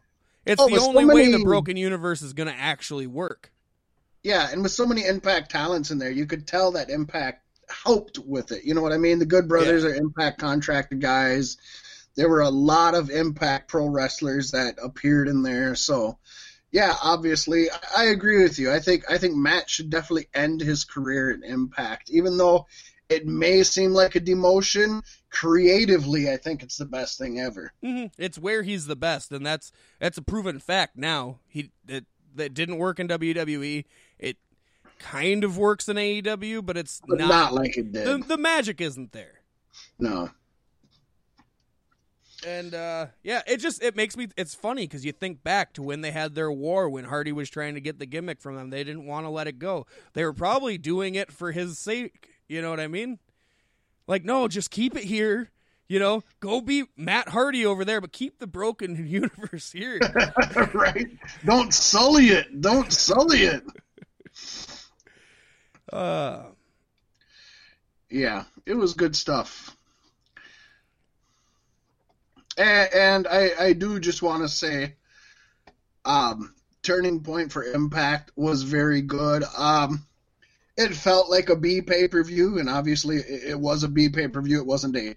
It's 0.46 0.60
Oh, 0.62 0.66
the 0.68 0.74
with 0.74 0.82
so 0.82 0.88
only 0.90 1.06
way 1.06 1.32
the 1.32 1.44
Broken 1.44 1.78
Universe 1.78 2.22
is 2.24 2.34
going 2.34 2.48
to 2.50 2.56
actually 2.58 3.06
work. 3.06 3.52
yeah, 4.24 4.50
and 4.52 4.64
with 4.64 4.72
so 4.72 4.86
many 4.88 5.06
Impact 5.06 5.52
talents 5.52 5.92
in 5.92 6.00
there, 6.00 6.10
you 6.10 6.26
could 6.26 6.48
tell 6.48 6.72
that 6.72 6.90
Impact 6.90 7.44
helped 7.70 8.18
with 8.20 8.52
it. 8.52 8.64
You 8.64 8.74
know 8.74 8.82
what 8.82 8.92
I 8.92 8.98
mean? 8.98 9.20
The 9.20 9.26
Good 9.26 9.48
Brothers 9.48 9.86
are 9.86 9.94
Impact 9.94 10.40
contracted 10.40 11.00
guys. 11.00 11.58
There 12.16 12.30
were 12.30 12.42
a 12.42 12.50
lot 12.50 12.94
of 12.96 13.10
Impact 13.10 13.70
pro 13.70 13.88
wrestlers 13.88 14.52
that 14.52 14.76
appeared 14.82 15.28
in 15.28 15.44
there. 15.44 15.76
So, 15.76 16.18
yeah, 16.72 16.94
obviously, 17.04 17.70
I, 17.72 17.78
I 17.98 18.04
agree 18.06 18.44
with 18.44 18.60
you. 18.60 18.72
I 18.72 18.80
think 18.80 19.04
I 19.10 19.18
think 19.18 19.36
Matt 19.36 19.70
should 19.70 19.90
definitely 19.90 20.28
end 20.34 20.62
his 20.62 20.84
career 20.84 21.32
in 21.32 21.44
Impact, 21.44 22.10
even 22.10 22.38
though 22.38 22.68
it 23.10 23.26
may 23.26 23.64
seem 23.64 23.92
like 23.92 24.16
a 24.16 24.20
demotion. 24.22 25.02
Creatively, 25.30 26.30
I 26.30 26.36
think 26.38 26.62
it's 26.64 26.78
the 26.78 26.86
best 26.86 27.18
thing 27.18 27.40
ever. 27.40 27.72
hmm 27.82 28.06
It's 28.18 28.38
where 28.38 28.64
he's 28.64 28.86
the 28.88 28.96
best, 28.98 29.32
and 29.32 29.46
that's 29.46 29.72
that's 30.00 30.18
a 30.18 30.22
proven 30.22 30.60
fact 30.60 30.98
now. 30.98 31.40
He 31.48 31.72
it 31.88 32.06
that 32.36 32.54
didn't 32.54 32.78
work 32.78 33.00
in 33.00 33.08
WWE. 33.08 33.86
It 34.20 34.38
kind 35.00 35.44
of 35.44 35.58
works 35.58 35.90
in 35.90 35.98
AEW, 35.98 36.66
but 36.66 36.78
it's 36.78 37.02
But 37.08 37.20
not. 37.20 37.28
not 37.30 37.54
like 37.54 37.78
it 37.78 37.92
did. 37.92 38.06
the 38.06 38.18
the 38.28 38.38
magic 38.38 38.80
isn't 38.82 39.14
there. 39.14 39.42
No. 40.00 40.30
And 42.46 42.74
uh, 42.74 43.08
yeah, 43.24 43.42
it 43.46 43.58
just 43.58 43.84
it 43.84 43.96
makes 43.96 44.18
me. 44.18 44.28
It's 44.36 44.56
funny 44.56 44.84
because 44.84 45.06
you 45.06 45.12
think 45.12 45.44
back 45.44 45.74
to 45.74 45.84
when 45.84 46.02
they 46.02 46.12
had 46.12 46.34
their 46.34 46.52
war 46.52 46.90
when 46.90 47.06
Hardy 47.06 47.32
was 47.32 47.50
trying 47.50 47.76
to 47.76 47.82
get 47.82 48.00
the 48.00 48.06
gimmick 48.06 48.42
from 48.42 48.56
them. 48.56 48.70
They 48.72 48.84
didn't 48.84 49.06
want 49.06 49.26
to 49.26 49.30
let 49.30 49.48
it 49.48 49.60
go. 49.60 49.86
They 50.14 50.24
were 50.24 50.34
probably 50.34 50.78
doing 50.78 51.16
it 51.16 51.32
for 51.32 51.52
his 51.52 51.78
sake. 51.78 52.30
You 52.48 52.62
know 52.62 52.70
what 52.72 52.80
I 52.80 52.88
mean? 52.88 53.20
Like, 54.08 54.26
no, 54.26 54.48
just 54.48 54.72
keep 54.72 54.96
it 54.96 55.04
here. 55.04 55.52
You 55.88 56.00
know, 56.00 56.24
go 56.40 56.62
be 56.62 56.86
Matt 56.96 57.30
Hardy 57.30 57.66
over 57.66 57.84
there, 57.84 58.00
but 58.02 58.14
keep 58.14 58.40
the 58.40 58.48
broken 58.48 58.96
universe 59.08 59.72
here. 59.72 60.00
right? 60.74 61.08
Don't 61.46 61.74
sully 61.74 62.28
it. 62.30 62.62
Don't 62.62 62.92
sully 62.92 63.44
it. 63.44 63.64
Uh, 65.92 66.44
Yeah, 68.10 68.46
it 68.66 68.74
was 68.74 68.94
good 68.94 69.16
stuff. 69.16 69.76
And, 72.58 72.94
and 72.94 73.28
I, 73.28 73.52
I 73.60 73.74
do 73.74 74.00
just 74.00 74.22
want 74.22 74.44
to 74.44 74.50
say, 74.50 74.96
um, 76.06 76.54
turning 76.84 77.22
point 77.22 77.52
for 77.52 77.64
Impact 77.64 78.32
was 78.36 78.64
very 78.64 79.02
good. 79.02 79.44
Um, 79.58 80.06
it 80.78 80.96
felt 80.96 81.30
like 81.30 81.50
a 81.50 81.56
B 81.56 81.82
pay 81.82 82.08
per 82.08 82.24
view, 82.24 82.58
and 82.58 82.70
obviously 82.70 83.18
it, 83.18 83.52
it 83.52 83.60
was 83.60 83.84
a 83.84 83.88
B 83.90 84.10
pay 84.10 84.28
per 84.28 84.42
view. 84.42 84.60
It 84.60 84.66
wasn't 84.66 84.96
a 84.96 85.16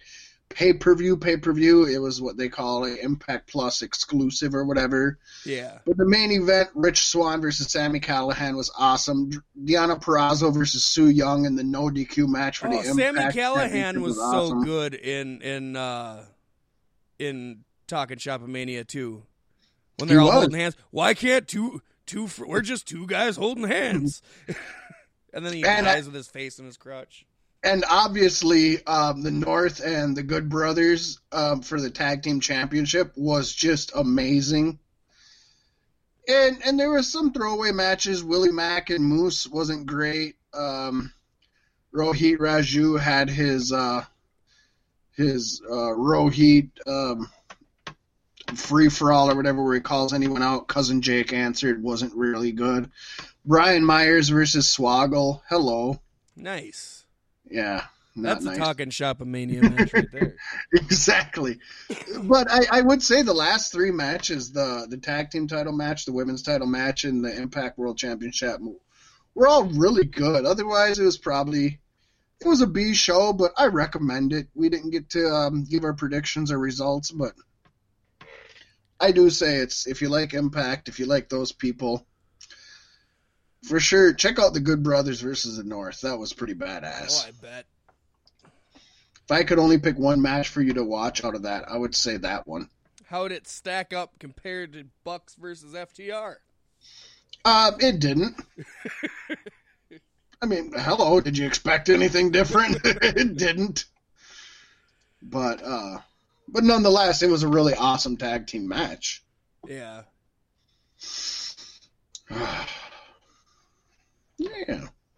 pay 0.51 0.73
per 0.73 0.95
view 0.95 1.17
pay 1.17 1.37
per 1.37 1.53
view. 1.53 1.85
It 1.87 1.99
was 1.99 2.21
what 2.21 2.37
they 2.37 2.49
call 2.49 2.85
an 2.85 2.99
Impact 3.01 3.51
Plus 3.51 3.83
exclusive 3.83 4.55
or 4.55 4.65
whatever. 4.65 5.19
yeah. 5.47 5.79
But 5.87 5.97
the 5.97 6.07
main 6.07 6.31
event, 6.33 6.71
Rich 6.75 7.05
Swann 7.07 7.41
versus 7.41 7.71
Sami 7.73 8.01
Callihan, 8.01 8.57
was 8.57 8.71
awesome. 8.79 9.31
Deonna 9.65 10.01
Purrazzo 10.01 10.53
versus 10.53 10.85
Su 10.85 11.09
Yung 11.09 11.47
in 11.47 11.57
the 11.57 11.65
no 11.65 11.85
DQ 11.85 12.29
match 12.29 12.59
for 12.59 12.69
Oh, 12.69 12.77
the 12.77 12.85
Sammy 12.85 13.05
Impact 13.05 13.35
Sami 13.35 13.47
Callihan 13.47 13.71
Championship 13.71 14.03
was 14.03 14.17
so 14.17 14.61
good 14.63 14.95
in 14.95 15.41
in 15.41 15.77
uh, 15.77 16.25
in 17.25 17.65
Talking 17.89 18.19
Shopomania 18.19 18.87
too. 18.87 19.25
When 19.99 20.09
they're 20.09 20.19
He 20.19 20.23
all 20.23 20.27
was. 20.29 20.35
holding 20.43 20.59
hands, 20.59 20.77
why 20.91 21.15
can't 21.15 21.47
two 21.49 21.83
two? 22.07 22.27
fr- 22.29 22.47
We're 22.47 22.61
just 22.61 22.87
two 22.89 23.07
guys 23.07 23.37
holding 23.37 23.65
hands. 23.69 24.23
and 25.33 25.45
then 25.45 25.53
he 25.53 25.65
And 25.65 25.87
I- 25.89 25.95
dies 25.95 26.07
with 26.07 26.15
his 26.15 26.29
face 26.29 26.59
in 26.59 26.67
his 26.67 26.77
crotch. 26.77 27.27
And 27.63 27.83
obviously, 27.89 28.85
um, 28.87 29.23
the 29.23 29.31
North 29.31 29.81
and 29.83 30.15
the 30.15 30.23
Good 30.23 30.51
Brothers 30.51 31.19
um, 31.33 31.63
for 31.63 31.81
the 31.81 31.89
tag 31.89 32.23
team 32.23 32.39
championship 32.41 33.13
was 33.17 33.51
just 33.53 33.91
amazing. 33.97 34.79
And 36.29 36.59
and 36.65 36.79
there 36.79 36.91
were 36.91 37.03
some 37.03 37.33
throwaway 37.33 37.71
matches. 37.73 38.23
Willie 38.25 38.53
Mack 38.53 38.91
and 38.91 39.05
Moose 39.05 39.47
wasn't 39.47 39.87
great. 39.87 40.37
Um, 40.53 41.13
Rohit 41.95 42.39
Raju 42.39 42.99
had 43.01 43.29
his 43.31 43.73
uh, 43.73 44.05
his 45.17 45.63
uh, 45.69 45.93
Rohit 45.95 46.71
um, 46.87 47.31
free 48.55 48.89
for 48.89 49.13
all 49.13 49.31
or 49.31 49.37
whatever 49.37 49.63
where 49.63 49.75
he 49.75 49.81
calls 49.81 50.13
anyone 50.13 50.43
out. 50.43 50.69
Cousin 50.69 51.03
Jake 51.03 51.33
answered 51.33 51.83
wasn't 51.83 52.15
really 52.15 52.53
good. 52.53 52.91
Brian 53.45 53.85
Myers 53.85 54.29
versus 54.29 54.67
Swoggle. 54.67 55.41
Hello. 55.49 56.01
Nice. 56.37 57.05
Yeah. 57.49 57.85
Not 58.17 58.35
That's 58.35 58.45
nice. 58.45 58.57
a 58.57 58.61
Talking 58.61 58.91
Shopomania 58.91 59.77
match 59.77 59.93
right 59.93 60.11
there. 60.13 60.37
exactly. 60.73 61.59
But 62.23 62.49
I, 62.49 62.61
I 62.71 62.81
would 62.81 63.03
say 63.03 63.23
the 63.23 63.35
last 63.35 63.73
three 63.73 63.91
matches, 63.91 64.53
the 64.53 64.87
the 64.89 64.99
tag 64.99 65.31
team 65.31 65.49
title 65.49 65.73
match, 65.73 66.05
the 66.05 66.13
women's 66.13 66.43
title 66.43 66.69
match, 66.69 67.05
and 67.05 67.25
the 67.25 67.37
Impact 67.37 67.77
World 67.77 67.99
Championship, 67.99 68.61
were 69.35 69.49
all 69.49 69.65
really 69.65 70.05
good. 70.05 70.47
Otherwise, 70.47 71.01
it 71.01 71.05
was 71.05 71.19
probably 71.19 71.81
it 72.45 72.49
was 72.49 72.61
a 72.61 72.67
B 72.67 72.95
show, 72.95 73.33
but 73.33 73.53
I 73.57 73.67
recommend 73.67 74.33
it. 74.33 74.49
We 74.55 74.69
didn't 74.69 74.91
get 74.91 75.11
to 75.11 75.27
um, 75.29 75.65
give 75.65 75.85
our 75.85 75.95
predictions 75.95 76.51
or 76.51 76.59
results, 76.59 77.11
but 77.11 77.33
I 79.01 79.13
do 79.13 79.31
say 79.31 79.57
it's 79.57 79.87
if 79.87 80.03
you 80.03 80.09
like 80.09 80.35
Impact, 80.35 80.89
if 80.89 80.99
you 80.99 81.07
like 81.07 81.29
those 81.29 81.53
people, 81.53 82.07
for 83.63 83.81
sure 83.81 84.13
check 84.13 84.39
out 84.39 84.53
the 84.55 84.61
Good 84.61 84.83
Brothers 84.83 85.21
versus 85.21 85.57
the 85.57 85.65
North. 85.65 86.03
That 86.03 86.19
was 86.19 86.33
pretty 86.33 86.55
badass. 86.55 87.25
Oh, 87.25 87.29
I 87.29 87.33
bet. 87.41 87.67
If 89.25 89.31
I 89.31 89.45
could 89.45 89.59
only 89.59 89.79
pick 89.79 89.99
one 89.99 90.21
match 90.21 90.49
for 90.49 90.61
you 90.61 90.75
to 90.75 90.85
watch 90.85 91.25
out 91.25 91.35
of 91.35 91.43
that, 91.45 91.65
I 91.69 91.77
would 91.77 91.95
say 91.95 92.19
that 92.19 92.47
one. 92.47 92.69
How 93.07 93.23
would 93.23 93.33
it 93.33 93.49
stack 93.49 93.93
up 93.93 94.19
compared 94.19 94.75
to 94.75 94.85
Bucks 95.03 95.35
versus 95.35 95.73
FTR? 95.73 96.37
Uh, 97.45 97.73
it 97.79 98.01
didn't. 98.01 98.37
I 100.45 100.47
mean, 100.47 100.73
hello, 100.77 101.23
did 101.23 101.39
you 101.39 101.47
expect 101.47 101.89
anything 101.89 102.31
different? 102.31 102.77
it 102.85 103.39
didn't. 103.39 103.87
But 105.23 105.63
uh 105.65 106.01
but 106.49 106.65
nonetheless, 106.65 107.23
it 107.23 107.31
was 107.31 107.43
a 107.43 107.49
really 107.49 107.73
awesome 107.73 108.19
tag 108.19 108.47
team 108.47 108.69
match. 108.69 109.25
Yeah. 109.67 110.03
yeah. 112.29 112.67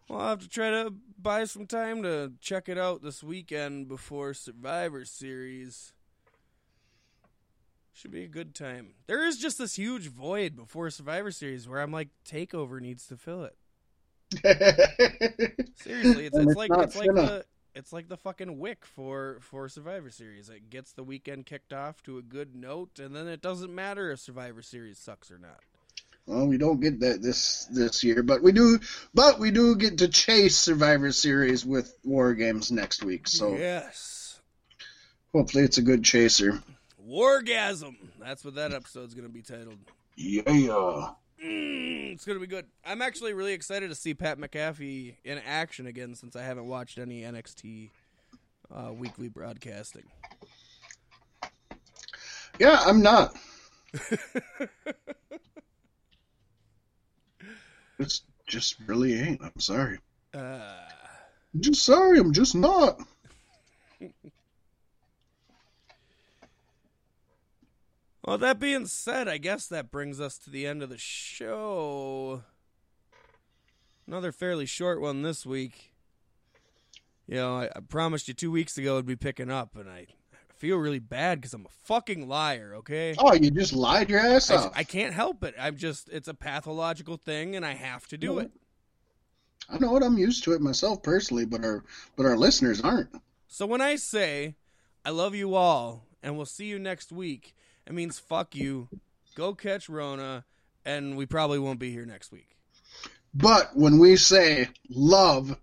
Well, 0.09 0.21
I'll 0.21 0.29
have 0.29 0.43
to 0.43 0.49
try 0.49 0.71
to 0.71 0.95
buy 1.21 1.43
some 1.43 1.67
time 1.67 2.05
to 2.05 2.35
check 2.41 2.69
it 2.69 2.79
out 2.79 3.03
this 3.03 3.25
weekend 3.25 3.89
before 3.89 4.33
Survivor 4.33 5.05
Series. 5.05 5.93
Should 7.93 8.13
be 8.13 8.23
a 8.23 8.29
good 8.29 8.55
time. 8.55 8.95
There 9.09 9.27
is 9.27 9.39
just 9.39 9.59
this 9.59 9.75
huge 9.75 10.07
void 10.07 10.55
before 10.55 10.89
Survivor 10.91 11.33
Series 11.33 11.69
where 11.69 11.81
I'm 11.81 11.91
like, 11.91 12.11
Takeover 12.25 12.81
needs 12.81 13.09
to 13.09 13.17
fill 13.17 13.43
it. 13.43 13.57
Seriously, 14.45 16.27
it's, 16.27 16.37
And 16.37 16.49
it's 16.49 16.57
like 16.57 16.71
it's 16.73 16.97
like 16.97 17.15
the 17.15 17.45
it's 17.75 17.93
like 17.93 18.09
the 18.09 18.17
fucking 18.17 18.59
wick 18.59 18.85
for 18.85 19.39
for 19.41 19.69
Survivor 19.69 20.11
Series. 20.11 20.49
It 20.49 20.71
gets 20.71 20.93
the 20.93 21.05
weekend 21.05 21.47
kicked 21.47 21.73
off 21.73 22.03
to 22.05 22.19
a 22.19 22.23
good 22.23 22.57
note, 22.57 22.99
and 22.99 23.15
then 23.15 23.29
it 23.29 23.41
doesn't 23.41 23.75
matter 23.75 24.11
if 24.11 24.21
Survivor 24.21 24.63
Series 24.63 24.99
sucks 24.99 25.31
or 25.31 25.39
not. 25.39 25.61
Well, 26.27 26.49
we 26.49 26.59
don't 26.59 26.81
get 26.81 27.01
that 27.01 27.23
this 27.23 27.67
this 27.67 28.03
year, 28.03 28.25
but 28.25 28.43
we 28.43 28.51
do. 28.51 28.81
But 29.15 29.39
we 29.39 29.53
do 29.53 29.77
get 29.77 29.99
to 29.99 30.09
chase 30.09 30.57
Survivor 30.57 31.13
Series 31.13 31.65
with 31.65 31.95
War 32.03 32.35
Games 32.35 32.73
next 32.73 33.05
week. 33.05 33.29
So 33.29 33.55
yes, 33.55 34.41
hopefully, 35.33 35.63
it's 35.63 35.79
a 35.79 35.83
good 35.83 36.03
chaser. 36.03 36.61
Wargasm. 37.09 37.97
That's 38.19 38.45
what 38.45 38.57
that 38.57 38.73
episode's 38.73 39.15
gonna 39.15 39.29
be 39.29 39.43
titled. 39.43 39.79
Yeah. 40.17 41.11
Mm, 41.45 42.15
it's 42.15 42.25
gonna 42.25 42.41
be 42.41 42.47
good. 42.47 42.67
I'm 42.85 43.03
actually 43.03 43.35
really 43.35 43.53
excited 43.53 43.89
to 43.91 43.95
see 43.95 44.15
Pat 44.15 44.39
McAfee 44.39 45.17
in 45.25 45.39
action 45.39 45.87
again 45.87 46.15
since 46.15 46.35
I 46.35 46.43
haven't 46.43 46.67
watched 46.67 46.99
any 46.99 47.23
NXT 47.23 47.91
uh, 48.75 48.93
weekly 48.93 49.29
broadcasting. 49.29 50.05
Yeah, 52.59 52.81
I'm 52.81 53.03
not. 53.03 53.37
it's 57.99 58.23
just 58.47 58.77
really 58.87 59.21
ain't. 59.21 59.43
I'm 59.43 59.61
sorry. 59.61 59.99
Uh, 60.33 60.89
I'm 61.55 61.61
just 61.61 61.85
sorry. 61.85 62.19
I'm 62.19 62.33
just 62.33 62.55
not. 62.55 62.99
Well, 68.27 68.39
that 68.39 68.59
being 68.59 68.87
said, 68.87 69.29
I 69.29 69.39
guess 69.39 69.67
that 69.69 69.91
brings 69.91 70.21
us 70.21 70.37
to 70.39 70.51
the 70.51 70.67
end 70.67 70.83
of 70.83 70.91
the 70.91 70.99
show. 70.99 72.43
Another 74.07 74.33
fairly 74.33 74.67
short 74.67 75.01
one 75.01 75.23
this 75.23 75.47
week. 75.47 75.93
You 77.27 77.37
know, 77.37 77.57
I, 77.57 77.71
I 77.75 77.81
promised 77.81 78.29
you 78.29 78.35
two 78.35 78.51
weeks 78.51 78.77
ago 78.77 78.99
I'd 78.99 79.07
be 79.07 79.17
picking 79.17 79.51
up, 79.51 79.77
and 79.77 79.89
I 79.89 80.07
feel 80.55 80.77
really 80.77 80.99
bad 80.99 81.41
because 81.41 81.55
I'm 81.55 81.67
a 81.67 81.85
fucking 81.85 82.29
liar. 82.29 82.75
Okay. 82.79 83.15
Oh, 83.19 83.33
you 83.33 83.51
just 83.51 83.73
lied 83.73 84.11
your 84.11 84.21
ass 84.21 84.51
I, 84.51 84.57
off. 84.57 84.73
I 84.75 84.85
can't 84.85 85.15
help 85.15 85.43
it. 85.45 85.55
I'm 85.59 85.77
just, 85.77 86.09
it's 86.09 86.29
a 86.29 86.35
pathological 86.35 87.17
thing, 87.17 87.57
and 87.57 87.65
I 87.65 87.75
have 87.75 88.07
to 88.09 88.19
do 88.19 88.39
it. 88.39 88.51
I 89.69 89.79
know 89.79 89.97
it. 89.97 90.03
I'm 90.03 90.19
used 90.19 90.45
to 90.45 90.53
it 90.53 90.61
myself 90.61 91.03
personally, 91.03 91.45
but 91.45 91.65
our 91.65 91.85
but 92.15 92.27
our 92.27 92.37
listeners 92.37 92.81
aren't. 92.81 93.09
So 93.49 93.67
when 93.67 93.81
I 93.81 93.97
say 93.97 94.55
I 95.05 95.11
love 95.11 95.35
you 95.35 95.55
all 95.55 96.07
and 96.23 96.37
we'll 96.37 96.47
see 96.47 96.67
you 96.67 96.79
next 96.79 97.11
week, 97.11 97.55
it 97.87 97.93
means 97.93 98.19
fuck 98.19 98.55
you, 98.55 98.89
go 99.35 99.55
catch 99.55 99.89
Rona, 99.89 100.45
and 100.85 101.17
we 101.17 101.27
probably 101.27 101.59
won't 101.59 101.79
be 101.79 101.93
here 101.93 102.07
next 102.07 102.33
week. 102.33 102.57
But 103.35 103.77
when 103.77 103.99
we 103.99 104.17
say 104.17 104.69
love, 104.89 105.59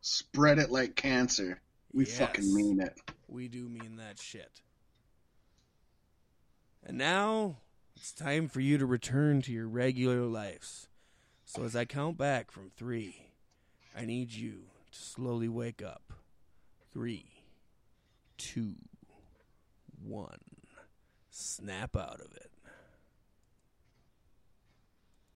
spread 0.00 0.58
it 0.58 0.70
like 0.70 0.94
cancer. 0.96 1.60
We 1.92 2.06
Yes. 2.06 2.18
fucking 2.18 2.54
mean 2.54 2.80
it. 2.80 2.98
We 3.28 3.48
do 3.48 3.68
mean 3.68 3.96
that 3.96 4.20
shit. 4.20 4.60
And 6.84 6.98
now 6.98 7.58
it's 7.96 8.12
time 8.12 8.48
for 8.48 8.60
you 8.60 8.78
to 8.78 8.86
return 8.86 9.42
to 9.42 9.52
your 9.52 9.66
regular 9.66 10.22
lives. 10.22 10.88
So 11.44 11.64
as 11.64 11.74
I 11.74 11.84
count 11.84 12.18
back 12.18 12.50
from 12.50 12.70
three, 12.76 13.30
I 13.96 14.04
need 14.04 14.32
you 14.32 14.64
to 14.92 14.98
slowly 14.98 15.48
wake 15.48 15.82
up. 15.82 16.12
Three, 16.92 17.26
two, 18.36 18.74
one. 20.02 20.38
Snap 21.36 21.96
out 21.96 22.20
of 22.20 22.32
it. 22.36 22.53